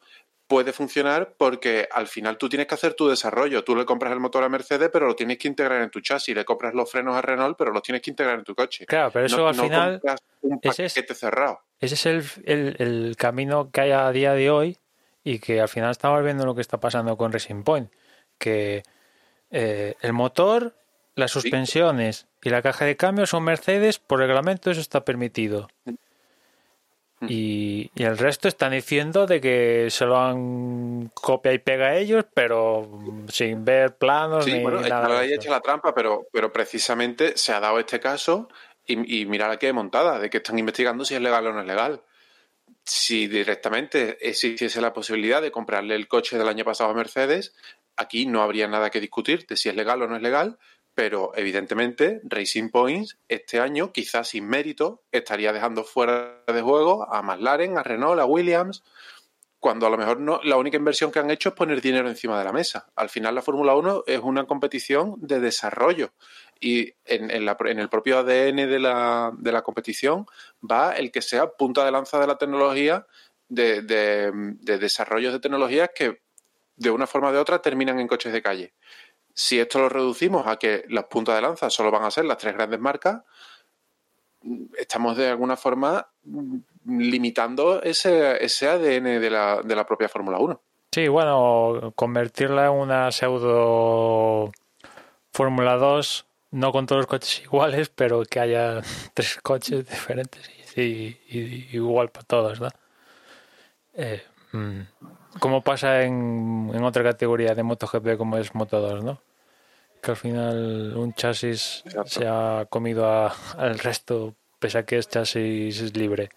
puede 0.48 0.74
funcionar 0.74 1.36
porque 1.38 1.88
al 1.92 2.08
final 2.08 2.38
tú 2.38 2.50
tienes 2.50 2.68
que 2.68 2.74
hacer 2.74 2.96
tu 2.96 3.08
desarrollo. 3.08 3.64
Tú 3.64 3.76
le 3.76 3.86
compras 3.86 4.12
el 4.12 4.20
motor 4.20 4.44
a 4.44 4.50
Mercedes, 4.50 4.90
pero 4.92 5.06
lo 5.08 5.16
tienes 5.16 5.38
que 5.38 5.48
integrar 5.48 5.82
en 5.82 5.92
tu 5.92 6.02
chasis. 6.02 6.36
Le 6.36 6.44
compras 6.44 6.74
los 6.74 6.92
frenos 6.92 7.16
a 7.16 7.22
Renault, 7.22 7.56
pero 7.58 7.72
los 7.72 7.84
tienes 7.84 8.02
que 8.02 8.10
integrar 8.10 8.40
en 8.40 8.44
tu 8.44 8.56
coche. 8.56 8.86
Claro, 8.88 9.12
pero 9.14 9.28
eso 9.28 9.38
No- 9.38 9.48
al 9.50 9.56
no 9.58 9.64
final. 9.64 10.02
un 10.42 10.60
ese 10.64 10.86
es- 10.86 10.94
paquete 10.96 11.14
cerrado. 11.16 11.62
Ese 11.80 11.94
es 11.96 12.06
el, 12.08 12.24
el- 12.46 12.76
el 12.80 13.16
camino 13.16 13.70
que 13.72 13.82
hay 13.82 13.92
a 13.92 14.10
día 14.12 14.34
de 14.34 14.50
hoy 14.50 14.78
y 15.24 15.40
que 15.40 15.62
al 15.62 15.70
final 15.70 15.92
estamos 15.92 16.22
viendo 16.24 16.46
lo 16.46 16.56
que 16.56 16.62
está 16.62 16.80
pasando 16.80 17.16
con 17.16 17.32
Racing 17.32 17.64
Point. 17.64 17.92
Que 18.40 18.84
eh, 19.52 19.96
el 20.02 20.14
motor, 20.14 20.74
las 21.16 21.30
suspensiones 21.32 22.26
y 22.42 22.50
la 22.50 22.62
caja 22.62 22.86
de 22.86 22.98
cambio 22.98 23.26
son 23.28 23.44
Mercedes, 23.44 24.00
por 24.00 24.20
reglamento 24.20 24.72
eso 24.72 24.82
está 24.82 25.06
permitido. 25.06 25.68
Y, 27.22 27.92
y 27.96 28.04
el 28.04 28.18
resto 28.18 28.48
están 28.48 28.72
diciendo 28.72 29.26
de 29.28 29.42
que 29.42 29.88
se 29.90 30.06
lo 30.06 30.18
han 30.18 31.12
copia 31.14 31.52
y 31.52 31.60
pega 31.60 31.88
a 31.88 31.98
ellos, 31.98 32.24
pero 32.34 32.90
sin 33.28 33.66
ver 33.66 33.98
planos 33.98 34.46
Sí, 34.46 34.54
ni 34.54 34.64
bueno, 34.64 34.80
nada. 34.80 35.10
de 35.10 35.18
ahí 35.18 35.34
eso. 35.34 35.42
hecha 35.42 35.52
la 35.52 35.60
trampa, 35.60 35.94
pero, 35.94 36.28
pero 36.32 36.54
precisamente 36.54 37.36
se 37.36 37.52
ha 37.52 37.60
dado 37.60 37.78
este 37.78 38.00
caso 38.00 38.48
y, 38.86 39.22
y 39.22 39.26
mira 39.26 39.50
la 39.50 39.60
que 39.60 39.74
montada, 39.74 40.18
de 40.18 40.30
que 40.30 40.38
están 40.38 40.58
investigando 40.60 41.04
si 41.04 41.14
es 41.16 41.22
legal 41.22 41.46
o 41.48 41.52
no 41.52 41.60
es 41.60 41.68
legal. 41.68 42.02
Si 42.86 43.28
directamente 43.28 44.18
existiese 44.28 44.80
la 44.80 44.94
posibilidad 44.94 45.42
de 45.42 45.52
comprarle 45.52 45.96
el 45.96 46.08
coche 46.08 46.38
del 46.38 46.48
año 46.48 46.64
pasado 46.64 46.92
a 46.92 46.94
Mercedes, 46.94 47.54
aquí 47.96 48.26
no 48.26 48.42
habría 48.42 48.68
nada 48.68 48.90
que 48.90 49.00
discutir 49.00 49.46
de 49.48 49.58
si 49.58 49.70
es 49.70 49.76
legal 49.76 50.02
o 50.02 50.08
no 50.08 50.16
es 50.16 50.22
legal, 50.22 50.58
pero 51.00 51.32
evidentemente 51.36 52.20
Racing 52.24 52.70
Points 52.72 53.18
este 53.30 53.60
año, 53.60 53.94
quizás 53.94 54.28
sin 54.28 54.48
mérito, 54.48 55.04
estaría 55.12 55.54
dejando 55.54 55.84
fuera 55.84 56.44
de 56.46 56.62
juego 56.62 57.12
a 57.14 57.22
McLaren, 57.22 57.78
a 57.78 57.84
Renault, 57.84 58.20
a 58.20 58.26
Williams, 58.26 58.84
cuando 59.60 59.88
a 59.88 59.90
lo 59.90 59.98
mejor 59.98 60.20
no, 60.20 60.40
la 60.44 60.58
única 60.58 60.78
inversión 60.78 61.12
que 61.12 61.20
han 61.20 61.32
hecho 61.32 61.50
es 61.50 61.56
poner 61.56 61.82
dinero 61.82 62.10
encima 62.10 62.38
de 62.38 62.46
la 62.46 62.52
mesa. 62.52 62.90
Al 62.96 63.10
final 63.10 63.36
la 63.36 63.42
Fórmula 63.42 63.76
1 63.76 64.04
es 64.08 64.20
una 64.20 64.46
competición 64.46 65.16
de 65.20 65.40
desarrollo 65.40 66.12
y 66.60 66.94
en, 67.06 67.32
el 67.32 67.90
propio 67.90 68.20
ADN 68.20 68.58
de 68.58 68.80
la, 68.80 69.62
competición 69.64 70.26
va 70.60 70.92
el 70.94 71.12
que 71.12 71.22
sea 71.22 71.52
punta 71.52 71.86
de 71.86 71.92
lanza 71.92 72.20
de 72.20 72.28
la 72.28 72.38
tecnología, 72.38 73.06
de, 73.48 73.82
de 73.82 74.78
desarrollos 74.78 75.34
de 75.34 75.40
tecnologías 75.40 75.92
que 75.96 76.22
de 76.80 76.90
una 76.90 77.06
forma 77.06 77.30
o 77.30 77.32
de 77.32 77.38
otra 77.38 77.62
terminan 77.62 78.00
en 78.00 78.08
coches 78.08 78.34
de 78.34 78.42
calle. 78.42 78.74
Si 79.34 79.60
esto 79.60 79.80
lo 79.80 79.90
reducimos 79.90 80.48
a 80.48 80.58
que 80.58 80.86
las 80.90 81.06
puntas 81.06 81.36
de 81.36 81.42
lanza 81.42 81.70
solo 81.70 81.92
van 81.92 82.04
a 82.04 82.12
ser 82.12 82.26
las 82.26 82.38
tres 82.38 82.56
grandes 82.56 82.80
marcas, 82.80 83.22
estamos 84.78 85.18
de 85.18 85.30
alguna 85.30 85.58
forma 85.58 86.10
mm, 86.24 86.58
limitando 86.86 87.84
ese, 87.84 88.44
ese 88.44 88.68
ADN 88.68 89.22
de 89.22 89.30
la, 89.30 89.62
de 89.62 89.76
la 89.76 89.86
propia 89.86 90.10
Fórmula 90.10 90.40
1. 90.40 90.62
Sí, 90.92 91.08
bueno, 91.08 91.94
convertirla 91.96 92.68
en 92.68 92.72
una 92.72 93.12
pseudo 93.12 94.52
Fórmula 95.32 95.76
2, 95.76 96.26
no 96.52 96.72
con 96.72 96.86
todos 96.86 97.02
los 97.02 97.08
coches 97.08 97.42
iguales, 97.44 97.90
pero 97.90 98.24
que 98.24 98.40
haya 98.40 98.82
tres 99.14 99.40
coches 99.42 99.88
diferentes 99.88 100.50
y, 100.78 101.18
igual 101.74 102.10
para 102.10 102.26
todos, 102.26 102.62
¿no? 102.62 102.70
Eh, 103.94 104.24
mm, 104.54 104.82
como 105.40 105.62
pasa 105.62 106.02
en, 106.04 106.72
en 106.74 106.84
otra 106.84 107.04
categoría 107.04 107.54
de 107.56 107.64
MotoGP 107.64 108.18
como 108.18 108.38
es 108.38 108.54
Moto2, 108.54 109.04
¿no? 109.04 109.22
Que 110.02 110.12
al 110.12 110.18
final 110.18 110.94
un 110.96 111.14
chasis 111.14 111.84
Exacto. 111.86 112.10
se 112.10 112.28
ha 112.28 112.66
comido 112.70 113.06
a- 113.08 113.34
al 113.58 113.78
resto, 113.80 114.36
pese 114.60 114.80
a 114.80 114.84
que 114.86 114.98
es 114.98 115.08
chasis 115.10 115.96
libre. 115.96 116.30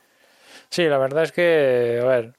Sí, 0.69 0.85
la 0.89 0.99
verdad 0.99 1.23
es 1.25 1.33
que, 1.33 2.01
a 2.03 2.07
ver, 2.07 2.35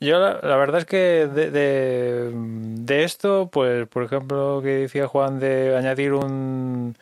yo 0.00 0.18
la, 0.20 0.40
la 0.42 0.56
verdad 0.56 0.80
es 0.80 0.84
que 0.86 1.26
de, 1.26 1.50
de, 1.50 2.30
de 2.32 3.04
esto, 3.04 3.48
pues 3.50 3.86
por 3.88 4.02
ejemplo, 4.04 4.60
que 4.62 4.68
decía 4.80 5.06
Juan 5.08 5.38
de 5.40 5.76
añadir 5.76 6.12
un, 6.12 6.96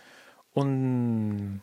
un, 0.54 1.62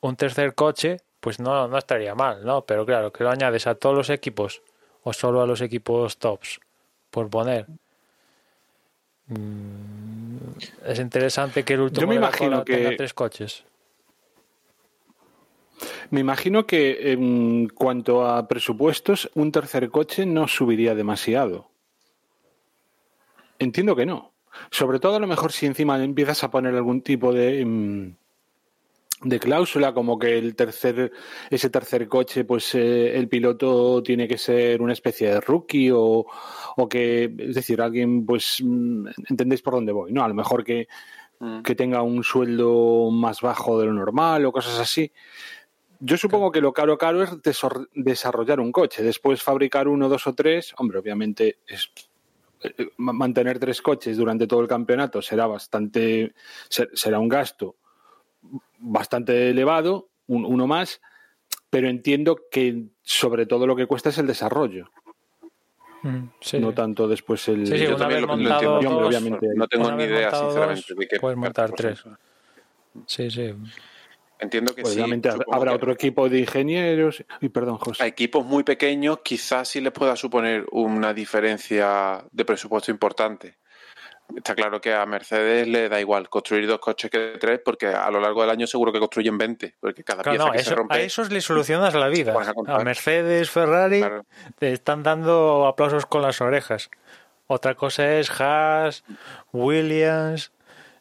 un 0.00 0.16
tercer 0.16 0.54
coche, 0.54 0.98
pues 1.20 1.38
no, 1.40 1.68
no 1.68 1.78
estaría 1.78 2.14
mal, 2.14 2.44
¿no? 2.44 2.62
Pero 2.66 2.84
claro, 2.86 3.12
que 3.12 3.24
lo 3.24 3.30
añades 3.30 3.66
a 3.66 3.74
todos 3.74 3.94
los 3.96 4.10
equipos 4.10 4.62
o 5.04 5.12
solo 5.12 5.40
a 5.42 5.46
los 5.46 5.60
equipos 5.60 6.16
tops, 6.18 6.60
por 7.10 7.28
poner. 7.30 7.66
Mm, 9.26 10.36
Es 10.86 10.98
interesante 10.98 11.64
que 11.64 11.74
el 11.74 11.80
último 11.80 12.00
Yo 12.02 12.06
me 12.08 12.14
imagino 12.16 12.64
que- 12.64 12.76
tenga 12.76 12.96
tres 12.96 13.14
coches. 13.14 13.64
Me 16.10 16.20
imagino 16.20 16.66
que 16.66 17.12
en 17.12 17.68
cuanto 17.68 18.26
a 18.26 18.46
presupuestos, 18.46 19.30
un 19.34 19.50
tercer 19.50 19.90
coche 19.90 20.26
no 20.26 20.46
subiría 20.46 20.94
demasiado. 20.94 21.68
Entiendo 23.58 23.96
que 23.96 24.06
no. 24.06 24.32
Sobre 24.70 24.98
todo 25.00 25.16
a 25.16 25.20
lo 25.20 25.26
mejor 25.26 25.52
si 25.52 25.66
encima 25.66 26.02
empiezas 26.02 26.44
a 26.44 26.50
poner 26.50 26.74
algún 26.74 27.00
tipo 27.00 27.32
de, 27.32 27.64
mm, 27.64 28.16
de 29.24 29.38
cláusula, 29.38 29.94
como 29.94 30.18
que 30.18 30.36
el 30.36 30.54
tercer, 30.56 31.12
ese 31.48 31.70
tercer 31.70 32.08
coche, 32.08 32.44
pues 32.44 32.74
eh, 32.74 33.16
el 33.16 33.28
piloto 33.28 34.02
tiene 34.02 34.26
que 34.26 34.36
ser 34.38 34.82
una 34.82 34.92
especie 34.92 35.28
de 35.30 35.40
rookie 35.40 35.90
o, 35.92 36.26
o 36.76 36.88
que, 36.88 37.32
es 37.38 37.54
decir, 37.54 37.80
alguien, 37.80 38.26
pues, 38.26 38.58
mm, 38.62 39.06
entendéis 39.28 39.62
por 39.62 39.74
dónde 39.74 39.92
voy, 39.92 40.12
¿no? 40.12 40.24
A 40.24 40.28
lo 40.28 40.34
mejor 40.34 40.64
que, 40.64 40.88
que 41.64 41.74
tenga 41.74 42.02
un 42.02 42.22
sueldo 42.24 43.10
más 43.10 43.40
bajo 43.40 43.78
de 43.80 43.86
lo 43.86 43.92
normal 43.92 44.44
o 44.46 44.52
cosas 44.52 44.78
así. 44.78 45.10
Yo 46.00 46.16
supongo 46.16 46.50
que 46.50 46.60
lo 46.60 46.72
caro 46.72 46.98
caro 46.98 47.22
es 47.22 47.30
desarrollar 47.94 48.58
un 48.58 48.72
coche, 48.72 49.04
después 49.04 49.40
fabricar 49.42 49.86
uno, 49.86 50.08
dos 50.08 50.26
o 50.26 50.34
tres, 50.34 50.72
hombre, 50.78 50.98
obviamente 50.98 51.58
es 51.66 51.90
eh, 52.64 52.88
ma- 52.96 53.12
mantener 53.12 53.58
tres 53.60 53.80
coches 53.80 54.16
durante 54.16 54.46
todo 54.48 54.60
el 54.60 54.68
campeonato 54.68 55.22
será 55.22 55.46
bastante 55.46 56.34
ser- 56.68 56.90
será 56.92 57.20
un 57.20 57.28
gasto 57.28 57.76
bastante 58.82 59.50
elevado, 59.50 60.10
un- 60.26 60.44
uno 60.44 60.66
más, 60.66 61.00
pero 61.70 61.88
entiendo 61.88 62.36
que 62.50 62.88
sobre 63.02 63.46
todo 63.46 63.66
lo 63.66 63.76
que 63.76 63.86
cuesta 63.86 64.10
es 64.10 64.18
el 64.18 64.26
desarrollo, 64.26 64.90
Mm, 66.02 66.30
sí. 66.40 66.58
no 66.58 66.74
tanto 66.74 67.06
después 67.06 67.46
el 67.48 67.64
Sí, 67.64 67.78
sí, 67.78 67.84
Yo 67.84 67.96
también 67.96 68.22
lo, 68.22 68.26
lo 68.26 68.34
entiendo. 68.34 68.80
Dos, 68.80 69.06
obviamente, 69.06 69.46
no 69.54 69.68
tengo 69.68 69.92
ni 69.92 70.02
idea, 70.02 70.32
sinceramente, 70.34 70.84
dos, 70.88 70.98
de 70.98 71.08
qué 71.08 71.20
puedes 71.20 71.38
montar 71.38 71.72
tres. 71.72 72.02
Sí, 73.06 73.30
sí. 73.30 73.54
Entiendo 74.40 74.74
que 74.74 74.82
pues 74.82 74.94
sí. 74.94 74.98
obviamente 75.00 75.28
habrá 75.28 75.70
que 75.70 75.76
otro 75.76 75.92
equipo 75.92 76.28
de 76.28 76.40
ingenieros 76.40 77.24
y 77.40 77.48
perdón, 77.48 77.78
José. 77.78 78.02
A 78.02 78.06
equipos 78.08 78.44
muy 78.44 78.64
pequeños 78.64 79.20
quizás 79.22 79.68
sí 79.68 79.80
les 79.80 79.92
pueda 79.92 80.16
suponer 80.16 80.66
una 80.72 81.14
diferencia 81.14 82.24
de 82.32 82.44
presupuesto 82.44 82.90
importante. 82.90 83.58
Está 84.36 84.54
claro 84.54 84.80
que 84.80 84.94
a 84.94 85.04
Mercedes 85.04 85.68
le 85.68 85.88
da 85.90 86.00
igual 86.00 86.28
construir 86.30 86.66
dos 86.66 86.78
coches 86.78 87.10
que 87.10 87.36
tres, 87.38 87.60
porque 87.64 87.86
a 87.88 88.10
lo 88.10 88.18
largo 88.20 88.40
del 88.40 88.50
año 88.50 88.66
seguro 88.66 88.90
que 88.92 88.98
construyen 88.98 89.36
20, 89.36 89.74
porque 89.78 90.02
cada 90.04 90.22
Claro, 90.22 90.36
pieza 90.38 90.46
no, 90.46 90.52
que 90.52 90.58
eso- 90.58 90.70
se 90.70 90.74
rompe. 90.74 90.94
a 90.94 91.00
esos 91.00 91.30
le 91.30 91.40
solucionas 91.42 91.92
la 91.94 92.08
vida. 92.08 92.34
A 92.66 92.78
Mercedes, 92.82 93.50
Ferrari, 93.50 93.98
Claro. 94.00 94.24
te 94.58 94.72
están 94.72 95.02
dando 95.02 95.66
aplausos 95.66 96.06
con 96.06 96.22
las 96.22 96.40
orejas. 96.40 96.90
Otra 97.46 97.74
cosa 97.74 98.10
es 98.18 98.30
Haas, 98.40 99.04
Williams, 99.52 100.50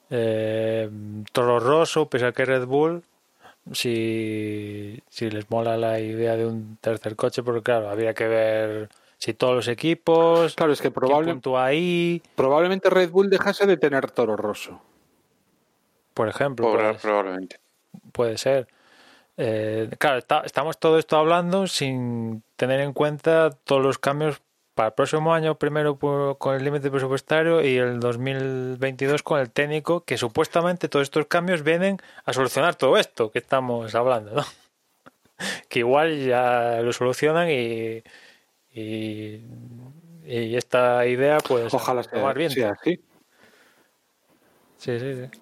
eh, 0.09 0.89
Toro 1.31 1.59
Rosso, 1.61 2.09
pese 2.09 2.25
a 2.25 2.31
que 2.33 2.43
Red 2.43 2.65
Bull, 2.65 3.03
si, 3.71 5.01
si 5.09 5.29
les 5.29 5.49
mola 5.49 5.77
la 5.77 5.99
idea 5.99 6.35
de 6.35 6.45
un 6.45 6.77
tercer 6.81 7.15
coche, 7.15 7.43
porque 7.43 7.61
claro, 7.63 7.89
habría 7.89 8.13
que 8.13 8.27
ver 8.27 8.89
si 9.23 9.35
todos 9.35 9.53
los 9.55 9.67
equipos, 9.67 10.55
Claro, 10.55 10.73
es 10.73 10.81
que 10.81 10.89
probable- 10.89 11.39
ahí, 11.57 12.23
probablemente 12.35 12.89
Red 12.89 13.11
Bull 13.11 13.29
dejase 13.29 13.67
de 13.67 13.77
tener 13.77 14.09
Toro 14.09 14.35
Rosso. 14.35 14.81
por 16.15 16.27
ejemplo. 16.27 16.65
Pobre- 16.65 16.89
pues. 16.89 17.01
probablemente. 17.03 17.59
Puede 18.11 18.37
ser. 18.37 18.67
Eh, 19.37 19.89
claro, 19.97 20.17
está- 20.17 20.41
estamos 20.43 20.77
todo 20.79 20.99
esto 20.99 21.17
hablando 21.17 21.67
sin 21.67 22.43
tener 22.57 22.79
en 22.81 22.91
cuenta 22.93 23.49
todos 23.63 23.81
los 23.81 23.97
cambios 23.97 24.41
para 24.75 24.87
el 24.89 24.93
próximo 24.93 25.33
año, 25.33 25.55
primero 25.55 25.95
por- 25.97 26.37
con 26.37 26.55
el 26.55 26.63
límite 26.63 26.89
presupuestario 26.91 27.61
y 27.63 27.77
el 27.77 27.99
2022 27.99 29.21
con 29.23 29.39
el 29.39 29.51
técnico, 29.51 30.03
que 30.03 30.17
supuestamente 30.17 30.89
todos 30.89 31.03
estos 31.03 31.27
cambios 31.27 31.63
vienen 31.63 31.97
a 32.25 32.33
solucionar 32.33 32.75
todo 32.75 32.97
esto 32.97 33.31
que 33.31 33.39
estamos 33.39 33.93
hablando, 33.95 34.31
¿no? 34.33 34.43
Que 35.69 35.79
igual 35.79 36.19
ya 36.25 36.81
lo 36.81 36.91
solucionan 36.93 37.49
y, 37.49 38.03
y, 38.73 39.41
y 40.25 40.55
esta 40.55 41.05
idea, 41.05 41.39
pues, 41.39 41.73
Ojalá 41.73 42.03
sea, 42.03 42.71
así. 42.71 42.99
Sí, 44.77 44.99
sí, 44.99 45.13
sí. 45.15 45.39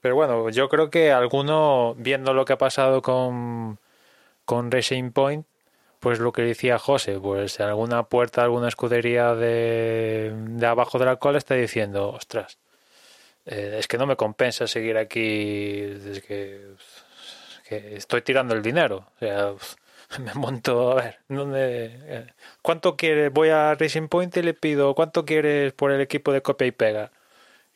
Pero 0.00 0.14
bueno, 0.14 0.50
yo 0.50 0.68
creo 0.68 0.90
que 0.90 1.10
alguno, 1.12 1.94
viendo 1.98 2.34
lo 2.34 2.44
que 2.44 2.52
ha 2.52 2.58
pasado 2.58 3.02
con, 3.02 3.78
con 4.44 4.70
Racing 4.70 5.10
Point, 5.10 5.46
pues 6.00 6.20
lo 6.20 6.30
que 6.32 6.42
decía 6.42 6.78
José, 6.78 7.18
pues 7.18 7.58
alguna 7.60 8.04
puerta, 8.04 8.42
alguna 8.42 8.68
escudería 8.68 9.34
de, 9.34 10.32
de 10.34 10.66
abajo 10.66 10.98
de 10.98 11.06
la 11.06 11.16
cola 11.16 11.38
está 11.38 11.54
diciendo, 11.54 12.10
ostras, 12.10 12.58
eh, 13.46 13.76
es 13.78 13.88
que 13.88 13.98
no 13.98 14.06
me 14.06 14.16
compensa 14.16 14.66
seguir 14.66 14.98
aquí, 14.98 15.80
es 15.80 16.22
que, 16.22 16.74
que 17.68 17.96
estoy 17.96 18.22
tirando 18.22 18.54
el 18.54 18.62
dinero. 18.62 19.06
O 19.16 19.18
sea, 19.18 19.54
me 20.20 20.34
monto, 20.34 20.92
a 20.92 20.94
ver, 20.96 21.18
¿dónde, 21.28 21.90
eh, 21.92 22.26
¿cuánto 22.62 22.96
quieres? 22.96 23.32
Voy 23.32 23.48
a 23.48 23.74
Racing 23.74 24.08
Point 24.08 24.36
y 24.36 24.42
le 24.42 24.54
pido, 24.54 24.94
¿cuánto 24.94 25.24
quieres 25.24 25.72
por 25.72 25.90
el 25.90 26.00
equipo 26.00 26.32
de 26.32 26.42
copia 26.42 26.66
y 26.66 26.72
pega? 26.72 27.10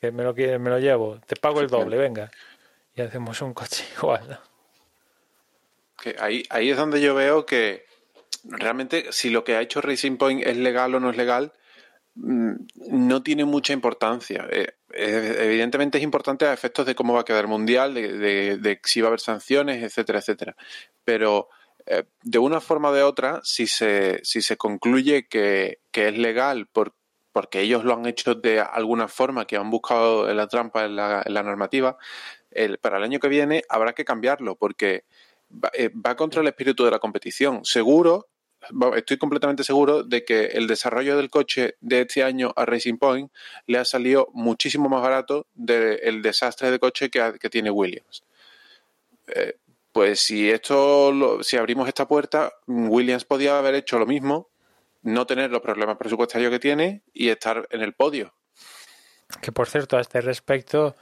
Que 0.00 0.12
me 0.12 0.22
lo, 0.22 0.34
me 0.34 0.70
lo 0.70 0.78
llevo, 0.78 1.20
te 1.26 1.36
pago 1.36 1.60
el 1.60 1.68
doble, 1.68 1.96
venga. 1.96 2.30
Y 2.94 3.02
hacemos 3.02 3.40
un 3.42 3.52
coche 3.52 3.84
igual. 3.96 4.40
Que 6.00 6.16
ahí, 6.18 6.44
ahí 6.50 6.70
es 6.70 6.76
donde 6.76 7.00
yo 7.00 7.14
veo 7.14 7.44
que 7.44 7.84
realmente 8.44 9.12
si 9.12 9.30
lo 9.30 9.44
que 9.44 9.56
ha 9.56 9.60
hecho 9.60 9.80
Racing 9.82 10.16
Point 10.16 10.46
es 10.46 10.56
legal 10.56 10.94
o 10.94 11.00
no 11.00 11.10
es 11.10 11.16
legal, 11.16 11.52
mm, 12.14 12.52
no 12.90 13.22
tiene 13.22 13.44
mucha 13.44 13.74
importancia. 13.74 14.46
Eh, 14.50 14.72
evidentemente 14.92 15.98
es 15.98 16.04
importante 16.04 16.46
a 16.46 16.54
efectos 16.54 16.86
de 16.86 16.94
cómo 16.94 17.12
va 17.12 17.20
a 17.20 17.24
quedar 17.24 17.44
el 17.44 17.50
mundial, 17.50 17.92
de, 17.92 18.56
de 18.56 18.80
si 18.84 19.02
va 19.02 19.08
a 19.08 19.10
haber 19.10 19.20
sanciones, 19.20 19.82
etcétera, 19.82 20.20
etcétera. 20.20 20.56
Pero 21.04 21.50
eh, 21.92 22.04
de 22.22 22.38
una 22.38 22.60
forma 22.60 22.90
o 22.90 22.92
de 22.92 23.02
otra, 23.02 23.40
si 23.42 23.66
se, 23.66 24.20
si 24.22 24.42
se 24.42 24.56
concluye 24.56 25.26
que, 25.26 25.80
es 25.92 26.16
legal 26.16 26.68
porque 27.32 27.62
ellos 27.62 27.82
lo 27.82 27.94
han 27.94 28.06
hecho 28.06 28.36
de 28.36 28.60
alguna 28.60 29.08
forma, 29.08 29.44
que 29.44 29.56
han 29.56 29.70
buscado 29.70 30.32
la 30.32 30.46
trampa 30.46 30.84
en 30.84 30.94
la, 30.94 31.42
normativa, 31.42 31.98
para 32.80 32.98
el 32.98 33.02
año 33.02 33.18
que 33.18 33.26
viene 33.26 33.64
habrá 33.68 33.92
que 33.92 34.04
cambiarlo 34.04 34.54
porque 34.54 35.02
eh, 35.72 35.90
va, 35.94 36.14
contra 36.14 36.42
el 36.42 36.46
espíritu 36.46 36.84
de 36.84 36.92
la 36.92 37.00
competición. 37.00 37.64
Seguro, 37.64 38.28
estoy 38.94 39.18
completamente 39.18 39.64
seguro 39.64 40.04
de 40.04 40.24
que 40.24 40.44
el 40.44 40.68
desarrollo 40.68 41.16
del 41.16 41.28
coche 41.28 41.74
de 41.80 42.02
este 42.02 42.22
año 42.22 42.52
a 42.54 42.66
Racing 42.66 42.98
Point 42.98 43.32
le 43.66 43.78
ha 43.78 43.84
salido 43.84 44.28
muchísimo 44.32 44.88
más 44.88 45.02
barato 45.02 45.48
del 45.54 46.22
desastre 46.22 46.70
de 46.70 46.78
coche 46.78 47.10
que, 47.10 47.50
tiene 47.50 47.72
Williams. 47.72 48.22
Eh, 49.26 49.56
pues 49.92 50.20
si 50.20 50.50
esto, 50.50 51.42
si 51.42 51.56
abrimos 51.56 51.88
esta 51.88 52.06
puerta, 52.06 52.52
Williams 52.66 53.24
podía 53.24 53.58
haber 53.58 53.74
hecho 53.74 53.98
lo 53.98 54.06
mismo, 54.06 54.48
no 55.02 55.26
tener 55.26 55.50
los 55.50 55.60
problemas 55.60 55.96
presupuestarios 55.96 56.50
que 56.50 56.58
tiene 56.58 57.02
y 57.12 57.28
estar 57.28 57.66
en 57.70 57.82
el 57.82 57.94
podio. 57.94 58.34
Que 59.40 59.52
por 59.52 59.68
cierto, 59.68 59.96
a 59.96 60.00
este 60.00 60.20
respecto, 60.20 60.94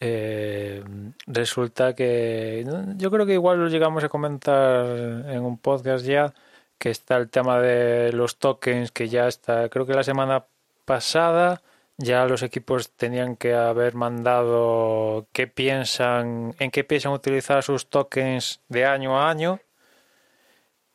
eh, 0.00 0.82
resulta 1.26 1.94
que 1.94 2.64
yo 2.96 3.10
creo 3.10 3.26
que 3.26 3.34
igual 3.34 3.58
lo 3.58 3.68
llegamos 3.68 4.04
a 4.04 4.08
comentar 4.08 4.86
en 4.86 5.40
un 5.40 5.58
podcast 5.58 6.04
ya, 6.04 6.34
que 6.78 6.90
está 6.90 7.16
el 7.16 7.30
tema 7.30 7.60
de 7.60 8.12
los 8.12 8.38
tokens, 8.38 8.92
que 8.92 9.08
ya 9.08 9.28
está, 9.28 9.68
creo 9.68 9.86
que 9.86 9.94
la 9.94 10.02
semana 10.02 10.46
pasada 10.84 11.62
ya 12.00 12.24
los 12.24 12.42
equipos 12.42 12.90
tenían 12.92 13.36
que 13.36 13.54
haber 13.54 13.94
mandado 13.94 15.26
qué 15.32 15.46
piensan, 15.46 16.54
en 16.58 16.70
qué 16.70 16.82
piensan 16.82 17.12
utilizar 17.12 17.62
sus 17.62 17.90
tokens 17.90 18.60
de 18.68 18.86
año 18.86 19.20
a 19.20 19.30
año. 19.30 19.60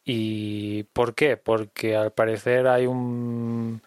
¿Y 0.03 0.83
por 0.93 1.13
qué? 1.15 1.37
Porque 1.37 1.95
al 1.95 2.11
parecer 2.11 2.67
hay 2.67 2.87
un 2.87 3.81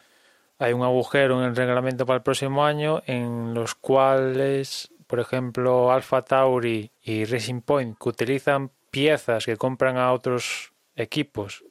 hay 0.60 0.72
un 0.72 0.82
agujero 0.82 1.40
en 1.40 1.48
el 1.48 1.56
reglamento 1.56 2.06
para 2.06 2.18
el 2.18 2.22
próximo 2.22 2.64
año 2.64 3.02
en 3.06 3.54
los 3.54 3.74
cuales, 3.74 4.90
por 5.06 5.20
ejemplo, 5.20 5.92
Alpha 5.92 6.22
Tauri 6.22 6.90
y 7.02 7.24
Racing 7.24 7.60
Point 7.62 7.96
que 7.98 8.08
utilizan 8.08 8.70
piezas 8.90 9.44
que 9.44 9.56
compran 9.56 9.96
a 9.98 10.12
otros 10.12 10.72
equipos, 10.96 11.64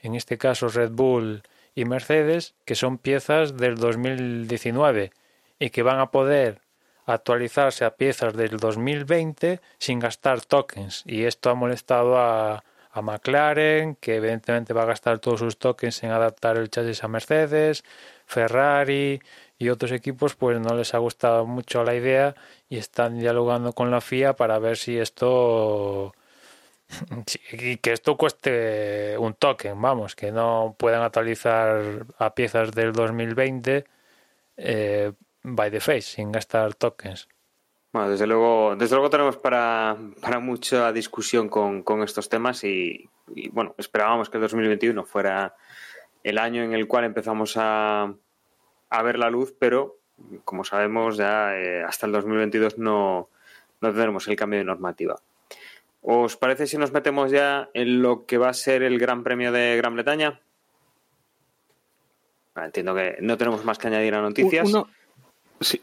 en 0.00 0.14
este 0.14 0.38
caso 0.38 0.68
Red 0.68 0.90
Bull 0.92 1.42
y 1.74 1.84
Mercedes, 1.84 2.54
que 2.64 2.74
son 2.74 2.98
piezas 2.98 3.56
del 3.56 3.76
2019 3.76 5.12
y 5.58 5.70
que 5.70 5.82
van 5.82 6.00
a 6.00 6.10
poder 6.10 6.60
actualizarse 7.06 7.84
a 7.84 7.96
piezas 7.96 8.34
del 8.34 8.56
2020 8.58 9.60
sin 9.78 9.98
gastar 9.98 10.40
tokens. 10.42 11.02
Y 11.06 11.24
esto 11.24 11.50
ha 11.50 11.54
molestado 11.54 12.18
a, 12.18 12.64
a 12.94 13.02
McLaren, 13.02 13.96
que 13.96 14.16
evidentemente 14.16 14.72
va 14.72 14.82
a 14.82 14.86
gastar 14.86 15.18
todos 15.18 15.40
sus 15.40 15.58
tokens 15.58 16.02
en 16.04 16.10
adaptar 16.10 16.56
el 16.56 16.70
chasis 16.70 17.02
a 17.02 17.08
Mercedes, 17.08 17.84
Ferrari 18.24 19.20
y 19.58 19.68
otros 19.68 19.90
equipos, 19.92 20.36
pues 20.36 20.60
no 20.60 20.74
les 20.76 20.94
ha 20.94 20.98
gustado 20.98 21.44
mucho 21.44 21.82
la 21.82 21.94
idea 21.94 22.34
y 22.68 22.78
están 22.78 23.18
dialogando 23.18 23.72
con 23.72 23.90
la 23.90 24.00
FIA 24.00 24.34
para 24.34 24.58
ver 24.58 24.76
si 24.76 24.98
esto 24.98 26.14
y 27.52 27.76
que 27.78 27.92
esto 27.92 28.16
cueste 28.16 29.16
un 29.18 29.34
token, 29.34 29.80
vamos, 29.80 30.14
que 30.14 30.32
no 30.32 30.74
puedan 30.78 31.02
actualizar 31.02 32.06
a 32.18 32.34
piezas 32.34 32.72
del 32.72 32.92
2020 32.92 33.84
eh, 34.56 35.12
by 35.42 35.70
the 35.70 35.80
face, 35.80 36.02
sin 36.02 36.32
gastar 36.32 36.74
tokens. 36.74 37.28
Bueno, 37.92 38.10
desde 38.10 38.26
luego, 38.26 38.74
desde 38.76 38.96
luego 38.96 39.08
tenemos 39.08 39.36
para, 39.36 39.96
para 40.20 40.40
mucha 40.40 40.92
discusión 40.92 41.48
con, 41.48 41.82
con 41.82 42.02
estos 42.02 42.28
temas 42.28 42.64
y, 42.64 43.08
bueno, 43.52 43.74
esperábamos 43.78 44.28
que 44.28 44.38
el 44.38 44.42
2021 44.42 45.04
fuera 45.04 45.54
el 46.24 46.38
año 46.38 46.64
en 46.64 46.72
el 46.72 46.88
cual 46.88 47.04
empezamos 47.04 47.54
a, 47.56 48.12
a 48.90 49.02
ver 49.02 49.18
la 49.18 49.30
luz, 49.30 49.54
pero 49.58 49.98
como 50.44 50.64
sabemos 50.64 51.16
ya 51.16 51.56
eh, 51.56 51.82
hasta 51.84 52.06
el 52.06 52.12
2022 52.12 52.78
no, 52.78 53.28
no 53.80 53.88
tendremos 53.90 54.26
el 54.28 54.36
cambio 54.36 54.58
de 54.58 54.64
normativa. 54.64 55.20
¿Os 56.06 56.36
parece 56.36 56.66
si 56.66 56.76
nos 56.76 56.92
metemos 56.92 57.30
ya 57.30 57.70
en 57.72 58.02
lo 58.02 58.26
que 58.26 58.36
va 58.36 58.50
a 58.50 58.52
ser 58.52 58.82
el 58.82 58.98
Gran 58.98 59.22
Premio 59.22 59.52
de 59.52 59.74
Gran 59.78 59.94
Bretaña? 59.94 60.38
entiendo 62.54 62.94
que 62.94 63.16
no 63.20 63.38
tenemos 63.38 63.64
más 63.64 63.78
que 63.78 63.88
añadir 63.88 64.14
a 64.14 64.20
noticias. 64.20 64.70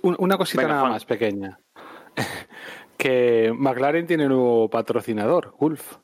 una 0.04 0.38
cosita 0.38 0.68
nada 0.68 0.90
más 0.90 1.06
pequeña. 1.06 1.60
que 2.98 3.52
McLaren 3.58 4.06
tiene 4.06 4.28
un 4.28 4.34
nuevo 4.34 4.70
patrocinador, 4.70 5.56
Gulf, 5.58 5.98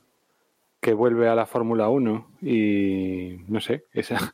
que 0.80 0.94
vuelve 0.94 1.28
a 1.28 1.36
la 1.36 1.46
Fórmula 1.46 1.88
1 1.88 2.38
y 2.42 3.36
no 3.46 3.60
sé, 3.60 3.84
esa, 3.92 4.32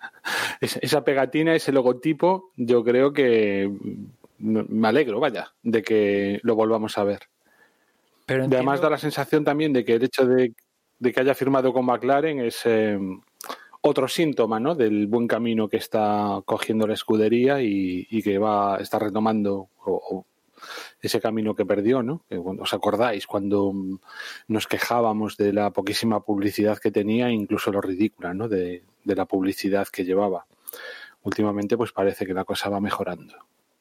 esa 0.61 1.05
pegatina, 1.05 1.55
ese 1.55 1.73
logotipo, 1.73 2.53
yo 2.57 2.83
creo 2.83 3.13
que 3.13 3.71
me 4.39 4.89
alegro, 4.89 5.21
vaya, 5.21 5.53
de 5.63 5.83
que 5.83 6.41
lo 6.43 6.55
volvamos 6.55 6.97
a 6.97 7.05
ver. 7.05 7.29
Pero 8.27 8.45
además 8.45 8.81
da 8.81 8.91
la 8.91 8.99
sensación 8.99 9.45
también 9.45 9.73
de 9.73 9.85
que 9.85 9.95
el 9.95 10.05
hecho 10.05 10.27
de, 10.27 10.55
que 11.03 11.21
haya 11.21 11.35
firmado 11.35 11.73
con 11.73 11.85
McLaren 11.85 12.41
es 12.41 12.63
eh, 12.65 12.99
otro 13.83 14.09
síntoma 14.09 14.59
¿no? 14.59 14.75
del 14.75 15.07
buen 15.07 15.29
camino 15.29 15.69
que 15.69 15.77
está 15.77 16.41
cogiendo 16.47 16.87
la 16.87 16.95
escudería 16.95 17.61
y, 17.61 18.23
que 18.23 18.39
va 18.39 18.79
está 18.81 18.99
retomando 18.99 19.69
ese 21.03 21.21
camino 21.21 21.55
que 21.55 21.67
perdió, 21.67 22.03
¿no? 22.03 22.25
¿Os 22.31 22.73
acordáis 22.73 23.27
cuando 23.27 23.75
nos 24.49 24.67
quejábamos 24.67 25.37
de 25.37 25.53
la 25.53 25.71
poquísima 25.71 26.21
publicidad 26.21 26.79
que 26.79 26.91
tenía, 26.91 27.31
incluso 27.31 27.71
lo 27.71 27.83
ridícula, 27.83 28.33
¿no? 28.33 28.49
De, 28.49 28.83
de 29.05 29.15
la 29.15 29.27
publicidad 29.27 29.87
que 29.89 30.07
llevaba. 30.07 30.47
Últimamente, 31.23 31.77
pues 31.77 31.93
parece 31.93 32.25
que 32.25 32.33
la 32.33 32.45
cosa 32.45 32.71
va 32.71 32.81
mejorando 32.81 33.35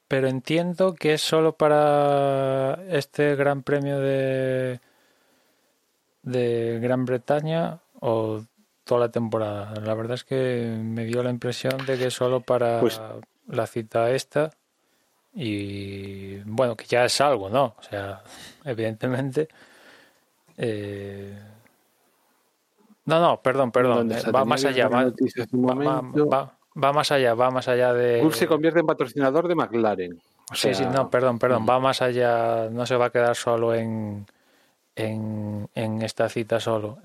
pero 0.07 0.27
entiendo 0.27 0.93
que 0.93 1.13
es 1.13 1.21
solo 1.21 1.55
para 1.55 2.79
este 2.89 3.35
Gran 3.35 3.63
Premio 3.63 3.99
de 3.99 4.79
de 6.23 6.79
Gran 6.81 7.05
Bretaña 7.05 7.79
o 7.99 8.43
toda 8.83 9.01
la 9.01 9.11
temporada. 9.11 9.73
La 9.81 9.93
verdad 9.93 10.15
es 10.15 10.23
que 10.23 10.77
me 10.81 11.05
dio 11.05 11.23
la 11.23 11.29
impresión 11.29 11.85
de 11.85 11.97
que 11.97 12.07
es 12.07 12.13
solo 12.13 12.41
para 12.41 12.79
pues 12.79 13.01
la 13.47 13.67
cita 13.67 14.11
esta 14.11 14.51
y 15.33 16.37
bueno, 16.45 16.75
que 16.75 16.85
ya 16.85 17.05
es 17.05 17.19
algo, 17.21 17.49
¿no? 17.49 17.75
O 17.77 17.83
sea, 17.83 18.21
evidentemente. 18.65 19.47
Eh, 20.57 21.37
no, 23.05 23.19
no, 23.19 23.41
perdón, 23.41 23.71
perdón. 23.71 24.11
Va 24.33 24.45
más 24.45 24.63
allá. 24.63 24.87
Va, 24.87 25.05
va, 25.05 26.01
va 26.01 26.57
más 26.75 27.11
allá, 27.11 27.33
va 27.33 27.51
más 27.51 27.67
allá 27.67 27.93
de. 27.93 28.21
Bull 28.21 28.33
se 28.33 28.47
convierte 28.47 28.79
en 28.79 28.85
patrocinador 28.85 29.47
de 29.47 29.55
McLaren. 29.55 30.21
Sí, 30.53 30.73
sí, 30.73 30.85
no, 30.85 31.09
perdón, 31.09 31.39
perdón, 31.39 31.63
mm. 31.63 31.69
va 31.69 31.79
más 31.79 32.01
allá, 32.01 32.69
no 32.69 32.85
se 32.85 32.95
va 32.95 33.05
a 33.05 33.09
quedar 33.09 33.35
solo 33.35 33.73
en, 33.73 34.25
en, 34.95 35.69
en 35.73 36.01
esta 36.01 36.29
cita 36.29 36.59
solo. 36.59 36.99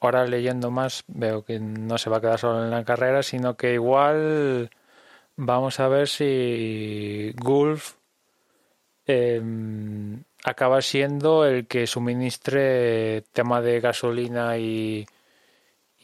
ahora 0.00 0.26
leyendo 0.26 0.70
más 0.70 1.04
veo 1.06 1.44
que 1.44 1.60
no 1.60 1.98
se 1.98 2.10
va 2.10 2.18
a 2.18 2.20
quedar 2.20 2.38
solo 2.38 2.64
en 2.64 2.70
la 2.70 2.84
carrera, 2.84 3.22
sino 3.22 3.56
que 3.56 3.74
igual 3.74 4.70
vamos 5.36 5.78
a 5.80 5.88
ver 5.88 6.08
si 6.08 7.32
Gulf 7.36 7.94
em, 9.06 10.22
acaba 10.44 10.80
siendo 10.82 11.44
el 11.46 11.66
que 11.66 11.86
suministre 11.86 13.22
tema 13.32 13.60
de 13.60 13.80
gasolina 13.80 14.58
y 14.58 15.06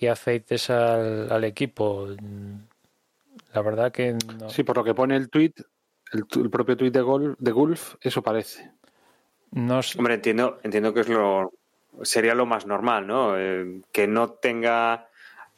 y 0.02 0.08
aceites 0.08 0.70
al, 0.70 1.44
equipo. 1.44 2.08
La 3.52 3.62
verdad 3.62 3.92
que 3.92 4.16
no. 4.38 4.50
Sí, 4.50 4.62
por 4.62 4.76
lo 4.76 4.84
que 4.84 4.94
pone 4.94 5.16
el 5.16 5.30
tweet, 5.30 5.52
el, 6.12 6.50
propio 6.50 6.76
tweet 6.76 6.90
de, 6.90 7.00
Golf, 7.00 7.38
de 7.38 7.52
Gulf, 7.52 7.94
eso 8.00 8.22
parece. 8.22 8.72
No 9.52 9.80
Hombre, 9.98 10.14
entiendo, 10.14 10.58
entiendo 10.62 10.94
que 10.94 11.00
es 11.00 11.08
lo 11.08 11.52
sería 12.02 12.34
lo 12.34 12.46
más 12.46 12.66
normal, 12.66 13.06
¿no? 13.06 13.38
Eh, 13.38 13.82
que 13.92 14.06
no 14.06 14.30
tenga 14.30 15.08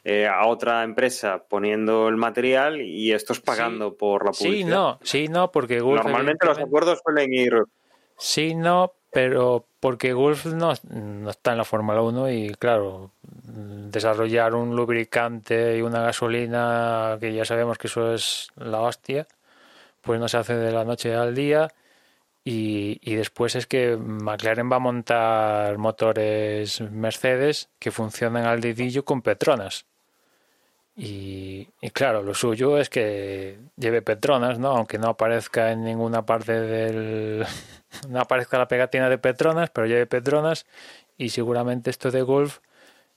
eh, 0.02 0.26
a 0.26 0.46
otra 0.46 0.82
empresa 0.82 1.44
poniendo 1.48 2.08
el 2.08 2.16
material 2.16 2.80
y 2.80 3.12
estos 3.12 3.40
pagando 3.40 3.96
por 3.96 4.24
la 4.24 4.32
publicidad. 4.32 4.58
Sí, 4.58 4.64
no, 4.64 4.98
sí, 5.02 5.28
no, 5.28 5.52
porque 5.52 5.80
Gulf 5.80 6.02
Normalmente 6.02 6.46
los 6.46 6.58
acuerdos 6.58 7.00
suelen 7.04 7.32
ir... 7.32 7.54
Sí, 8.16 8.54
no, 8.54 8.92
pero 9.14 9.64
porque 9.78 10.12
Gulf 10.12 10.46
no, 10.46 10.72
no 10.90 11.30
está 11.30 11.52
en 11.52 11.58
la 11.58 11.64
Fórmula 11.64 12.02
1 12.02 12.30
y 12.32 12.48
claro, 12.54 13.12
desarrollar 13.22 14.54
un 14.56 14.74
lubricante 14.74 15.78
y 15.78 15.82
una 15.82 16.02
gasolina, 16.02 17.16
que 17.20 17.32
ya 17.32 17.44
sabemos 17.44 17.78
que 17.78 17.86
eso 17.86 18.12
es 18.12 18.48
la 18.56 18.80
hostia, 18.80 19.28
pues 20.02 20.18
no 20.18 20.26
se 20.28 20.38
hace 20.38 20.56
de 20.56 20.72
la 20.72 20.84
noche 20.84 21.14
al 21.14 21.34
día. 21.34 21.68
Y, 22.44 23.00
y, 23.02 23.14
después 23.14 23.54
es 23.54 23.66
que 23.66 23.96
McLaren 23.96 24.70
va 24.70 24.76
a 24.76 24.80
montar 24.80 25.78
motores 25.78 26.80
Mercedes 26.82 27.70
que 27.78 27.90
funcionan 27.92 28.46
al 28.46 28.60
dedillo 28.60 29.04
con 29.04 29.22
Petronas. 29.22 29.86
Y, 30.96 31.68
y, 31.80 31.90
claro, 31.90 32.22
lo 32.22 32.34
suyo 32.34 32.78
es 32.78 32.90
que 32.90 33.58
lleve 33.76 34.02
Petronas, 34.02 34.58
¿no? 34.58 34.68
Aunque 34.76 34.98
no 34.98 35.08
aparezca 35.08 35.72
en 35.72 35.84
ninguna 35.84 36.26
parte 36.26 36.52
del... 36.60 37.46
no 38.08 38.20
aparezca 38.20 38.58
la 38.58 38.68
pegatina 38.68 39.08
de 39.08 39.18
Petronas, 39.18 39.70
pero 39.70 39.86
lleve 39.86 40.06
Petronas 40.06 40.66
y 41.16 41.28
seguramente 41.30 41.90
esto 41.90 42.10
de 42.10 42.22
Golf, 42.22 42.58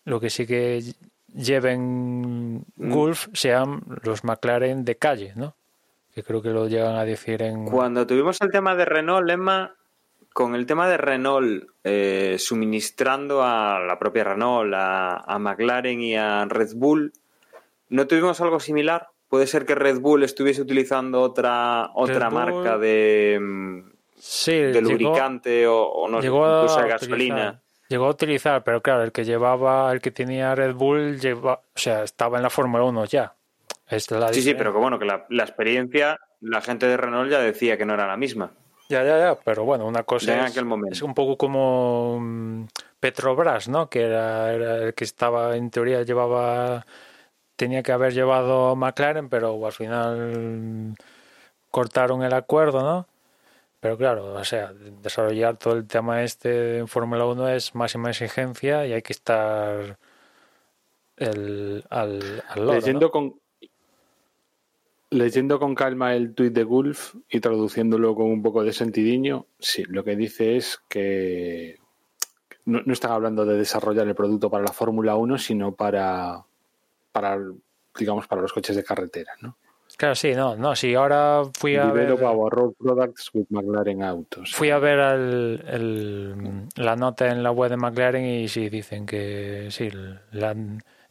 lo 0.06 0.20
que 0.20 0.30
sí 0.30 0.46
que 0.48 0.82
lleven 1.34 2.66
Mm. 2.76 2.92
Golf 2.94 3.28
sean 3.34 3.82
los 4.04 4.24
McLaren 4.24 4.86
de 4.86 4.96
calle, 4.98 5.34
¿no? 5.36 5.56
Que 6.14 6.24
creo 6.24 6.42
que 6.42 6.50
lo 6.50 6.68
llegan 6.68 6.96
a 6.96 7.06
decir 7.06 7.42
en... 7.42 7.66
Cuando 7.66 8.08
tuvimos 8.08 8.40
el 8.42 8.50
tema 8.52 8.76
de 8.76 8.86
Renault, 8.86 9.30
Emma, 9.30 9.76
con 10.34 10.56
el 10.56 10.66
tema 10.66 10.88
de 10.88 10.98
Renault 10.98 11.66
eh, 11.84 12.38
suministrando 12.40 13.44
a 13.44 13.80
la 13.80 14.00
propia 14.00 14.24
Renault, 14.24 14.74
a, 14.76 15.18
a 15.18 15.40
McLaren 15.40 16.02
y 16.02 16.16
a 16.16 16.46
Red 16.46 16.72
Bull, 16.76 17.14
¿No 17.90 18.06
tuvimos 18.06 18.42
algo 18.42 18.60
similar? 18.60 19.08
Puede 19.30 19.48
ser 19.48 19.66
que 19.66 19.74
Red 19.74 20.02
Bull 20.02 20.24
estuviese 20.24 20.62
utilizando 20.62 21.22
otra 21.22 21.90
otra 21.96 22.16
Red 22.16 22.24
Bull- 22.26 22.34
marca 22.34 22.78
de, 22.78 23.40
mm, 23.42 23.80
Sí, 24.18 24.52
de 24.54 24.74
llegó- 24.74 24.90
lubricante 24.92 25.68
o, 25.68 25.84
o 25.84 26.08
no 26.10 26.20
llegó 26.22 26.46
a 26.46 26.58
incluso 26.64 26.80
utilizar- 26.80 26.90
gasolina. 26.90 27.62
Llegó 27.90 28.06
a 28.08 28.10
utilizar, 28.10 28.64
pero 28.66 28.82
claro, 28.82 29.04
el 29.04 29.14
que 29.14 29.24
llevaba, 29.24 29.92
el 29.94 30.02
que 30.02 30.12
tenía 30.12 30.54
Red 30.56 30.74
Bull, 30.76 31.20
lleva, 31.22 31.54
o 31.54 31.80
sea, 31.80 32.04
estaba 32.04 32.36
en 32.38 32.44
la 32.44 32.50
Fórmula 32.50 32.84
1 32.84 33.06
ya. 33.06 33.34
Esta 33.90 34.16
es 34.16 34.22
la 34.22 34.34
Sí, 34.34 34.42
sí, 34.42 34.54
pero 34.56 34.74
que 34.74 34.80
bueno, 34.80 35.00
que 35.00 35.06
la, 35.06 35.26
la 35.30 35.44
experiencia, 35.44 36.20
la 36.42 36.60
gente 36.60 36.86
de 36.86 36.98
Renault 36.98 37.32
ya 37.32 37.40
decía 37.40 37.78
que 37.78 37.86
no 37.86 37.94
era 37.94 38.06
la 38.06 38.18
misma. 38.18 38.52
Ya, 38.90 39.04
ya, 39.06 39.18
ya, 39.20 39.36
pero 39.44 39.64
bueno, 39.64 39.86
una 39.86 40.04
cosa 40.04 40.28
Ya 40.28 40.40
en 40.40 40.46
es, 40.46 40.52
aquel 40.52 40.66
momento. 40.66 40.94
es 40.94 41.02
un 41.02 41.14
poco 41.14 41.38
como 41.38 42.20
mm, 42.20 42.66
Petrobras, 43.00 43.70
¿no? 43.70 43.90
Que 43.90 44.02
era, 44.04 44.52
era 44.54 44.76
el 44.78 44.94
que 44.94 45.06
estaba, 45.06 45.56
en 45.56 45.70
teoría, 45.72 46.02
llevaba, 46.04 46.86
tenía 47.56 47.84
que 47.84 47.94
haber 47.94 48.14
llevado 48.14 48.76
McLaren, 48.76 49.30
pero 49.30 49.66
al 49.66 49.72
final 49.72 50.18
mm, 50.38 50.94
cortaron 51.72 52.24
el 52.24 52.34
acuerdo, 52.34 52.82
¿no? 52.82 53.08
Pero 53.80 53.98
claro, 53.98 54.34
o 54.34 54.44
sea, 54.44 54.74
desarrollar 54.74 55.58
todo 55.58 55.76
el 55.76 55.86
tema 55.86 56.24
este 56.24 56.80
en 56.80 56.88
Fórmula 56.88 57.26
1 57.26 57.50
es 57.50 57.76
máxima 57.76 58.10
exigencia 58.10 58.88
y 58.88 58.94
hay 58.94 59.02
que 59.02 59.14
estar 59.14 60.00
el, 61.18 61.84
al, 61.90 62.44
al 62.50 62.60
loro, 62.60 62.74
¿no? 62.74 62.74
Leyendo 62.74 63.12
con 63.12 63.40
leyendo 65.10 65.60
con 65.60 65.74
calma 65.74 66.16
el 66.16 66.34
tuit 66.34 66.54
de 66.54 66.64
Gulf 66.64 67.16
y 67.30 67.40
traduciéndolo 67.40 68.16
con 68.16 68.26
un 68.26 68.42
poco 68.42 68.64
de 68.64 68.74
sentidiño, 68.74 69.46
sí, 69.60 69.84
lo 69.88 70.04
que 70.04 70.16
dice 70.16 70.58
es 70.58 70.82
que 70.90 71.78
no, 72.66 72.82
no 72.86 72.94
están 72.94 73.12
hablando 73.12 73.46
de 73.46 73.58
desarrollar 73.58 74.08
el 74.08 74.16
producto 74.16 74.50
para 74.50 74.66
la 74.66 74.74
Fórmula 74.74 75.16
1, 75.16 75.38
sino 75.38 75.74
para, 75.74 76.44
para, 77.12 77.40
digamos, 77.98 78.28
para 78.28 78.42
los 78.42 78.52
coches 78.52 78.76
de 78.76 78.84
carretera, 78.84 79.34
¿no? 79.42 79.58
Claro, 79.98 80.14
sí, 80.14 80.34
no, 80.36 80.56
no, 80.56 80.76
sí, 80.76 80.94
ahora 80.94 81.42
fui 81.54 81.76
a 81.76 81.92
ver... 81.92 82.10
Develop 82.10 82.22
our 82.22 82.54
road 82.54 82.74
products 82.78 83.32
with 83.34 83.48
McLaren 83.50 84.04
Autos. 84.04 84.54
Fui 84.54 84.70
a 84.70 84.78
ver 84.78 85.00
el- 85.00 86.68
la 86.76 86.96
nota 86.96 87.28
en 87.32 87.42
la 87.42 87.50
web 87.50 87.72
de 87.72 87.78
McLaren 87.78 88.24
y 88.24 88.48
sí 88.48 88.70
dicen 88.70 89.08
que 89.08 89.70
sí, 89.72 89.90
la- 90.32 90.56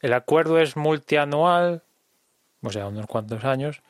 el 0.01 0.13
acuerdo 0.13 0.61
es 0.61 0.77
multianual, 0.77 1.83
o 2.63 2.71
sea, 2.71 2.87
unos 2.87 3.07
cuantos 3.07 3.45
años. 3.45 3.83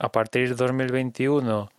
A 0.00 0.10
partir 0.10 0.48
de 0.48 0.54
2021, 0.56 1.70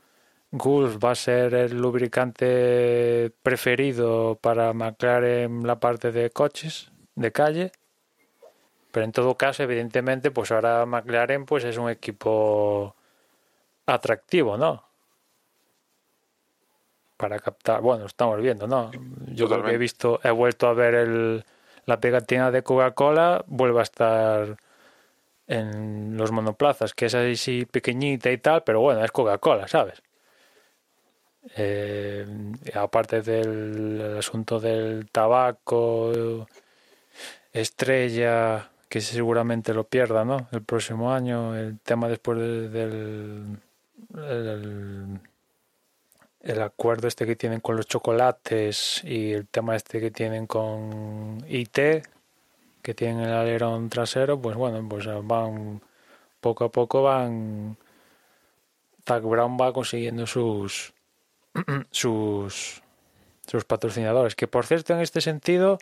Gulf 0.51 0.97
va 1.03 1.12
a 1.12 1.16
ser 1.16 1.53
el 1.55 1.78
lubricante 1.78 3.32
preferido 3.43 4.39
para 4.41 4.72
McLaren 4.72 5.68
la 5.68 5.80
parte 5.82 6.14
de 6.14 6.30
coches 6.30 6.89
de 7.16 7.34
calle. 7.34 7.72
Pero 8.92 9.04
en 9.06 9.12
todo 9.12 9.36
caso, 9.36 9.64
evidentemente, 9.64 10.32
pues 10.32 10.52
ahora 10.52 10.86
McLaren 10.86 11.46
pues 11.46 11.64
es 11.64 11.78
un 11.78 11.90
equipo 11.90 12.96
atractivo, 13.86 14.58
¿no? 14.58 14.88
para 17.18 17.40
captar. 17.40 17.82
Bueno, 17.82 18.06
estamos 18.06 18.40
viendo, 18.40 18.68
¿no? 18.68 18.92
Yo 19.34 19.50
creo 19.50 19.64
que 19.64 19.72
he 19.72 19.78
visto, 19.78 20.20
he 20.24 20.32
vuelto 20.32 20.68
a 20.68 20.74
ver 20.74 20.94
el, 20.94 21.44
la 21.86 22.00
pegatina 22.00 22.52
de 22.52 22.64
Coca-Cola, 22.64 23.44
vuelve 23.48 23.80
a 23.80 23.84
estar 23.84 24.58
en 25.48 26.16
los 26.16 26.32
monoplazas, 26.32 26.94
que 26.94 27.08
es 27.08 27.16
así 27.16 27.66
pequeñita 27.66 28.32
y 28.32 28.38
tal, 28.38 28.64
pero 28.64 28.82
bueno, 28.82 29.04
es 29.04 29.12
Coca-Cola, 29.12 29.68
¿sabes? 29.68 30.02
Eh, 31.56 32.26
aparte 32.76 33.22
del 33.22 34.18
asunto 34.20 34.60
del 34.60 35.10
tabaco, 35.10 36.46
estrella, 37.52 38.70
que 38.90 39.02
seguramente 39.02 39.74
lo 39.74 39.86
pierda, 39.86 40.24
¿no? 40.26 40.48
El 40.52 40.64
próximo 40.64 41.12
año, 41.14 41.56
el 41.56 41.80
tema 41.80 42.08
después 42.08 42.40
de- 42.40 42.70
del 42.70 43.60
el, 46.42 46.62
acuerdo 46.62 47.08
este 47.08 47.26
que 47.26 47.36
tienen 47.36 47.60
con 47.60 47.76
los 47.76 47.88
chocolates 47.88 49.04
y 49.04 49.34
el 49.34 49.48
tema 49.48 49.76
este 49.76 50.00
que 50.00 50.12
tienen 50.12 50.48
con 50.48 51.44
IT, 51.50 52.04
que 52.82 52.94
tienen 52.94 53.20
el 53.22 53.34
alerón 53.34 53.90
trasero, 53.90 54.40
pues 54.42 54.56
bueno, 54.56 54.88
pues 54.88 55.08
van 55.24 55.82
poco 56.40 56.66
a 56.66 56.72
poco 56.72 57.04
van 57.04 57.78
Zach 59.06 59.24
Brown 59.24 59.58
va 59.60 59.74
consiguiendo 59.74 60.26
sus 60.28 60.94
sus 61.92 62.82
sus 63.48 63.66
patrocinadores, 63.66 64.36
que 64.36 64.48
por 64.48 64.66
cierto 64.66 64.94
en 64.94 65.00
este 65.02 65.22
sentido 65.22 65.80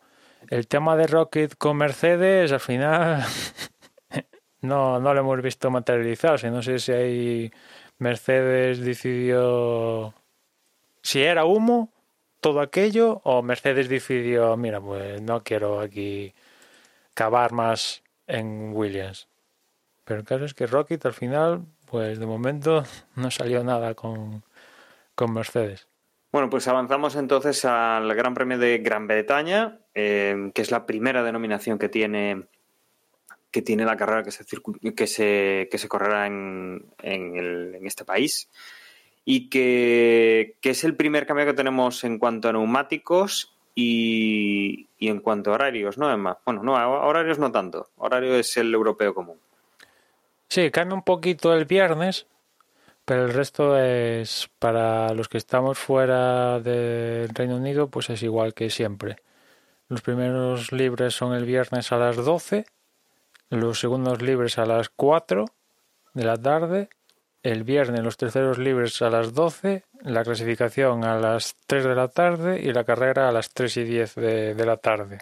el 0.50 0.68
tema 0.68 0.96
de 0.96 1.08
Rocket 1.08 1.56
con 1.58 1.78
Mercedes 1.78 2.52
al 2.52 2.60
final 2.60 3.24
no, 4.62 5.00
no 5.00 5.14
lo 5.14 5.20
hemos 5.20 5.42
visto 5.42 5.70
materializarse. 5.72 6.50
No 6.52 6.62
sé 6.62 6.80
si 6.80 6.92
hay 6.92 7.52
Mercedes 7.98 8.80
decidió 8.80 10.14
si 11.02 11.22
era 11.22 11.46
humo 11.46 11.94
todo 12.42 12.62
aquello 12.62 13.22
o 13.24 13.42
Mercedes 13.42 13.90
decidió, 13.90 14.58
mira, 14.58 14.82
pues 14.82 15.22
no 15.22 15.44
quiero 15.44 15.80
aquí 15.80 16.34
cavar 17.14 17.52
más 17.54 18.04
en 18.28 18.72
Williams. 18.74 19.28
Pero 20.04 20.20
el 20.20 20.26
caso 20.26 20.46
es 20.46 20.54
que 20.54 20.68
Rocket 20.68 21.06
al 21.06 21.14
final, 21.14 21.64
pues 21.86 22.20
de 22.20 22.26
momento 22.26 22.84
no 23.16 23.32
salió 23.32 23.64
nada 23.64 23.94
con, 23.94 24.44
con 25.16 25.34
Mercedes. 25.34 25.88
Bueno, 26.32 26.50
pues 26.50 26.68
avanzamos 26.68 27.16
entonces 27.16 27.64
al 27.66 28.14
Gran 28.14 28.34
Premio 28.34 28.58
de 28.58 28.80
Gran 28.80 29.08
Bretaña, 29.08 29.80
eh, 29.96 30.52
que 30.54 30.62
es 30.62 30.72
la 30.72 30.86
primera 30.86 31.24
denominación 31.24 31.80
que 31.80 31.90
tiene 31.90 32.44
que 33.56 33.62
tiene 33.62 33.86
la 33.86 33.96
carrera 33.96 34.22
que 34.22 34.32
se, 34.32 34.44
que 34.94 35.08
se, 35.08 35.70
que 35.72 35.78
se 35.78 35.88
correrá 35.88 36.28
en, 36.28 36.86
en, 37.02 37.88
este 37.88 38.04
país 38.04 38.50
y 39.24 39.48
que, 39.48 40.58
que 40.60 40.72
es 40.72 40.84
el 40.84 40.98
primer 40.98 41.26
cambio 41.26 41.46
que 41.46 41.54
tenemos 41.54 42.04
en 42.04 42.20
cuanto 42.20 42.50
a 42.50 42.52
neumáticos 42.52 43.56
y, 43.74 44.90
y 45.00 45.08
en 45.08 45.22
cuanto 45.22 45.52
a 45.52 45.54
horarios, 45.54 45.98
¿no, 45.98 46.12
Emma? 46.12 46.38
Bueno, 46.46 46.64
no, 46.64 46.74
horarios 46.74 47.40
no 47.40 47.50
tanto. 47.50 47.92
Horario 47.96 48.36
es 48.36 48.58
el 48.58 48.74
europeo 48.74 49.16
común. 49.16 49.40
Sí, 50.50 50.70
cambia 50.70 50.96
un 50.96 51.04
poquito 51.04 51.54
el 51.54 51.64
viernes, 51.64 52.28
pero 53.06 53.24
el 53.24 53.34
resto 53.34 53.80
es 53.80 54.50
para 54.60 55.14
los 55.14 55.30
que 55.30 55.38
estamos 55.38 55.78
fuera 55.78 56.60
del 56.60 57.30
Reino 57.30 57.56
Unido, 57.56 57.88
pues 57.88 58.10
es 58.10 58.22
igual 58.22 58.54
que 58.54 58.70
siempre. 58.70 59.16
Los 59.88 60.02
primeros 60.02 60.72
libres 60.72 61.14
son 61.14 61.34
el 61.34 61.46
viernes 61.46 61.92
a 61.92 61.98
las 61.98 62.16
12, 62.16 62.66
los 63.50 63.80
segundos 63.80 64.22
libres 64.22 64.58
a 64.58 64.66
las 64.66 64.90
4 64.90 65.46
de 66.14 66.24
la 66.24 66.38
tarde, 66.38 66.90
el 67.44 67.64
viernes 67.64 68.02
los 68.02 68.18
terceros 68.18 68.58
libres 68.58 69.02
a 69.02 69.10
las 69.10 69.34
12, 69.34 69.84
la 70.02 70.24
clasificación 70.24 71.04
a 71.04 71.20
las 71.20 71.56
3 71.68 71.84
de 71.84 71.96
la 71.96 72.08
tarde 72.08 72.60
y 72.60 72.74
la 72.74 72.84
carrera 72.84 73.30
a 73.30 73.32
las 73.32 73.52
3 73.52 73.78
y 73.78 73.84
10 73.84 74.16
de, 74.16 74.56
de 74.56 74.66
la 74.66 74.78
tarde. 74.78 75.20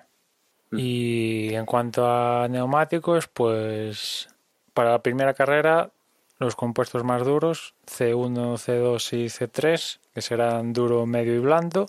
Y 0.72 1.54
en 1.54 1.66
cuanto 1.66 2.08
a 2.08 2.48
neumáticos, 2.48 3.28
pues 3.28 4.30
para 4.74 4.92
la 4.92 5.04
primera 5.04 5.34
carrera 5.34 5.92
los 6.40 6.56
compuestos 6.56 7.04
más 7.04 7.24
duros, 7.24 7.76
C1, 7.86 8.58
C2 8.58 9.14
y 9.18 9.26
C3, 9.26 10.00
que 10.14 10.22
serán 10.22 10.74
duro, 10.74 11.06
medio 11.06 11.36
y 11.36 11.40
blando. 11.40 11.88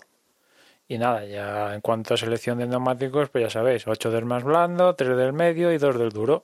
Y 0.87 0.97
nada, 0.97 1.25
ya 1.25 1.73
en 1.73 1.81
cuanto 1.81 2.13
a 2.13 2.17
selección 2.17 2.59
de 2.59 2.67
neumáticos, 2.67 3.29
pues 3.29 3.43
ya 3.43 3.49
sabéis, 3.49 3.87
8 3.87 4.11
del 4.11 4.25
más 4.25 4.43
blando, 4.43 4.95
3 4.95 5.17
del 5.17 5.33
medio 5.33 5.71
y 5.71 5.77
2 5.77 5.97
del 5.97 6.11
duro. 6.11 6.43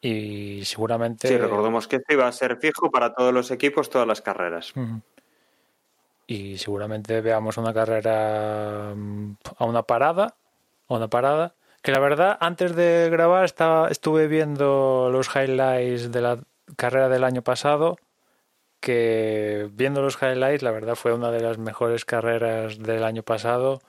Y 0.00 0.64
seguramente... 0.64 1.26
Sí, 1.28 1.36
recordemos 1.36 1.88
que 1.88 1.96
esto 1.96 2.12
iba 2.12 2.28
a 2.28 2.32
ser 2.32 2.58
fijo 2.58 2.90
para 2.90 3.14
todos 3.14 3.32
los 3.32 3.50
equipos, 3.50 3.90
todas 3.90 4.06
las 4.06 4.20
carreras. 4.20 4.72
Y 6.26 6.58
seguramente 6.58 7.20
veamos 7.20 7.56
una 7.56 7.74
carrera 7.74 8.92
mm, 8.94 9.36
a 9.58 9.64
una 9.64 9.82
parada, 9.82 10.36
a 10.88 10.94
una 10.94 11.08
parada. 11.08 11.54
Que 11.82 11.90
la 11.90 11.98
verdad, 11.98 12.38
antes 12.40 12.76
de 12.76 13.08
grabar 13.10 13.44
estaba, 13.44 13.88
estuve 13.88 14.28
viendo 14.28 15.10
los 15.10 15.34
highlights 15.34 16.12
de 16.12 16.20
la 16.20 16.38
carrera 16.76 17.08
del 17.08 17.24
año 17.24 17.42
pasado. 17.42 17.96
Que 18.84 19.70
viendo 19.72 20.02
los 20.02 20.18
highlights, 20.20 20.62
la 20.62 20.70
verdad 20.70 20.94
fue 20.94 21.14
una 21.14 21.30
de 21.30 21.40
las 21.40 21.56
mejores 21.56 22.04
carreras 22.04 22.78
del 22.78 23.02
año 23.02 23.22
pasado. 23.22 23.80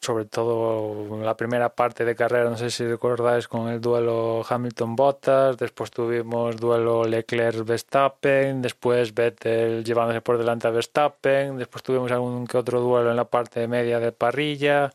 Sobre 0.00 0.24
todo 0.26 1.18
la 1.20 1.36
primera 1.36 1.74
parte 1.74 2.04
de 2.04 2.14
carrera, 2.14 2.48
no 2.48 2.56
sé 2.56 2.70
si 2.70 2.86
recordáis 2.86 3.48
con 3.48 3.68
el 3.68 3.80
duelo 3.80 4.44
Hamilton-Bottas, 4.48 5.56
después 5.56 5.90
tuvimos 5.90 6.56
duelo 6.58 7.04
Leclerc-Verstappen, 7.06 8.62
después 8.62 9.14
Vettel 9.14 9.82
llevándose 9.82 10.20
por 10.20 10.38
delante 10.38 10.68
a 10.68 10.70
Verstappen, 10.70 11.56
después 11.58 11.82
tuvimos 11.82 12.12
algún 12.12 12.46
que 12.46 12.58
otro 12.58 12.80
duelo 12.80 13.10
en 13.10 13.16
la 13.16 13.24
parte 13.24 13.66
media 13.66 13.98
de 13.98 14.12
parrilla. 14.12 14.92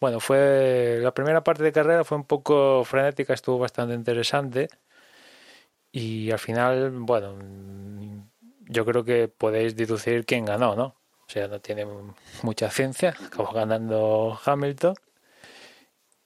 Bueno, 0.00 0.20
fue 0.20 1.00
la 1.02 1.12
primera 1.12 1.42
parte 1.42 1.64
de 1.64 1.72
carrera 1.72 2.04
fue 2.04 2.18
un 2.18 2.24
poco 2.24 2.84
frenética, 2.84 3.34
estuvo 3.34 3.58
bastante 3.58 3.94
interesante 3.94 4.68
y 5.92 6.30
al 6.30 6.38
final, 6.38 6.90
bueno, 6.92 7.34
yo 8.70 8.84
creo 8.84 9.04
que 9.04 9.28
podéis 9.28 9.76
deducir 9.76 10.24
quién 10.24 10.44
ganó, 10.44 10.76
¿no? 10.76 10.84
O 11.26 11.32
sea, 11.32 11.48
no 11.48 11.60
tiene 11.60 11.86
mucha 12.42 12.70
ciencia, 12.70 13.14
acabó 13.26 13.52
ganando 13.52 14.38
Hamilton 14.44 14.94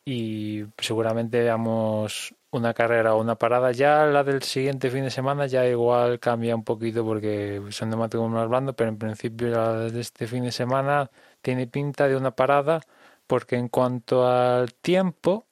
y 0.05 0.65
seguramente 0.79 1.41
veamos 1.41 2.35
una 2.51 2.75
carrera 2.75 3.15
o 3.15 3.21
una 3.21 3.37
parada. 3.37 3.73
Ya 3.73 4.07
la 4.07 4.23
del 4.25 4.43
siguiente 4.43 4.91
fin 4.91 5.05
de 5.05 5.11
semana 5.11 5.47
ya 5.47 5.67
igual 5.67 6.21
cambia 6.21 6.55
un 6.55 6.65
poquito 6.65 7.05
porque 7.05 7.63
son 7.71 7.91
neumáticos 7.91 8.31
más 8.31 8.49
blandos, 8.49 8.75
pero 8.77 8.91
en 8.91 8.99
principio 8.99 9.49
la 9.49 9.75
de 9.75 10.01
este 10.01 10.27
fin 10.27 10.45
de 10.45 10.53
semana 10.53 11.11
tiene 11.43 11.67
pinta 11.67 12.09
de 12.09 12.17
una 12.17 12.33
parada 12.33 12.81
porque 13.27 13.57
en 13.57 13.69
cuanto 13.69 14.27
al 14.27 14.75
tiempo, 14.75 15.47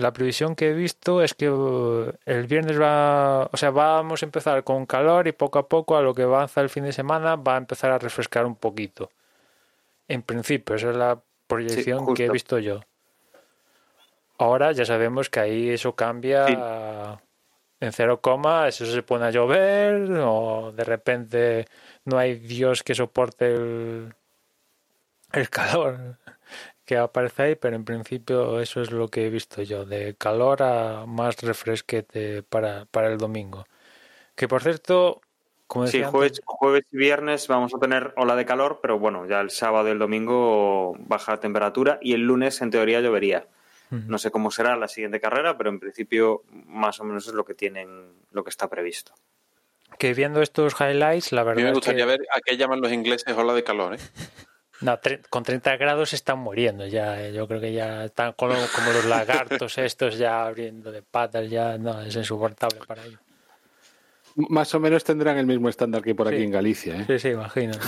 la 0.00 0.12
previsión 0.12 0.54
que 0.54 0.70
he 0.70 0.72
visto 0.74 1.22
es 1.22 1.34
que 1.34 1.50
uh, 1.50 2.12
el 2.26 2.46
viernes 2.46 2.80
va, 2.80 3.48
o 3.52 3.56
sea, 3.56 3.70
vamos 3.70 4.22
a 4.22 4.26
empezar 4.26 4.64
con 4.64 4.86
calor 4.86 5.26
y 5.28 5.32
poco 5.32 5.58
a 5.58 5.68
poco 5.68 5.96
a 5.96 6.02
lo 6.02 6.14
que 6.14 6.22
avanza 6.22 6.60
el 6.60 6.68
fin 6.68 6.84
de 6.84 6.92
semana 6.92 7.36
va 7.36 7.54
a 7.54 7.58
empezar 7.58 7.90
a 7.90 7.98
refrescar 7.98 8.46
un 8.46 8.56
poquito. 8.56 9.10
En 10.08 10.22
principio, 10.22 10.76
esa 10.76 10.90
es 10.90 10.96
la 10.96 11.20
proyección 11.46 12.14
que 12.14 12.26
he 12.26 12.30
visto 12.30 12.58
yo. 12.58 12.80
Ahora 14.38 14.72
ya 14.72 14.84
sabemos 14.84 15.30
que 15.30 15.40
ahí 15.40 15.70
eso 15.70 15.94
cambia 15.94 16.46
Sí. 16.46 16.56
en 17.80 17.92
cero 17.92 18.20
coma, 18.20 18.68
eso 18.68 18.84
se 18.86 19.02
pone 19.02 19.26
a 19.26 19.30
llover 19.30 20.10
o 20.20 20.72
de 20.72 20.84
repente 20.84 21.66
no 22.04 22.18
hay 22.18 22.34
Dios 22.34 22.82
que 22.82 22.94
soporte 22.94 23.54
el, 23.54 24.14
el 25.32 25.50
calor 25.50 26.18
que 26.84 26.96
aparece 26.98 27.42
ahí, 27.42 27.54
pero 27.56 27.76
en 27.76 27.84
principio 27.84 28.60
eso 28.60 28.80
es 28.82 28.90
lo 28.90 29.08
que 29.08 29.26
he 29.26 29.30
visto 29.30 29.62
yo, 29.62 29.84
de 29.86 30.14
calor 30.16 30.62
a 30.62 31.06
más 31.06 31.40
refresquete 31.42 32.42
para, 32.42 32.86
para 32.86 33.08
el 33.08 33.18
domingo. 33.18 33.64
Que 34.36 34.48
por 34.48 34.62
cierto, 34.62 35.20
como 35.66 35.86
Sí, 35.86 36.02
decía 36.02 36.08
jueves, 36.10 36.32
antes, 36.36 36.42
jueves 36.44 36.84
y 36.92 36.96
viernes 36.96 37.46
vamos 37.46 37.74
a 37.74 37.78
tener 37.78 38.12
ola 38.16 38.36
de 38.36 38.46
calor, 38.46 38.78
pero 38.80 38.98
bueno, 38.98 39.26
ya 39.26 39.40
el 39.40 39.50
sábado 39.50 39.88
y 39.88 39.90
el 39.92 39.98
domingo 39.98 40.94
baja 40.98 41.32
la 41.32 41.40
temperatura 41.40 41.98
y 42.00 42.14
el 42.14 42.22
lunes 42.22 42.60
en 42.62 42.70
teoría 42.70 43.00
llovería. 43.00 43.48
No 44.06 44.18
sé 44.18 44.30
cómo 44.32 44.50
será 44.50 44.76
la 44.76 44.88
siguiente 44.88 45.20
carrera, 45.20 45.56
pero 45.56 45.70
en 45.70 45.78
principio 45.78 46.42
más 46.50 46.98
o 47.00 47.04
menos 47.04 47.28
es 47.28 47.34
lo 47.34 47.44
que 47.44 47.54
tienen, 47.54 48.12
lo 48.32 48.42
que 48.42 48.50
está 48.50 48.68
previsto. 48.68 49.14
que 49.98 50.14
viendo 50.14 50.40
estos 50.42 50.74
highlights, 50.80 51.32
la 51.32 51.42
A 51.42 51.54
mí 51.54 51.62
verdad 51.62 51.64
me 51.64 51.72
es 51.72 51.74
gustaría 51.74 52.04
que 52.04 52.04
ver 52.06 52.20
a 52.34 52.40
qué 52.40 52.56
llaman 52.56 52.80
los 52.80 52.92
ingleses 52.92 53.34
ola 53.36 53.54
de 53.54 53.64
calor, 53.64 53.94
¿eh? 53.94 53.98
no, 54.84 55.00
con 55.30 55.42
30 55.42 55.76
grados 55.76 56.12
están 56.12 56.38
muriendo 56.38 56.86
ya. 56.86 57.20
eh. 57.20 57.32
Yo 57.32 57.48
creo 57.48 57.60
que 57.60 57.72
ya 57.72 58.04
están 58.04 58.34
como, 58.34 58.54
como 58.74 58.92
los 58.92 59.06
lagartos 59.06 59.78
estos 59.78 60.18
ya 60.18 60.46
abriendo 60.46 60.92
de 60.92 61.02
patas, 61.02 61.48
ya 61.48 61.78
no, 61.78 62.02
es 62.02 62.14
insoportable 62.14 62.80
para 62.86 63.02
ellos. 63.04 63.20
Más 64.36 64.74
o 64.74 64.80
menos 64.80 65.02
tendrán 65.04 65.38
el 65.38 65.46
mismo 65.46 65.68
estándar 65.68 66.02
que 66.02 66.14
por 66.14 66.28
aquí 66.28 66.42
en 66.42 66.50
Galicia. 66.50 66.96
¿eh? 66.96 67.04
Sí, 67.06 67.18
sí, 67.18 67.28
imagino. 67.28 67.72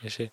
Sí, 0.00 0.10
sí. 0.10 0.30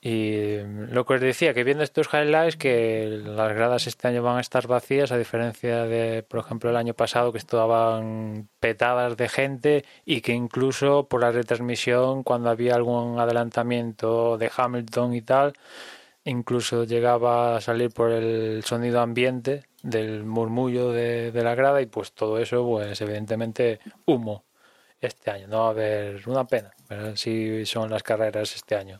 Y 0.00 0.58
lo 0.90 1.04
que 1.04 1.14
os 1.14 1.20
decía, 1.20 1.54
que 1.54 1.64
viendo 1.64 1.82
estos 1.82 2.08
highlights, 2.12 2.56
que 2.56 3.20
las 3.24 3.52
gradas 3.52 3.88
este 3.88 4.06
año 4.06 4.22
van 4.22 4.38
a 4.38 4.40
estar 4.40 4.68
vacías, 4.68 5.10
a 5.10 5.18
diferencia 5.18 5.84
de, 5.86 6.22
por 6.22 6.38
ejemplo, 6.40 6.70
el 6.70 6.76
año 6.76 6.94
pasado, 6.94 7.32
que 7.32 7.38
estaban 7.38 8.48
petadas 8.60 9.16
de 9.16 9.28
gente 9.28 9.84
y 10.04 10.20
que 10.20 10.32
incluso 10.32 11.08
por 11.08 11.20
la 11.22 11.32
retransmisión, 11.32 12.22
cuando 12.22 12.50
había 12.50 12.76
algún 12.76 13.18
adelantamiento 13.18 14.38
de 14.38 14.50
Hamilton 14.56 15.14
y 15.14 15.22
tal, 15.22 15.54
incluso 16.24 16.84
llegaba 16.84 17.56
a 17.56 17.60
salir 17.60 17.90
por 17.90 18.10
el 18.12 18.62
sonido 18.64 19.00
ambiente 19.00 19.64
del 19.82 20.24
murmullo 20.24 20.92
de, 20.92 21.32
de 21.32 21.42
la 21.44 21.54
grada 21.54 21.82
y 21.82 21.86
pues 21.86 22.12
todo 22.12 22.38
eso, 22.38 22.64
pues 22.64 23.00
evidentemente 23.00 23.80
humo 24.06 24.44
este 25.00 25.30
año. 25.30 25.48
No 25.48 25.60
va 25.60 25.66
a 25.68 25.70
haber 25.70 26.28
una 26.28 26.46
pena, 26.46 26.70
pero 26.88 27.16
sí 27.16 27.66
son 27.66 27.90
las 27.90 28.02
carreras 28.02 28.54
este 28.54 28.76
año. 28.76 28.98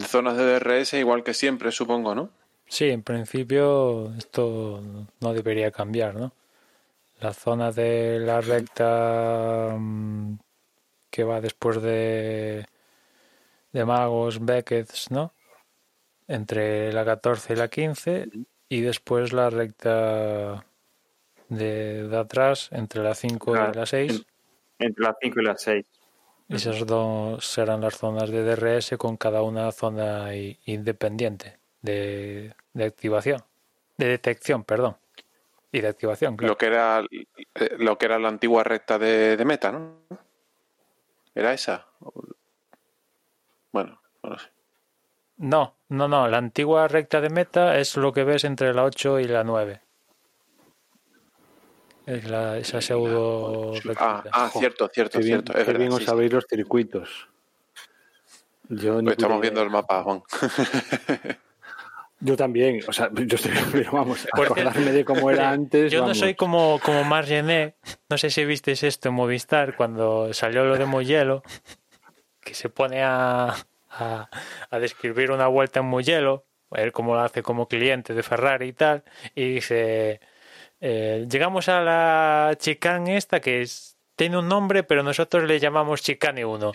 Zonas 0.00 0.36
de 0.36 0.58
DRS 0.58 0.94
igual 0.94 1.22
que 1.22 1.34
siempre, 1.34 1.70
supongo, 1.70 2.14
¿no? 2.14 2.30
Sí, 2.66 2.90
en 2.90 3.02
principio 3.02 4.12
esto 4.16 4.82
no 5.20 5.32
debería 5.32 5.70
cambiar, 5.70 6.16
¿no? 6.16 6.32
La 7.20 7.32
zona 7.32 7.72
de 7.72 8.18
la 8.20 8.40
recta 8.40 9.74
mm, 9.78 10.38
que 11.10 11.24
va 11.24 11.40
después 11.40 11.80
de, 11.80 12.66
de 13.72 13.84
Magos, 13.84 14.44
Beckett, 14.44 14.90
¿no? 15.10 15.32
Entre 16.26 16.92
la 16.92 17.04
14 17.04 17.54
y 17.54 17.56
la 17.56 17.68
15 17.68 18.28
y 18.68 18.80
después 18.82 19.32
la 19.32 19.48
recta 19.48 20.66
de, 21.48 22.06
de 22.06 22.16
atrás 22.16 22.68
entre 22.72 23.02
la 23.02 23.14
5 23.14 23.52
y 23.52 23.76
la 23.76 23.86
6. 23.86 24.26
Entre 24.78 25.02
las 25.02 25.16
5 25.20 25.40
y 25.40 25.44
las 25.44 25.62
6. 25.62 25.86
Esas 26.48 26.86
dos 26.86 27.46
serán 27.46 27.82
las 27.82 27.98
zonas 27.98 28.30
de 28.30 28.42
DRS 28.42 28.96
con 28.96 29.18
cada 29.18 29.42
una 29.42 29.70
zona 29.70 30.34
independiente 30.34 31.58
de, 31.82 32.54
de 32.72 32.84
activación, 32.84 33.42
de 33.98 34.06
detección, 34.06 34.64
perdón, 34.64 34.96
y 35.70 35.80
de 35.80 35.88
activación, 35.88 36.36
claro. 36.36 36.52
Lo 36.52 36.58
que 36.58 36.66
era 36.66 37.04
eh, 37.54 37.76
lo 37.78 37.98
que 37.98 38.06
era 38.06 38.18
la 38.18 38.28
antigua 38.28 38.64
recta 38.64 38.98
de, 38.98 39.36
de 39.36 39.44
meta, 39.44 39.72
¿no? 39.72 39.96
¿Era 41.34 41.52
esa? 41.52 41.86
Bueno, 43.70 44.00
no 44.22 44.30
lo 44.30 44.38
sé. 44.38 44.48
No, 45.36 45.74
no, 45.88 46.08
no, 46.08 46.28
la 46.28 46.38
antigua 46.38 46.88
recta 46.88 47.20
de 47.20 47.30
meta 47.30 47.78
es 47.78 47.96
lo 47.96 48.12
que 48.12 48.24
ves 48.24 48.44
entre 48.44 48.74
la 48.74 48.84
8 48.84 49.20
y 49.20 49.24
la 49.24 49.44
9. 49.44 49.80
Es 52.08 52.24
la, 52.24 52.56
esa 52.56 52.80
pseudo 52.80 53.74
Ah, 53.98 54.24
ah, 54.32 54.50
cierto, 54.50 54.88
cierto, 54.88 55.18
Qué 55.18 55.24
bien, 55.26 55.42
cierto. 55.42 55.52
Es 55.52 55.58
qué 55.58 55.64
verdad, 55.64 55.78
bien 55.78 55.90
sí, 55.90 55.96
os 55.96 56.00
sí. 56.00 56.06
sabéis 56.06 56.32
los 56.32 56.46
circuitos. 56.48 57.28
Yo, 58.70 59.02
Pues 59.02 59.12
estamos 59.12 59.40
viendo 59.42 59.60
el 59.60 59.68
mapa, 59.68 60.02
Juan. 60.02 60.22
Yo 62.20 62.34
también, 62.36 62.80
o 62.88 62.92
sea, 62.92 63.10
yo 63.12 63.36
estoy, 63.36 63.52
pero 63.72 63.92
vamos, 63.92 64.26
acordarme 64.32 64.90
de 64.90 65.04
cómo 65.04 65.30
era 65.30 65.50
antes. 65.52 65.92
Yo 65.92 66.04
no 66.04 66.14
soy 66.14 66.34
como, 66.34 66.80
como 66.82 67.04
Margené, 67.04 67.74
no 68.08 68.18
sé 68.18 68.30
si 68.30 68.44
visteis 68.44 68.82
esto 68.82 69.10
en 69.10 69.14
Movistar 69.14 69.76
cuando 69.76 70.32
salió 70.34 70.64
lo 70.64 70.76
de 70.78 70.86
Mugello, 70.86 71.44
que 72.40 72.54
se 72.54 72.70
pone 72.70 73.04
a, 73.04 73.54
a, 73.90 74.30
a 74.70 74.78
describir 74.80 75.30
una 75.30 75.46
vuelta 75.46 75.78
en 75.78 75.86
Mugello, 75.86 76.44
él 76.72 76.90
como 76.90 77.14
lo 77.14 77.20
hace 77.20 77.44
como 77.44 77.68
cliente 77.68 78.14
de 78.14 78.22
Ferrari 78.24 78.66
y 78.68 78.72
tal, 78.72 79.04
y 79.36 79.54
dice, 79.54 80.20
eh, 80.80 81.26
llegamos 81.30 81.68
a 81.68 81.80
la 81.82 82.56
chicane 82.58 83.16
esta 83.16 83.40
que 83.40 83.62
es- 83.62 83.96
tiene 84.16 84.38
un 84.38 84.48
nombre, 84.48 84.82
pero 84.82 85.02
nosotros 85.02 85.44
le 85.44 85.60
llamamos 85.60 86.02
chicane 86.02 86.44
1. 86.44 86.72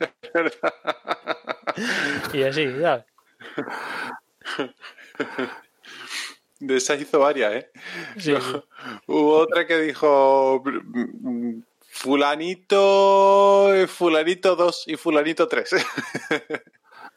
y 2.32 2.42
así, 2.42 2.66
¿sabes? 2.80 3.04
De 6.58 6.76
esa 6.76 6.94
hizo 6.94 7.20
varias, 7.20 7.54
¿eh? 7.54 7.70
Sí, 8.18 8.34
sí. 8.34 8.62
Hubo 9.06 9.38
otra 9.38 9.66
que 9.66 9.78
dijo 9.78 10.62
fulanito, 11.80 13.68
fulanito 13.88 14.56
2 14.56 14.84
y 14.88 14.96
fulanito 14.96 15.48
3. 15.48 15.74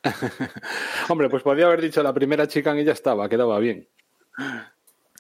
Hombre, 1.10 1.30
pues 1.30 1.44
podía 1.44 1.66
haber 1.66 1.82
dicho 1.82 2.02
la 2.04 2.14
primera 2.14 2.48
chica 2.48 2.78
y 2.80 2.86
ya 2.86 2.94
estaba, 2.94 3.28
quedaba 3.28 3.60
bien. 3.60 3.88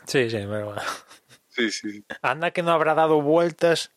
Sí, 0.05 0.29
sí, 0.29 0.37
pero 0.37 0.65
bueno. 0.65 0.81
sí, 1.49 1.71
sí. 1.71 2.05
Anda 2.21 2.51
que 2.51 2.63
no 2.63 2.71
habrá 2.71 2.93
dado 2.93 3.21
vueltas 3.21 3.91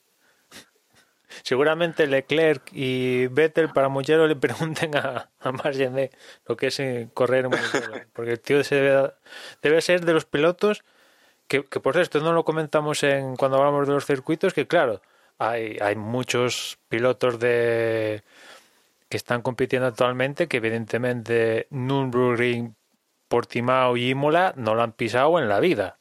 seguramente 1.43 2.07
Leclerc 2.07 2.70
y 2.73 3.27
Vettel 3.28 3.70
para 3.70 3.89
Mugello 3.89 4.27
le 4.27 4.37
pregunten 4.37 4.97
a, 4.97 5.31
a 5.41 5.53
Margené 5.53 6.11
lo 6.47 6.57
que 6.57 6.69
es 6.69 6.81
eh, 6.81 7.09
correr 7.15 7.45
en 7.47 7.51
Mugello. 7.51 8.07
Porque 8.12 8.33
el 8.33 8.41
tío 8.41 8.62
se 8.65 8.77
debe, 8.77 9.12
debe 9.62 9.81
ser 9.81 10.05
de 10.05 10.12
los 10.12 10.24
pilotos 10.24 10.85
que, 11.49 11.65
que, 11.65 11.81
por 11.81 11.97
esto 11.97 12.20
no 12.20 12.33
lo 12.33 12.45
comentamos 12.45 13.03
en 13.03 13.37
cuando 13.37 13.59
hablamos 13.59 13.87
de 13.87 13.95
los 13.95 14.05
circuitos, 14.05 14.53
que 14.53 14.66
claro, 14.66 15.01
hay, 15.39 15.78
hay 15.81 15.95
muchos 15.95 16.78
pilotos 16.89 17.39
de 17.39 18.23
que 19.09 19.16
están 19.16 19.43
compitiendo 19.43 19.87
actualmente 19.87 20.49
que 20.49 20.57
evidentemente 20.57 21.69
Nürburgring, 21.70 22.74
Portimao 23.28 23.97
y 23.97 24.11
Imola 24.11 24.53
no 24.57 24.74
lo 24.74 24.82
han 24.82 24.93
pisado 24.93 25.39
en 25.39 25.48
la 25.48 25.61
vida. 25.61 25.98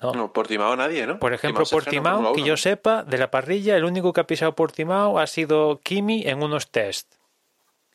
No, 0.00 0.12
no 0.12 0.32
Portimao 0.32 0.76
nadie, 0.76 1.06
¿no? 1.06 1.18
Por 1.18 1.32
ejemplo, 1.32 1.64
Portimao, 1.70 2.32
que 2.34 2.42
yo 2.42 2.56
sepa, 2.56 3.04
de 3.04 3.18
la 3.18 3.30
parrilla, 3.30 3.76
el 3.76 3.84
único 3.84 4.12
que 4.12 4.20
ha 4.20 4.26
pisado 4.26 4.54
Portimao 4.54 5.18
ha 5.18 5.26
sido 5.26 5.80
Kimi 5.82 6.24
en 6.26 6.42
unos 6.42 6.70
test, 6.70 7.14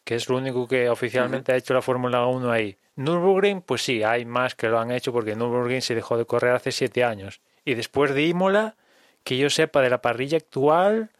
que 0.03 0.15
es 0.15 0.29
lo 0.29 0.37
único 0.37 0.67
que 0.67 0.89
oficialmente 0.89 1.51
uh 1.51 1.53
-huh. 1.53 1.55
ha 1.55 1.59
hecho 1.59 1.73
la 1.73 1.81
Fórmula 1.81 2.25
1 2.25 2.51
ahí. 2.51 2.77
Nürburgring, 2.95 3.61
pues 3.61 3.83
sí, 3.83 4.03
hay 4.03 4.25
más 4.25 4.55
que 4.55 4.67
lo 4.67 4.79
han 4.79 4.91
hecho 4.91 5.13
porque 5.13 5.35
Nürburgring 5.35 5.81
se 5.81 5.95
dejó 5.95 6.17
de 6.17 6.25
correr 6.25 6.53
hace 6.53 6.71
siete 6.71 7.03
años. 7.03 7.41
Y 7.63 7.75
después 7.75 8.13
de 8.13 8.25
Imola, 8.25 8.75
que 9.23 9.37
yo 9.37 9.49
sepa 9.49 9.81
de 9.81 9.89
la 9.89 10.01
parrilla 10.01 10.37
actual, 10.37 11.11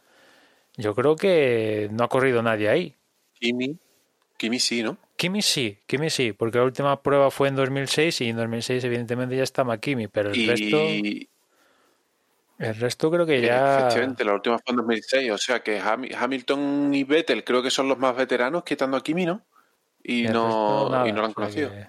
yo 0.76 0.94
creo 0.94 1.16
que 1.16 1.88
no 1.92 2.04
ha 2.04 2.08
corrido 2.08 2.42
nadie 2.42 2.68
ahí. 2.68 2.96
Kimi, 3.34 3.78
Kimi 4.36 4.58
sí, 4.58 4.82
¿no? 4.82 4.96
Kimi 5.20 5.42
sí, 5.42 5.78
Kimi 5.86 6.08
sí, 6.08 6.32
porque 6.32 6.56
la 6.56 6.64
última 6.64 7.02
prueba 7.02 7.30
fue 7.30 7.48
en 7.48 7.54
2006 7.54 8.22
y 8.22 8.30
en 8.30 8.36
2006 8.36 8.82
evidentemente 8.84 9.36
ya 9.36 9.42
estaba 9.42 9.76
Kimi, 9.76 10.08
pero 10.08 10.30
el 10.30 10.38
y... 10.38 10.46
resto... 10.46 10.78
El 12.58 12.74
resto 12.76 13.10
creo 13.10 13.26
que 13.26 13.42
ya... 13.42 13.80
Efectivamente, 13.80 14.24
la 14.24 14.32
última 14.32 14.58
fue 14.58 14.70
en 14.70 14.76
2006, 14.76 15.30
o 15.30 15.36
sea 15.36 15.60
que 15.60 15.78
Hamilton 15.78 16.94
y 16.94 17.04
Vettel 17.04 17.44
creo 17.44 17.62
que 17.62 17.70
son 17.70 17.86
los 17.86 17.98
más 17.98 18.16
veteranos 18.16 18.64
quitando 18.64 18.96
a 18.96 19.02
Kimi, 19.02 19.26
¿no? 19.26 19.42
Y, 20.02 20.22
no, 20.22 20.88
nada, 20.88 21.06
y 21.06 21.12
no 21.12 21.20
lo 21.20 21.26
han 21.26 21.34
conocido. 21.34 21.70
Que... 21.70 21.88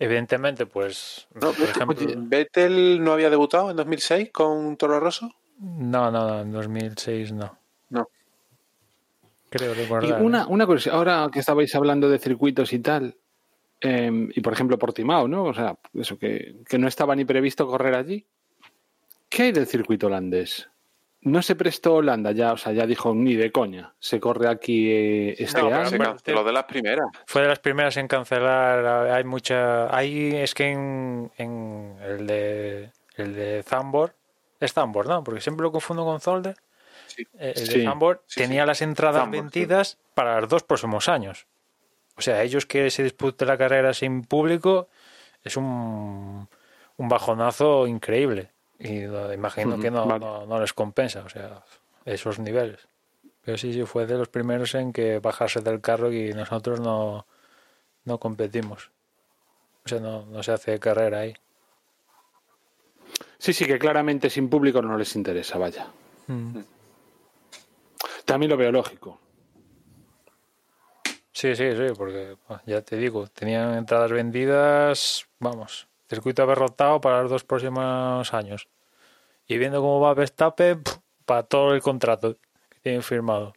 Evidentemente, 0.00 0.66
pues... 0.66 1.28
No, 1.34 1.52
por 1.52 1.68
ejemplo... 1.68 1.96
¿Vettel 2.16 3.04
no 3.04 3.12
había 3.12 3.30
debutado 3.30 3.70
en 3.70 3.76
2006 3.76 4.30
con 4.32 4.76
Toro 4.76 4.98
Rosso? 4.98 5.32
No, 5.60 6.10
no, 6.10 6.26
no, 6.26 6.40
en 6.40 6.50
2006 6.50 7.34
no. 7.34 7.56
Creo 9.52 9.74
recordar. 9.74 10.08
Y 10.08 10.24
una, 10.24 10.46
una 10.46 10.66
cosa, 10.66 10.92
ahora 10.92 11.28
que 11.32 11.40
estabais 11.40 11.74
hablando 11.74 12.08
de 12.08 12.18
circuitos 12.18 12.72
y 12.72 12.78
tal, 12.78 13.16
eh, 13.80 14.28
y 14.34 14.40
por 14.40 14.52
ejemplo 14.52 14.78
Portimao, 14.78 15.28
¿no? 15.28 15.44
O 15.44 15.54
sea, 15.54 15.76
eso 15.94 16.18
que, 16.18 16.56
que 16.66 16.78
no 16.78 16.88
estaba 16.88 17.14
ni 17.14 17.24
previsto 17.24 17.66
correr 17.66 17.94
allí. 17.94 18.26
¿Qué 19.28 19.44
hay 19.44 19.52
del 19.52 19.66
circuito 19.66 20.06
holandés? 20.08 20.68
No 21.24 21.40
se 21.40 21.54
prestó 21.54 21.94
Holanda 21.94 22.32
ya, 22.32 22.52
o 22.52 22.56
sea, 22.56 22.72
ya 22.72 22.84
dijo 22.84 23.14
ni 23.14 23.36
de 23.36 23.52
coña. 23.52 23.94
Se 24.00 24.18
corre 24.18 24.48
aquí 24.48 24.90
eh, 24.90 25.36
este 25.38 25.62
no, 25.62 25.68
año. 25.68 25.86
Se 25.86 25.98
canceló 25.98 26.42
de 26.42 26.52
las 26.52 26.64
primeras. 26.64 27.06
Fue 27.26 27.42
de 27.42 27.48
las 27.48 27.60
primeras 27.60 27.96
en 27.96 28.08
cancelar. 28.08 29.08
Hay 29.08 29.22
mucha. 29.22 29.94
Hay 29.96 30.34
es 30.34 30.52
que 30.52 30.70
en, 30.72 31.30
en 31.38 31.96
el 32.02 32.26
de 32.26 32.90
el 33.14 33.34
de 33.34 33.62
Zambor 33.62 34.16
es 34.58 34.72
Zambor, 34.72 35.06
¿no? 35.06 35.22
Porque 35.22 35.40
siempre 35.40 35.62
lo 35.62 35.70
confundo 35.70 36.04
con 36.04 36.20
Zolder. 36.20 36.56
Sí. 37.06 37.26
El 37.38 37.54
de 37.54 37.66
Sí. 37.66 37.84
Zambor 37.84 38.22
Sí, 38.26 38.40
tenía 38.40 38.64
las 38.66 38.82
entradas 38.82 39.30
vendidas 39.30 39.98
para 40.14 40.40
los 40.40 40.48
dos 40.48 40.62
próximos 40.62 41.08
años. 41.08 41.46
O 42.16 42.22
sea, 42.22 42.42
ellos 42.42 42.66
que 42.66 42.90
se 42.90 43.02
dispute 43.02 43.44
la 43.46 43.56
carrera 43.58 43.94
sin 43.94 44.22
público 44.24 44.88
es 45.44 45.56
un, 45.56 46.48
un 46.96 47.08
bajonazo 47.08 47.86
increíble. 47.86 48.50
Y 48.78 49.00
no- 49.00 49.32
imagino 49.32 49.78
que 49.78 49.90
no, 49.90 50.06
vale. 50.06 50.24
no, 50.24 50.46
no 50.46 50.60
les 50.60 50.72
compensa, 50.72 51.22
o 51.24 51.28
sea, 51.28 51.62
esos 52.04 52.38
niveles. 52.38 52.80
Pero 53.44 53.56
sí, 53.58 53.72
sí, 53.72 53.84
fue 53.84 54.06
de 54.06 54.16
los 54.18 54.28
primeros 54.28 54.74
en 54.74 54.92
que 54.92 55.18
bajarse 55.18 55.60
del 55.60 55.80
carro 55.80 56.12
y 56.12 56.32
nosotros 56.32 56.80
no, 56.80 57.26
no 58.04 58.18
competimos. 58.18 58.90
O 59.84 59.88
sea, 59.88 59.98
no, 60.00 60.26
no 60.26 60.42
se 60.42 60.52
hace 60.52 60.78
carrera 60.78 61.20
ahí. 61.20 61.34
Sí, 63.38 63.52
sí, 63.52 63.64
que 63.66 63.78
claramente 63.78 64.30
sin 64.30 64.48
público 64.48 64.80
no 64.82 64.96
les 64.96 65.16
interesa, 65.16 65.58
vaya. 65.58 65.86
También 68.24 68.50
lo 68.50 68.56
veo 68.56 68.72
lógico. 68.72 69.20
Sí, 71.32 71.56
sí, 71.56 71.72
sí, 71.72 71.94
porque 71.96 72.36
ya 72.66 72.82
te 72.82 72.96
digo, 72.96 73.26
tenían 73.26 73.74
entradas 73.74 74.12
vendidas, 74.12 75.26
vamos, 75.38 75.88
circuito 76.08 76.42
abarrotado 76.42 77.00
para 77.00 77.22
los 77.22 77.30
dos 77.30 77.44
próximos 77.44 78.32
años. 78.34 78.68
Y 79.46 79.58
viendo 79.58 79.80
cómo 79.80 80.00
va 80.00 80.14
Verstappen, 80.14 80.82
para 81.24 81.42
todo 81.42 81.74
el 81.74 81.80
contrato 81.80 82.36
que 82.68 82.80
tienen 82.80 83.02
firmado. 83.02 83.54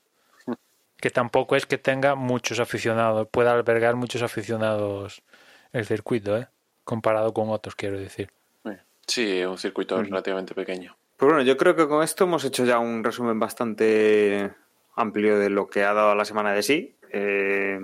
Que 0.98 1.10
tampoco 1.10 1.56
es 1.56 1.66
que 1.66 1.78
tenga 1.78 2.16
muchos 2.16 2.60
aficionados, 2.60 3.28
pueda 3.30 3.52
albergar 3.52 3.96
muchos 3.96 4.22
aficionados 4.22 5.22
el 5.74 5.86
circuito, 5.86 6.38
¿eh? 6.38 6.48
Comparado 6.86 7.34
con 7.34 7.50
otros, 7.50 7.76
quiero 7.76 8.00
decir. 8.00 8.32
Sí, 9.06 9.40
es 9.40 9.48
un 9.48 9.58
circuito 9.58 10.02
relativamente 10.02 10.56
pequeño. 10.56 10.96
Pues 11.18 11.32
bueno, 11.32 11.44
yo 11.44 11.56
creo 11.56 11.78
que 11.78 11.88
con 11.88 12.04
esto 12.04 12.26
hemos 12.26 12.44
hecho 12.44 12.66
ya 12.66 12.80
un 12.80 13.02
resumen 13.02 13.40
bastante 13.40 14.52
amplio 14.96 15.40
de 15.40 15.50
lo 15.50 15.68
que 15.68 15.84
ha 15.84 15.94
dado 15.94 16.14
la 16.14 16.26
semana 16.26 16.52
de 16.52 16.62
sí. 16.62 16.98
Eh, 17.10 17.80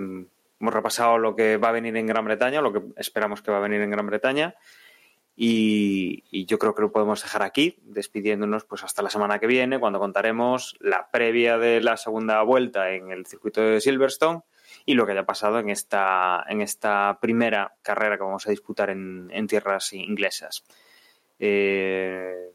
hemos 0.60 0.74
repasado 0.74 1.16
lo 1.16 1.34
que 1.34 1.56
va 1.56 1.70
a 1.70 1.72
venir 1.72 1.96
en 1.96 2.06
Gran 2.06 2.26
Bretaña, 2.26 2.60
lo 2.60 2.74
que 2.74 2.82
esperamos 2.96 3.40
que 3.40 3.50
va 3.50 3.56
a 3.56 3.60
venir 3.60 3.80
en 3.80 3.90
Gran 3.90 4.06
Bretaña. 4.06 4.54
Y, 5.34 6.44
yo 6.44 6.58
creo 6.58 6.74
que 6.74 6.82
lo 6.82 6.92
podemos 6.92 7.22
dejar 7.22 7.42
aquí, 7.42 7.78
despidiéndonos 7.84 8.64
pues 8.64 8.84
hasta 8.84 9.00
la 9.00 9.08
semana 9.08 9.38
que 9.38 9.46
viene, 9.46 9.80
cuando 9.80 9.98
contaremos 9.98 10.76
la 10.78 11.10
previa 11.10 11.56
de 11.56 11.80
la 11.80 11.96
segunda 11.96 12.42
vuelta 12.42 12.90
en 12.90 13.12
el 13.12 13.24
circuito 13.24 13.62
de 13.62 13.80
Silverstone 13.80 14.42
y 14.84 14.92
lo 14.92 15.06
que 15.06 15.12
haya 15.12 15.24
pasado 15.24 15.58
en 15.58 15.70
esta, 15.70 16.44
en 16.48 16.60
esta 16.60 17.18
primera 17.20 17.74
carrera 17.80 18.18
que 18.18 18.24
vamos 18.24 18.46
a 18.46 18.50
disputar 18.50 18.90
en, 18.90 19.30
en 19.32 19.46
tierras 19.46 19.94
inglesas. 19.94 20.64
Eh, 21.38 22.52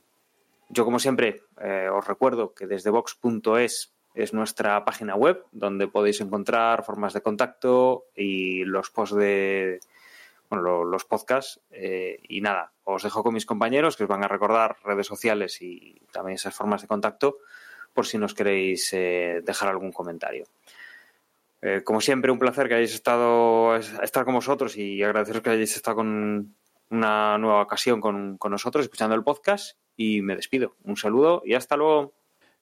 yo, 0.70 0.86
como 0.86 1.00
siempre, 1.00 1.44
eh, 1.62 1.90
os 1.92 2.06
recuerdo 2.08 2.54
que 2.54 2.68
desde 2.68 2.90
Vox.es 2.90 3.94
es 4.16 4.34
nuestra 4.34 4.84
página 4.84 5.16
web 5.16 5.44
donde 5.52 5.88
podéis 5.88 6.22
encontrar 6.22 6.84
formas 6.84 7.14
de 7.14 7.22
contacto 7.22 8.06
y 8.16 8.64
los 8.66 8.90
posts 8.90 9.16
de 9.16 9.80
bueno, 10.50 10.64
lo- 10.64 10.84
los 10.86 11.06
podcasts. 11.06 11.60
eh, 11.72 12.20
y 12.28 12.42
nada, 12.42 12.72
os 12.84 13.04
dejo 13.04 13.22
con 13.22 13.34
mis 13.34 13.46
compañeros 13.46 13.96
que 13.96 14.04
os 14.04 14.10
van 14.10 14.24
a 14.24 14.28
recordar 14.28 14.78
redes 14.84 15.06
sociales 15.06 15.62
y 15.62 16.02
también 16.12 16.36
esas 16.36 16.56
formas 16.56 16.82
de 16.82 16.88
contacto 16.88 17.38
por 17.94 18.06
si 18.06 18.18
nos 18.18 18.34
queréis 18.34 18.92
eh, 18.94 19.42
dejar 19.44 19.70
algún 19.70 19.92
comentario. 19.92 20.46
Como 21.84 22.02
siempre, 22.02 22.32
un 22.32 22.38
placer 22.40 22.68
que 22.68 22.76
hayáis 22.76 22.94
estado 22.94 23.76
estar 23.76 24.24
con 24.26 24.36
vosotros 24.36 24.78
y 24.78 25.02
agradeceros 25.04 25.42
que 25.42 25.50
hayáis 25.50 25.76
estado 25.76 25.98
con 25.98 26.56
una 26.92 27.38
nueva 27.40 27.62
ocasión 27.64 28.00
con, 28.00 28.38
con 28.38 28.52
nosotros, 28.52 28.86
escuchando 28.86 29.16
el 29.16 29.24
podcast. 29.24 29.76
Y 29.98 30.22
me 30.22 30.36
despido. 30.36 30.76
Un 30.84 30.96
saludo 30.96 31.42
y 31.44 31.56
hasta 31.56 31.76
luego. 31.76 32.14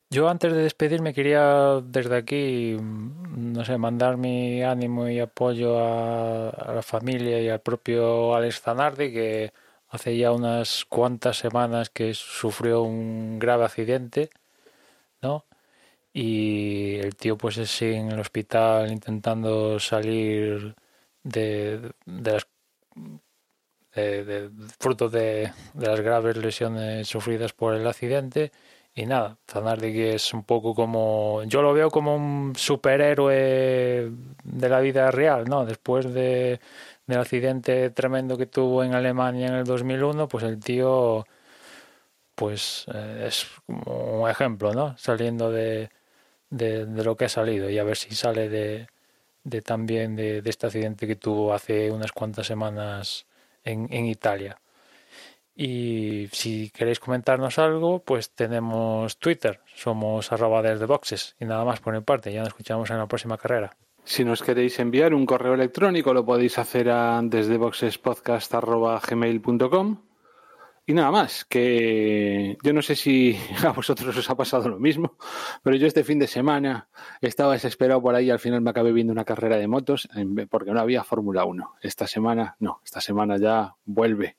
Yo 0.10 0.30
antes 0.30 0.54
de 0.54 0.64
despedirme 0.64 1.14
quería 1.14 1.82
desde 1.84 2.16
aquí, 2.16 2.78
mm, 2.80 3.54
no 3.54 3.66
sé, 3.66 3.78
mandar 3.78 4.18
mi 4.18 4.64
ánimo 4.64 5.10
y 5.10 5.20
apoyo 5.20 5.78
a, 5.80 6.74
la 6.74 6.82
familia 6.84 7.42
y 7.42 7.50
al 7.50 7.62
propio 7.62 8.36
Alex 8.36 8.62
Zanardi, 8.62 9.12
que 9.12 9.52
hace 9.90 10.18
ya 10.18 10.32
unas 10.32 10.86
cuantas 10.86 11.38
semanas 11.38 11.90
que 11.90 12.14
sufrió 12.14 12.84
un 12.84 13.40
grave 13.40 13.66
accidente, 13.66 14.30
¿no? 15.22 15.46
Y 16.14 16.96
el 16.98 17.16
tío 17.16 17.38
pues 17.38 17.56
sigue 17.70 17.98
en 17.98 18.12
el 18.12 18.20
hospital 18.20 18.92
intentando 18.92 19.80
salir 19.80 20.76
de, 21.24 21.92
de 22.06 22.32
las 22.32 22.48
de, 23.96 24.24
de- 24.26 24.50
fruto 24.80 25.10
de, 25.10 25.52
las 25.76 26.00
graves 26.02 26.38
lesiones 26.38 27.08
sufridas 27.08 27.54
por 27.54 27.74
el 27.74 27.88
accidente. 27.88 28.52
Y 28.98 29.06
nada, 29.06 29.38
que 29.80 30.16
es 30.16 30.34
un 30.34 30.44
poco 30.44 30.74
como. 30.74 31.44
Yo 31.46 31.62
lo 31.62 31.74
veo 31.74 31.90
como 31.92 32.16
un 32.16 32.54
superhéroe 32.56 34.10
de 34.44 34.70
la 34.70 34.80
vida 34.80 35.12
real, 35.12 35.46
¿no? 35.46 35.66
Después 35.66 36.14
de, 36.14 36.60
del 37.08 37.20
accidente 37.20 37.90
tremendo 37.90 38.38
que 38.38 38.46
tuvo 38.46 38.84
en 38.84 38.94
Alemania 38.96 39.48
en 39.48 39.56
el 39.56 39.66
2001, 39.66 40.28
pues 40.30 40.44
el 40.46 40.60
tío. 40.60 41.26
Pues 42.36 42.86
eh, 42.94 43.26
es 43.28 43.48
como 43.66 44.24
un 44.24 44.30
ejemplo, 44.30 44.74
¿no? 44.74 44.98
Saliendo 44.98 45.52
de, 45.52 45.90
de, 46.50 46.86
lo 46.88 47.16
que 47.18 47.26
ha 47.26 47.30
salido 47.30 47.70
y 47.70 47.78
a 47.80 47.84
ver 47.84 47.98
si 47.98 48.16
sale 48.16 48.50
de, 48.50 48.88
de 49.44 49.62
también 49.62 50.16
de 50.16 50.42
este 50.46 50.68
accidente 50.68 51.08
que 51.08 51.16
tuvo 51.18 51.54
hace 51.54 51.92
unas 51.92 52.12
cuantas 52.12 52.48
semanas 52.48 53.26
en, 53.66 54.06
Italia. 54.06 54.58
Y 55.56 56.28
si 56.32 56.70
queréis 56.70 57.00
comentarnos 57.00 57.58
algo, 57.60 58.00
pues 58.00 58.32
tenemos 58.32 59.18
Twitter, 59.18 59.60
somos 59.74 60.32
arroba 60.32 60.62
desde 60.62 60.86
boxes. 60.86 61.36
Y 61.40 61.46
nada 61.46 61.66
más 61.66 61.80
por 61.80 61.94
mi 61.94 62.02
parte, 62.02 62.32
ya 62.32 62.40
nos 62.40 62.50
escuchamos 62.50 62.92
en 62.92 62.98
la 62.98 63.08
próxima 63.08 63.38
carrera. 63.38 63.76
Si 64.04 64.24
nos 64.24 64.44
queréis 64.44 64.78
enviar 64.80 65.14
un 65.14 65.26
correo 65.26 65.56
electrónico, 65.56 66.14
lo 66.14 66.26
podéis 66.26 66.60
hacer 66.60 66.90
a 66.90 67.22
desde 67.24 67.58
boxespodcast.gmail.com 67.58 69.98
Y 70.88 70.94
nada 70.94 71.10
más, 71.10 71.46
que 71.46 72.58
yo 72.62 72.72
no 72.72 72.84
sé 72.84 72.96
si 72.96 73.36
a 73.66 73.72
vosotros 73.72 74.16
os 74.16 74.30
ha 74.30 74.36
pasado 74.36 74.70
lo 74.70 74.80
mismo, 74.80 75.18
pero 75.64 75.76
yo 75.78 75.88
este 75.88 76.04
fin 76.04 76.20
de 76.20 76.28
semana 76.28 76.90
estaba 77.22 77.54
desesperado 77.54 78.02
por 78.02 78.14
ahí 78.14 78.28
y 78.28 78.32
al 78.32 78.40
final 78.40 78.62
me 78.62 78.70
acabé 78.70 78.92
viendo 78.92 79.12
una 79.12 79.26
carrera 79.26 79.58
de 79.58 79.68
motos 79.68 80.08
porque 80.50 80.72
no 80.72 80.80
había 80.80 81.04
Fórmula 81.04 81.44
1. 81.44 81.78
Esta 81.82 82.06
semana, 82.06 82.56
no, 82.60 82.82
esta 82.86 83.02
semana 83.02 83.38
ya 83.38 83.76
vuelve. 83.86 84.38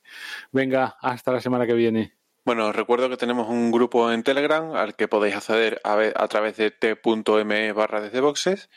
Venga, 0.53 0.95
hasta 1.01 1.33
la 1.33 1.41
semana 1.41 1.67
que 1.67 1.73
viene. 1.73 2.13
Bueno, 2.45 2.67
os 2.67 2.75
recuerdo 2.75 3.09
que 3.09 3.17
tenemos 3.17 3.49
un 3.49 3.69
grupo 3.69 4.09
en 4.09 4.23
Telegram 4.23 4.73
al 4.73 4.95
que 4.95 5.09
podéis 5.09 5.35
acceder 5.35 5.81
a, 5.83 5.97
a 6.15 6.27
través 6.29 6.55
de 6.55 6.71
t.me 6.71 7.73
barra 7.73 7.99
desde 7.99 8.21
boxes. 8.21 8.69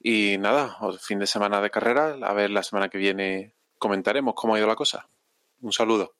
Y 0.00 0.38
nada, 0.38 0.76
fin 1.00 1.18
de 1.18 1.26
semana 1.26 1.60
de 1.60 1.70
carrera, 1.70 2.16
a 2.22 2.32
ver 2.34 2.50
la 2.50 2.62
semana 2.62 2.88
que 2.88 2.98
viene 2.98 3.52
comentaremos 3.78 4.34
cómo 4.34 4.54
ha 4.54 4.58
ido 4.58 4.68
la 4.68 4.76
cosa. 4.76 5.08
Un 5.60 5.72
saludo. 5.72 6.14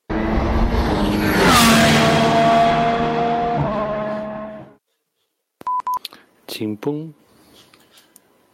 Chimpum. 6.50 7.12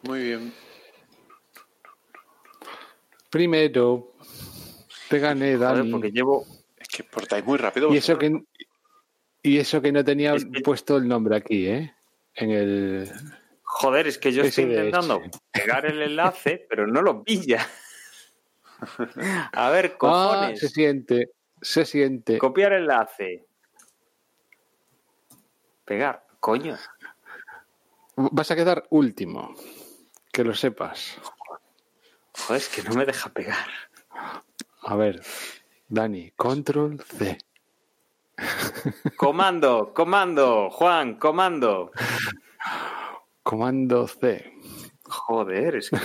Muy 0.02 0.22
bien. 0.22 0.52
Primero, 3.30 4.12
te 5.08 5.18
gané, 5.18 5.56
Dani. 5.56 5.90
porque 5.90 6.10
llevo... 6.10 6.44
Es 6.78 6.88
que 6.88 7.04
portáis 7.04 7.44
muy 7.44 7.56
rápido. 7.56 7.92
Y 7.92 7.96
eso 7.96 8.18
que, 8.18 8.42
y 9.42 9.58
eso 9.58 9.80
que 9.80 9.92
no 9.92 10.04
tenía 10.04 10.34
puesto 10.62 10.98
el 10.98 11.08
nombre 11.08 11.36
aquí, 11.36 11.66
¿eh? 11.66 11.94
En 12.34 12.50
el... 12.50 13.10
Joder, 13.62 14.06
es 14.06 14.18
que 14.18 14.32
yo 14.32 14.42
estoy 14.42 14.64
intentando 14.64 15.22
pegar 15.50 15.86
el 15.86 16.00
enlace, 16.02 16.66
pero 16.68 16.86
no 16.86 17.02
lo 17.02 17.24
pilla. 17.24 17.66
A 19.52 19.70
ver, 19.70 19.92
ah, 19.94 19.98
cojones. 19.98 20.60
se 20.60 20.68
siente, 20.68 21.30
se 21.62 21.86
siente. 21.86 22.36
Copiar 22.38 22.74
enlace. 22.74 23.46
Pegar, 25.86 26.26
coño. 26.40 26.76
Vas 28.16 28.50
a 28.50 28.56
quedar 28.56 28.86
último. 28.90 29.54
Que 30.32 30.42
lo 30.42 30.54
sepas. 30.54 31.18
Joder, 32.32 32.60
es 32.60 32.68
que 32.68 32.82
no 32.82 32.94
me 32.94 33.04
deja 33.04 33.30
pegar. 33.30 33.68
A 34.82 34.96
ver, 34.96 35.22
Dani, 35.88 36.30
control 36.32 37.02
C. 37.02 37.38
Comando, 39.16 39.92
comando, 39.94 40.70
Juan, 40.70 41.18
comando. 41.18 41.90
Comando 43.42 44.06
C. 44.08 44.52
Joder, 45.04 45.76
es 45.76 45.90
que. 45.90 45.98